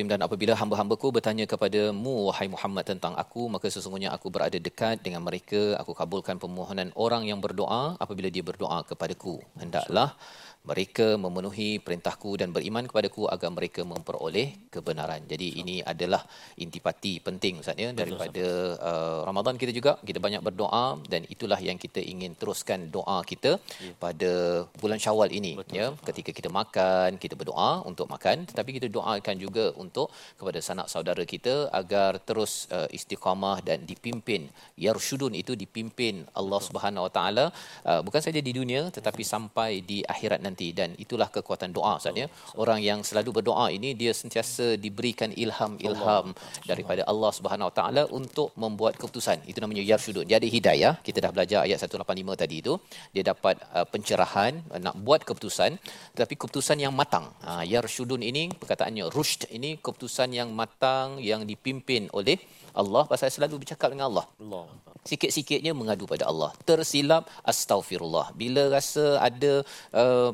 Surah 0.00 0.16
Allah 0.16 0.24
Azim 0.24 0.24
dan 0.24 0.24
apabila 0.24 0.54
hamba-hambaku 0.56 1.06
bertanya 1.12 1.44
kepadamu 1.44 2.32
wahai 2.32 2.48
Muhammad 2.48 2.84
tentang 2.88 3.12
aku 3.22 3.42
maka 3.52 3.66
sesungguhnya 3.68 4.10
aku 4.16 4.32
berada 4.32 4.56
dekat 4.56 4.96
dengan 5.04 5.20
mereka 5.28 5.76
aku 5.80 5.92
kabulkan 5.92 6.40
permohonan 6.40 6.88
orang 6.96 7.28
yang 7.28 7.40
berdoa 7.44 7.82
apabila 8.04 8.32
dia 8.32 8.40
berdoa 8.40 8.80
kepadaku 8.90 9.34
hendaklah 9.60 10.16
mereka 10.60 11.16
memenuhi 11.16 11.80
perintahku 11.80 12.36
dan 12.40 12.52
beriman 12.52 12.84
kepadaku 12.84 13.24
agar 13.34 13.48
mereka 13.48 13.80
memperoleh 13.80 14.68
kebenaran. 14.68 15.24
Jadi 15.24 15.56
ini 15.56 15.76
adalah 15.80 16.20
intipati 16.60 17.16
penting 17.26 17.64
Ustaz 17.64 17.80
ya 17.80 17.88
daripada 17.96 18.76
uh, 18.76 19.20
Ramadan 19.24 19.56
kita 19.56 19.72
juga 19.72 19.96
kita 20.04 20.20
banyak 20.20 20.44
berdoa 20.44 21.00
dan 21.08 21.24
itulah 21.34 21.56
yang 21.56 21.80
kita 21.80 22.04
ingin 22.12 22.36
teruskan 22.36 22.92
doa 22.96 23.18
kita 23.32 23.56
Ya. 23.80 23.92
pada 24.04 24.30
bulan 24.76 24.98
Syawal 25.00 25.32
ini 25.32 25.56
Betul. 25.56 25.76
ya 25.80 25.86
ketika 26.08 26.30
kita 26.38 26.48
makan 26.52 27.16
kita 27.22 27.34
berdoa 27.40 27.80
untuk 27.90 28.06
makan 28.14 28.44
tetapi 28.50 28.70
kita 28.76 28.88
doakan 28.92 29.36
juga 29.40 29.64
untuk 29.82 29.89
kepada 30.38 30.58
sanak 30.68 30.86
saudara 30.92 31.22
kita 31.32 31.54
agar 31.80 32.22
terus 32.28 32.52
uh, 32.76 32.88
istiqamah 32.98 33.58
dan 33.68 33.82
dipimpin. 33.90 34.42
Yarshudun 34.86 35.34
itu 35.42 35.52
dipimpin 35.62 36.14
Allah 36.40 36.60
Subhanahu 36.68 37.06
Wa 37.06 37.12
Taala. 37.16 37.44
Uh, 37.90 38.00
bukan 38.06 38.22
saja 38.26 38.40
di 38.48 38.52
dunia 38.58 38.82
tetapi 38.96 39.22
sampai 39.34 39.70
di 39.90 39.98
akhirat 40.14 40.40
nanti. 40.46 40.68
Dan 40.78 40.94
itulah 41.04 41.28
kekuatan 41.36 41.74
doa 41.76 41.92
Ustaz 42.00 42.14
ya. 42.22 42.26
Orang 42.62 42.80
yang 42.88 43.00
selalu 43.08 43.30
berdoa 43.40 43.66
ini 43.78 43.90
dia 44.02 44.12
sentiasa 44.20 44.78
diberikan 44.84 45.32
ilham-ilham 45.44 46.26
daripada 46.70 47.02
Allah 47.10 47.32
Subhanahu 47.38 47.70
Wa 47.70 47.74
Taala 47.80 48.02
untuk 48.20 48.54
membuat 48.62 48.94
keputusan. 49.00 49.42
Itu 49.50 49.58
namanya 49.64 49.82
yarshudun. 49.90 50.24
Dia 50.30 50.36
ada 50.40 50.48
hidayah. 50.56 50.94
Kita 51.06 51.18
dah 51.24 51.32
belajar 51.34 51.60
ayat 51.66 51.80
185 51.82 52.42
tadi 52.42 52.56
itu. 52.62 52.74
Dia 53.14 53.24
dapat 53.32 53.56
uh, 53.74 53.86
pencerahan 53.88 54.52
uh, 54.70 54.80
nak 54.84 54.96
buat 55.00 55.20
keputusan. 55.28 55.80
Tetapi 56.14 56.34
keputusan 56.36 56.78
yang 56.84 56.94
matang. 57.00 57.26
Uh, 57.42 57.64
yarshudun 57.64 58.22
ini 58.30 58.52
perkataannya 58.62 59.08
rushd 59.16 59.48
ini 59.56 59.79
keputusan 59.86 60.30
yang 60.38 60.48
matang 60.60 61.18
yang 61.30 61.42
dipimpin 61.50 62.06
oleh 62.18 62.38
Allah. 62.80 63.02
Pasal 63.12 63.28
selalu 63.34 63.64
bercakap 63.64 63.88
dengan 63.92 64.06
Allah. 64.10 64.26
Allah. 64.44 64.66
sikit-sikitnya 65.10 65.72
mengadu 65.80 66.04
pada 66.12 66.24
Allah. 66.30 66.50
Tersilap 66.68 67.24
astaghfirullah. 67.52 68.26
Bila 68.40 68.62
rasa 68.76 69.04
ada 69.28 69.52
uh, 69.96 70.30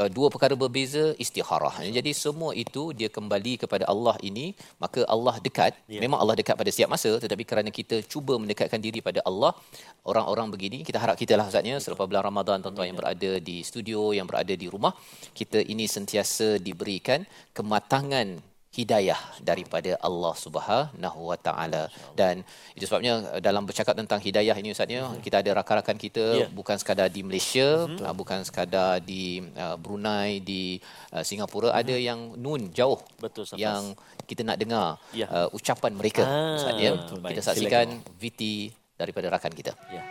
uh, 0.00 0.08
dua 0.16 0.28
perkara 0.32 0.54
berbeza 0.62 1.04
istikharah 1.24 1.74
jadi 1.98 2.10
semua 2.22 2.50
itu 2.64 2.82
dia 2.98 3.10
kembali 3.16 3.52
kepada 3.62 3.84
Allah 3.92 4.14
ini 4.28 4.46
maka 4.82 5.02
Allah 5.14 5.34
dekat. 5.46 5.72
Ya. 5.90 6.00
memang 6.04 6.18
Allah 6.22 6.36
dekat 6.40 6.54
pada 6.60 6.70
setiap 6.74 6.90
masa 6.94 7.10
tetapi 7.24 7.42
kerana 7.50 7.70
kita 7.78 7.96
cuba 8.12 8.38
mendekatkan 8.42 8.80
diri 8.86 9.02
pada 9.08 9.20
Allah 9.30 9.50
orang-orang 10.10 10.48
begini 10.54 10.78
kita 10.88 10.98
harap 11.02 11.18
kita 11.22 11.34
lah 11.38 11.46
Ustaznya 11.50 11.76
selepas 11.82 12.06
bulan 12.10 12.24
Ramadan 12.30 12.62
tuan-tuan 12.62 12.88
yang 12.90 12.98
berada 13.00 13.30
di 13.48 13.56
studio 13.70 14.14
yang 14.18 14.26
berada 14.30 14.54
di 14.62 14.66
rumah 14.74 14.92
kita 15.34 15.58
ini 15.72 15.86
sentiasa 15.96 16.48
diberikan 16.68 17.26
kematangan 17.58 18.38
hidayah 18.78 19.18
daripada 19.42 19.98
Allah 19.98 20.34
Subhanahu 20.38 21.20
Wa 21.26 21.38
Taala 21.42 21.90
dan 22.14 22.46
itu 22.78 22.86
sebabnya 22.86 23.26
uh, 23.34 23.42
dalam 23.42 23.66
bercakap 23.66 23.98
tentang 23.98 24.22
hidayah 24.22 24.54
ini 24.54 24.70
ustaznya 24.70 25.10
kita 25.18 25.42
ada 25.42 25.50
rakan-rakan 25.58 25.98
kita 25.98 26.24
Ya. 26.38 26.46
bukan 26.46 26.78
sekadar 26.78 27.10
di 27.10 27.26
Malaysia 27.26 27.90
uh, 27.90 28.14
bukan 28.14 28.46
sekadar 28.46 29.02
di 29.02 29.42
uh, 29.58 29.74
Brunei 29.74 30.38
di 30.38 30.78
uh, 31.10 31.26
Singapura 31.26 31.74
ada 31.74 31.90
yang 31.90 32.38
nun 32.38 32.70
jauh 32.70 33.02
Betul, 33.18 33.50
yang 33.58 33.98
kita 34.30 34.46
nak 34.46 34.62
dengar 34.62 35.02
Ya. 35.10 35.26
uh, 35.26 35.48
ucapan 35.50 35.98
mereka 35.98 36.22
Ah, 36.22 36.54
ustaz 36.54 36.78
ya 36.78 36.94
betul. 36.94 37.18
kita 37.26 37.40
saksikan 37.42 37.86
VT 38.14 38.70
daripada 38.94 39.26
rakan 39.28 39.50
kita 39.50 39.74
Ya. 39.90 40.06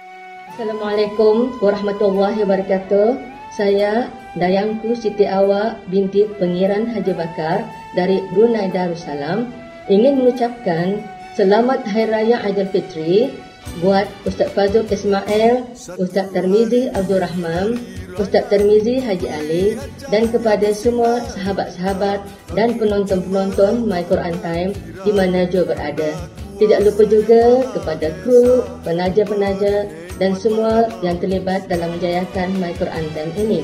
Assalamualaikum 0.47 1.59
warahmatullahi 1.59 2.39
wabarakatuh. 2.43 3.36
Saya 3.57 4.13
Dayangku 4.37 4.93
Siti 4.93 5.25
Awa 5.25 5.81
binti 5.89 6.29
Pengiran 6.37 6.85
Haji 6.93 7.09
Bakar 7.17 7.65
dari 7.97 8.21
Brunei 8.29 8.69
Darussalam 8.69 9.49
ingin 9.89 10.21
mengucapkan 10.21 11.01
selamat 11.33 11.81
Hari 11.89 12.05
Raya 12.05 12.37
Aidilfitri 12.45 13.33
buat 13.81 14.05
Ustaz 14.29 14.53
Fazul 14.53 14.85
Ismail, 14.85 15.65
Ustaz 15.97 16.29
Termizi 16.37 16.93
Abdul 16.93 17.17
Rahman, 17.17 17.81
Ustaz 18.21 18.45
Termizi 18.53 19.01
Haji 19.01 19.25
Ali 19.25 19.65
dan 20.13 20.29
kepada 20.29 20.69
semua 20.69 21.25
sahabat-sahabat 21.33 22.21
dan 22.53 22.77
penonton-penonton 22.77 23.89
My 23.89 24.05
Quran 24.05 24.37
Time 24.45 24.77
di 25.01 25.09
mana 25.09 25.49
jua 25.49 25.65
berada. 25.65 26.13
Tidak 26.61 26.79
lupa 26.85 27.03
juga 27.09 27.65
kepada 27.73 28.13
kru, 28.21 28.65
penaja-penaja 28.85 29.89
dan 30.17 30.33
semua 30.37 30.89
yang 31.05 31.17
terlibat 31.21 31.69
dalam 31.69 31.93
menjayakan 31.97 32.57
My 32.57 32.73
Quran 32.77 33.05
Time 33.13 33.33
ini. 33.37 33.61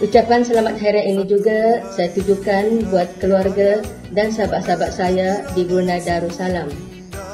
Ucapan 0.00 0.40
selamat 0.40 0.80
hari 0.80 0.96
raya 0.96 1.12
ini 1.12 1.24
juga 1.28 1.84
saya 1.92 2.08
tujukan 2.16 2.88
buat 2.88 3.08
keluarga 3.20 3.84
dan 4.16 4.32
sahabat-sahabat 4.32 4.90
saya 4.96 5.44
di 5.52 5.68
Brunei 5.68 6.00
Darussalam. 6.00 6.72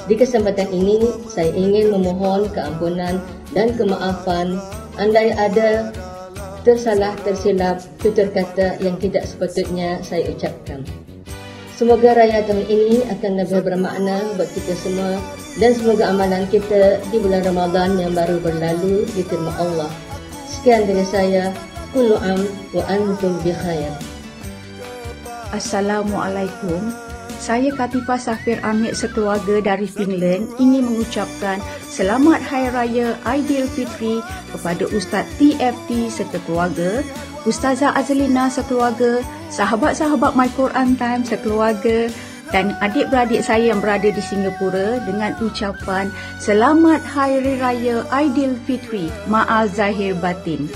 Di 0.06 0.14
kesempatan 0.14 0.70
ini, 0.70 1.02
saya 1.30 1.50
ingin 1.54 1.94
memohon 1.94 2.50
keampunan 2.50 3.22
dan 3.54 3.70
kemaafan 3.74 4.58
andai 4.98 5.30
ada 5.34 5.94
tersalah 6.66 7.14
tersilap 7.22 7.78
tutur 8.02 8.26
kata 8.34 8.82
yang 8.82 8.98
tidak 8.98 9.26
sepatutnya 9.30 10.02
saya 10.02 10.26
ucapkan. 10.34 10.82
Semoga 11.76 12.16
raya 12.16 12.40
tahun 12.48 12.64
ini 12.72 13.04
akan 13.04 13.36
lebih 13.36 13.60
bermakna 13.60 14.32
buat 14.40 14.48
kita 14.48 14.72
semua 14.80 15.20
dan 15.60 15.76
semoga 15.76 16.08
amalan 16.08 16.48
kita 16.48 17.04
di 17.12 17.20
bulan 17.20 17.44
Ramadan 17.44 18.00
yang 18.00 18.16
baru 18.16 18.40
berlalu 18.40 19.04
diterima 19.12 19.52
Allah. 19.60 19.92
Sekian 20.48 20.88
dari 20.88 21.04
saya. 21.04 21.52
Kullu 21.92 22.16
am 22.16 22.40
wa 22.72 22.80
antum 22.88 23.36
bi 23.44 23.52
khair. 23.52 23.92
Assalamualaikum. 25.52 27.05
Saya 27.36 27.68
Katifah 27.72 28.16
Safir 28.16 28.58
Amir 28.64 28.96
sekeluarga 28.96 29.60
dari 29.60 29.84
Finland 29.84 30.48
ingin 30.56 30.88
mengucapkan 30.88 31.60
Selamat 31.84 32.40
Hari 32.40 32.72
Raya 32.72 33.08
Aidilfitri 33.28 34.24
kepada 34.50 34.84
Ustaz 34.90 35.28
TFT 35.36 36.08
serta 36.08 36.40
keluarga, 36.48 37.04
Ustazah 37.44 37.92
Azlina 37.92 38.48
sekeluarga, 38.48 39.20
sahabat-sahabat 39.52 40.32
My 40.34 40.48
Quran 40.56 40.96
Time 40.96 41.22
sekeluarga 41.22 42.10
dan 42.50 42.74
adik-beradik 42.82 43.44
saya 43.44 43.74
yang 43.74 43.80
berada 43.84 44.10
di 44.10 44.22
Singapura 44.22 45.02
dengan 45.04 45.36
ucapan 45.38 46.10
Selamat 46.40 47.04
Hari 47.04 47.60
Raya 47.60 48.02
Aidilfitri, 48.10 49.12
Maaf 49.30 49.76
Zahir 49.76 50.16
Batin. 50.18 50.66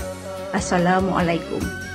Assalamualaikum. 0.50 1.89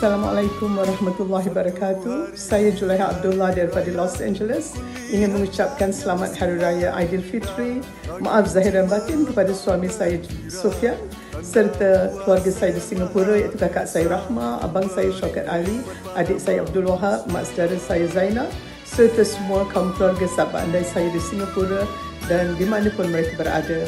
Assalamualaikum 0.00 0.80
warahmatullahi 0.80 1.52
wabarakatuh. 1.52 2.32
Saya 2.32 2.72
Julaiha 2.72 3.20
Abdullah 3.20 3.52
daripada 3.52 3.84
Los 3.92 4.16
Angeles 4.24 4.72
ingin 5.12 5.28
mengucapkan 5.28 5.92
selamat 5.92 6.40
Hari 6.40 6.56
Raya 6.56 6.96
Aidilfitri. 6.96 7.84
Maaf 8.24 8.48
zahir 8.48 8.72
dan 8.72 8.88
batin 8.88 9.28
kepada 9.28 9.52
suami 9.52 9.92
saya 9.92 10.16
Sofian 10.48 10.96
serta 11.44 12.16
keluarga 12.24 12.48
saya 12.48 12.72
di 12.72 12.80
Singapura 12.80 13.44
iaitu 13.44 13.60
kakak 13.60 13.84
saya 13.84 14.08
Rahma, 14.08 14.64
abang 14.64 14.88
saya 14.88 15.12
Syaukat 15.12 15.44
Ali, 15.44 15.84
adik 16.16 16.40
saya 16.40 16.64
Abdul 16.64 16.88
Wahab, 16.88 17.28
mak 17.28 17.44
saudara 17.52 17.76
saya 17.76 18.08
Zainal 18.08 18.48
serta 18.88 19.20
semua 19.20 19.68
kaum 19.68 19.92
keluarga 20.00 20.24
sahabat 20.32 20.64
andai 20.64 20.80
saya 20.80 21.12
di 21.12 21.20
Singapura 21.20 21.84
dan 22.24 22.56
di 22.56 22.64
mana 22.64 22.88
pun 22.88 23.04
mereka 23.04 23.36
berada. 23.36 23.84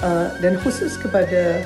Uh, 0.00 0.32
dan 0.40 0.56
khusus 0.64 0.96
kepada 0.96 1.62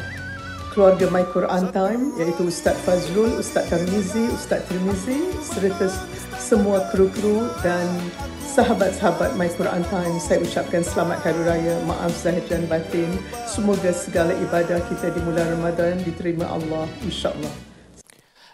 keluarga 0.76 1.08
My 1.08 1.24
Quran 1.32 1.72
Time 1.72 2.12
iaitu 2.20 2.52
Ustaz 2.52 2.76
Fazlul, 2.84 3.40
Ustaz 3.40 3.64
Tarmizi, 3.72 4.28
Ustaz 4.28 4.60
Tirmizi 4.68 5.32
serta 5.40 5.88
semua 6.36 6.84
kru-kru 6.92 7.48
dan 7.64 7.88
sahabat-sahabat 8.44 9.40
My 9.40 9.48
Quran 9.56 9.80
Time, 9.88 10.20
saya 10.20 10.44
ucapkan 10.44 10.84
selamat 10.84 11.24
Hari 11.24 11.42
Raya, 11.48 11.80
maaf 11.88 12.12
zahir 12.20 12.44
dan 12.52 12.68
batin. 12.68 13.08
Semoga 13.48 13.88
segala 13.96 14.36
ibadah 14.36 14.84
kita 14.92 15.16
di 15.16 15.20
bulan 15.24 15.56
Ramadan 15.56 15.96
diterima 16.04 16.44
Allah, 16.44 16.84
insyaAllah. 17.00 17.75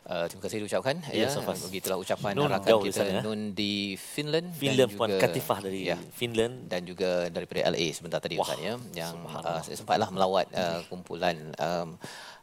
Uh, 0.02 0.26
terima 0.26 0.42
kasih 0.42 0.58
diucapkan 0.66 0.98
Ya, 1.14 1.24
ya. 1.24 1.28
Safas. 1.30 1.62
Begitulah 1.70 1.94
ucapan 1.94 2.34
Nun 2.34 2.50
rakan 2.50 2.68
jauh 2.74 2.82
kita 2.82 3.06
sana, 3.06 3.12
ya. 3.14 3.20
Nun 3.22 3.54
di 3.54 3.94
Finland 3.94 4.50
Finland 4.50 4.90
dan 4.90 4.98
Puan 4.98 5.08
juga 5.14 5.22
Katifah 5.22 5.58
dari 5.62 5.80
ya, 5.86 5.96
Finland. 6.10 6.54
dan 6.66 6.82
juga 6.82 7.30
daripada 7.30 7.70
LA 7.70 7.94
sebentar 7.94 8.18
tadi 8.18 8.34
Ustaz 8.34 8.58
ya 8.58 8.74
yang 8.98 9.14
uh, 9.30 9.62
saya 9.62 9.78
sempatlah 9.78 10.10
melawat 10.10 10.50
uh, 10.50 10.82
kumpulan 10.90 11.54
um, 11.54 11.94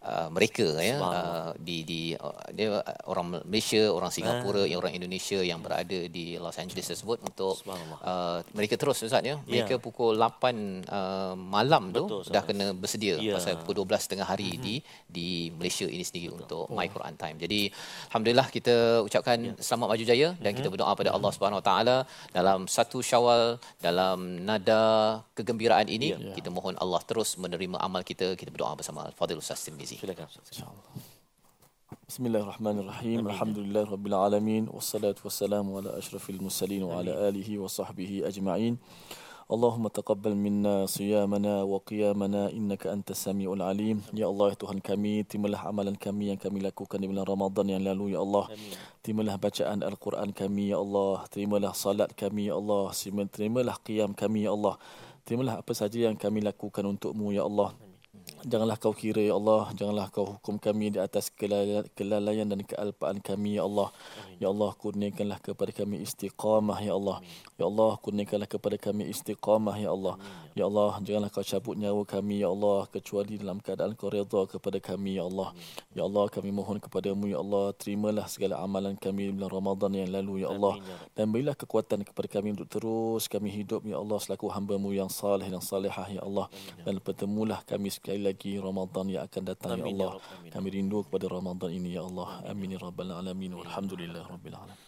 uh, 0.02 0.28
mereka 0.30 0.68
ya. 0.78 0.96
Uh, 1.00 1.50
di 1.58 1.84
di 1.84 2.02
uh, 2.14 2.36
dia 2.52 2.80
uh, 2.80 2.84
orang 3.08 3.42
Malaysia, 3.44 3.90
orang 3.90 4.10
Singapura, 4.10 4.64
yang 4.64 4.80
orang 4.80 4.94
Indonesia 4.94 5.40
yang 5.40 5.60
berada 5.60 6.00
di 6.08 6.36
Los 6.38 6.58
Angeles 6.58 6.86
tersebut 6.86 7.18
untuk 7.22 7.56
uh, 8.04 8.40
mereka 8.54 8.76
terus 8.76 9.02
Ustaz 9.02 9.24
ya. 9.24 9.40
Mereka 9.44 9.68
Ya. 9.70 9.82
pukul 9.82 10.14
8 10.18 10.86
uh, 10.86 11.34
malam 11.36 11.90
tu 11.90 12.04
Betul, 12.06 12.22
dah 12.30 12.44
kena 12.44 12.68
bersedia 12.74 13.16
Ya. 13.18 13.34
pasal 13.36 13.58
pukul 13.62 13.82
12 13.82 14.12
tengah 14.12 14.28
hari 14.28 14.56
di 14.58 14.76
di 15.08 15.28
Malaysia 15.56 15.86
ini 15.86 16.04
sendiri 16.04 16.30
untuk 16.32 16.70
My 16.70 16.86
Quran 16.88 17.16
Time. 17.16 17.38
Jadi 17.40 17.62
alhamdulillah 18.10 18.48
kita 18.50 18.76
ucapkan 19.02 19.38
selamat 19.58 19.88
maju 19.90 20.04
jaya 20.06 20.28
dan 20.38 20.52
kita 20.54 20.70
berdoa 20.70 20.94
pada 20.94 21.10
Allah 21.10 21.32
Subhanahu 21.34 21.60
Wa 21.62 21.66
Taala 21.66 21.98
dalam 22.30 22.68
satu 22.68 23.02
Syawal 23.02 23.58
dalam 23.82 24.46
nada 24.46 24.82
kegembiraan 25.34 25.90
ini. 25.90 26.14
Kita 26.36 26.54
mohon 26.54 26.78
Allah 26.78 27.02
terus 27.02 27.34
menerima 27.36 27.82
amal 27.82 28.06
kita. 28.06 28.38
Kita 28.38 28.54
berdoa 28.54 28.78
bersama 28.78 29.10
Fadil 29.18 29.42
Ustaz 29.42 29.66
Tirmizi. 29.66 29.89
Silakan. 29.98 30.30
Ustaz. 30.30 30.62
Bismillahirrahmanirrahim. 32.06 33.26
Alhamdulillah 33.26 33.90
rabbil 33.90 34.14
alamin 34.14 34.70
wassalatu 34.70 35.26
wassalamu 35.26 35.82
ala 35.82 35.98
asyrafil 35.98 36.38
mursalin 36.38 36.86
wa 36.86 37.02
ala 37.02 37.26
alihi 37.26 37.58
wa 37.58 37.66
sahbihi 37.66 38.22
ajma'in. 38.30 38.78
Allahumma 39.50 39.90
taqabbal 39.90 40.38
minna 40.38 40.86
siyamana 40.86 41.66
wa 41.66 41.82
qiyamana 41.82 42.54
innaka 42.54 42.94
antas 42.94 43.26
samiul 43.26 43.66
alim. 43.66 44.06
Ya 44.14 44.30
Allah 44.30 44.54
ya 44.54 44.62
Tuhan 44.62 44.78
kami, 44.78 45.26
terimalah 45.26 45.66
amalan 45.66 45.98
kami 45.98 46.30
yang 46.30 46.38
kami 46.38 46.62
lakukan 46.62 47.02
di 47.02 47.10
bulan 47.10 47.26
Ramadan 47.26 47.66
yang 47.74 47.82
lalu 47.82 48.14
ya 48.14 48.22
Allah. 48.22 48.46
Terimalah 49.02 49.42
bacaan 49.42 49.82
Al-Quran 49.82 50.30
kami 50.38 50.70
ya 50.70 50.78
Allah. 50.78 51.26
Terimalah 51.34 51.74
salat 51.74 52.14
kami 52.14 52.54
ya 52.54 52.62
Allah. 52.62 52.94
Terimalah 53.34 53.82
qiyam 53.82 54.14
kami 54.14 54.46
ya 54.46 54.54
Allah. 54.54 54.78
Terimalah 55.26 55.66
apa 55.66 55.74
saja 55.74 55.98
yang 55.98 56.14
kami 56.14 56.46
lakukan 56.46 56.86
untukmu 56.86 57.34
ya 57.34 57.42
Allah. 57.50 57.74
Janganlah 58.48 58.80
kau 58.80 58.96
kira 58.96 59.20
ya 59.20 59.36
Allah, 59.36 59.68
janganlah 59.76 60.08
kau 60.16 60.40
hukum 60.40 60.56
kami 60.56 60.96
di 60.96 61.00
atas 61.00 61.28
kelala- 61.28 61.84
kelalaian 61.92 62.48
dan 62.48 62.64
kealpaan 62.64 63.20
kami 63.20 63.60
ya 63.60 63.68
Allah. 63.68 63.92
Ya 64.40 64.48
Allah, 64.48 64.72
kurniakanlah 64.72 65.44
kepada 65.44 65.76
kami 65.76 66.00
istiqamah 66.08 66.80
ya 66.80 66.96
Allah. 66.96 67.20
Ya 67.60 67.68
Allah, 67.68 68.00
kurniakanlah 68.00 68.48
kepada 68.48 68.80
kami 68.80 69.12
istiqamah 69.12 69.76
ya 69.76 69.92
Allah. 69.92 70.16
Ya 70.56 70.64
Allah, 70.64 70.96
janganlah 71.04 71.28
kau 71.28 71.44
cabut 71.44 71.76
nyawa 71.76 72.08
kami 72.08 72.40
ya 72.40 72.48
Allah 72.48 72.88
kecuali 72.88 73.36
dalam 73.36 73.60
keadaan 73.60 74.00
kau 74.00 74.08
redha 74.08 74.48
kepada 74.48 74.80
kami 74.80 75.20
ya 75.20 75.28
Allah. 75.28 75.52
Ya 75.92 76.08
Allah, 76.08 76.32
kami 76.32 76.56
mohon 76.56 76.80
kepadamu 76.80 77.28
ya 77.28 77.44
Allah, 77.44 77.76
terimalah 77.76 78.32
segala 78.32 78.64
amalan 78.64 78.96
kami 78.96 79.28
bulan 79.36 79.52
Ramadan 79.52 79.92
yang 79.92 80.10
lalu 80.16 80.48
ya 80.48 80.56
Allah. 80.56 80.80
Dan 81.12 81.36
berilah 81.36 81.60
kekuatan 81.60 82.08
kepada 82.08 82.40
kami 82.40 82.56
untuk 82.56 82.72
terus 82.72 83.28
kami 83.28 83.52
hidup 83.52 83.84
ya 83.84 84.00
Allah 84.00 84.24
selaku 84.24 84.48
hamba-Mu 84.48 84.96
yang 84.96 85.12
saleh 85.12 85.52
dan 85.52 85.60
salihah 85.60 86.08
ya 86.08 86.24
Allah. 86.24 86.48
Dan 86.88 87.04
pertemulah 87.04 87.60
kami 87.68 87.92
sekali 87.92 88.24
lagi 88.24 88.56
Ramadan 88.56 89.12
yang 89.12 89.28
akan 89.28 89.44
datang 89.44 89.84
ya 89.84 89.84
ya 89.84 89.86
Allah. 89.92 90.12
Kami 90.48 90.68
rindu 90.72 91.04
kepada 91.04 91.28
Ramadan 91.28 91.70
ini 91.76 91.98
ya 91.98 92.08
Allah. 92.08 92.46
Amin 92.48 92.72
ya 92.72 92.80
rabbal 92.80 93.12
alamin. 93.12 93.52
Walhamdulillah 93.58 94.29
rabbil 94.30 94.56
alamin. 94.56 94.88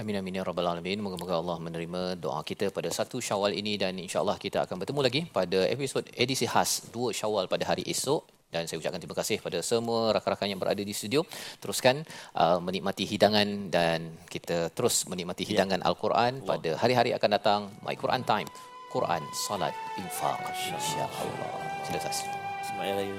Amin 0.00 0.16
amin 0.16 0.34
ya 0.40 0.42
rabbal 0.42 0.66
alamin. 0.66 0.98
Moga-moga 1.04 1.36
Allah 1.38 1.56
menerima 1.60 2.16
doa 2.16 2.40
kita 2.42 2.72
pada 2.72 2.88
satu 2.88 3.20
Syawal 3.20 3.52
ini 3.54 3.76
dan 3.76 3.94
insya-Allah 4.00 4.40
kita 4.40 4.64
akan 4.64 4.80
bertemu 4.80 5.00
lagi 5.04 5.20
pada 5.28 5.68
episod 5.68 6.02
edisi 6.16 6.48
khas 6.48 6.88
2 6.90 7.12
Syawal 7.12 7.44
pada 7.46 7.68
hari 7.68 7.84
esok 7.84 8.24
dan 8.52 8.68
saya 8.68 8.84
ucapkan 8.84 9.00
terima 9.00 9.16
kasih 9.16 9.40
pada 9.40 9.64
semua 9.64 10.12
rakan-rakan 10.12 10.48
yang 10.52 10.60
berada 10.60 10.84
di 10.84 10.92
studio. 10.92 11.24
Teruskan 11.56 12.04
uh, 12.36 12.60
menikmati 12.60 13.08
hidangan 13.08 13.72
dan 13.72 14.12
kita 14.28 14.68
terus 14.76 15.08
menikmati 15.08 15.48
hidangan 15.48 15.80
Al-Quran 15.80 16.44
pada 16.44 16.76
hari-hari 16.76 17.16
akan 17.16 17.30
datang 17.32 17.60
My 17.80 17.96
Quran 17.96 18.24
Time. 18.28 18.48
Quran, 18.92 19.24
salat, 19.48 19.72
infak 19.96 20.36
insya-Allah. 20.52 21.80
Sila. 21.88 22.12
Selamat 22.60 22.92
Raya. 23.00 23.16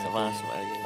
Sama 0.00 0.52
Raya. 0.56 0.83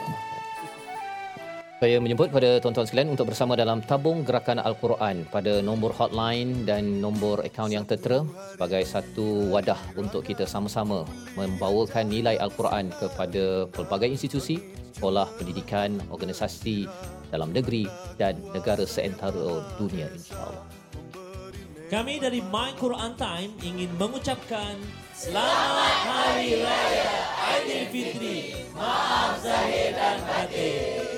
Saya 1.78 2.02
menjemput 2.02 2.34
pada 2.34 2.58
tuan-tuan 2.58 2.90
sekalian 2.90 3.14
untuk 3.14 3.30
bersama 3.30 3.54
dalam 3.54 3.78
tabung 3.78 4.26
gerakan 4.26 4.58
Al-Quran 4.58 5.22
pada 5.30 5.62
nombor 5.62 5.94
hotline 5.94 6.66
dan 6.66 6.98
nombor 6.98 7.46
akaun 7.46 7.70
yang 7.70 7.86
tertera 7.86 8.26
sebagai 8.58 8.82
satu 8.82 9.54
wadah 9.54 9.78
untuk 9.94 10.26
kita 10.26 10.42
sama-sama 10.42 11.06
membawakan 11.38 12.10
nilai 12.10 12.34
Al-Quran 12.42 12.90
kepada 12.90 13.70
pelbagai 13.70 14.10
institusi, 14.10 14.58
sekolah, 14.90 15.30
pendidikan, 15.38 16.02
organisasi 16.10 16.90
dalam 17.30 17.54
negeri 17.54 17.86
dan 18.18 18.34
negara 18.50 18.82
seantero 18.82 19.62
dunia 19.78 20.10
insya-Allah. 20.10 20.66
Kami 21.94 22.18
dari 22.18 22.42
My 22.42 22.74
Quran 22.74 23.14
Time 23.14 23.54
ingin 23.62 23.94
mengucapkan 23.94 24.74
Selamat 25.14 25.94
Hari 26.10 26.58
Raya 26.58 27.10
Aidilfitri. 27.54 28.66
Maaf 28.74 29.38
zahir 29.46 29.94
dan 29.94 30.18
batin. 30.26 31.17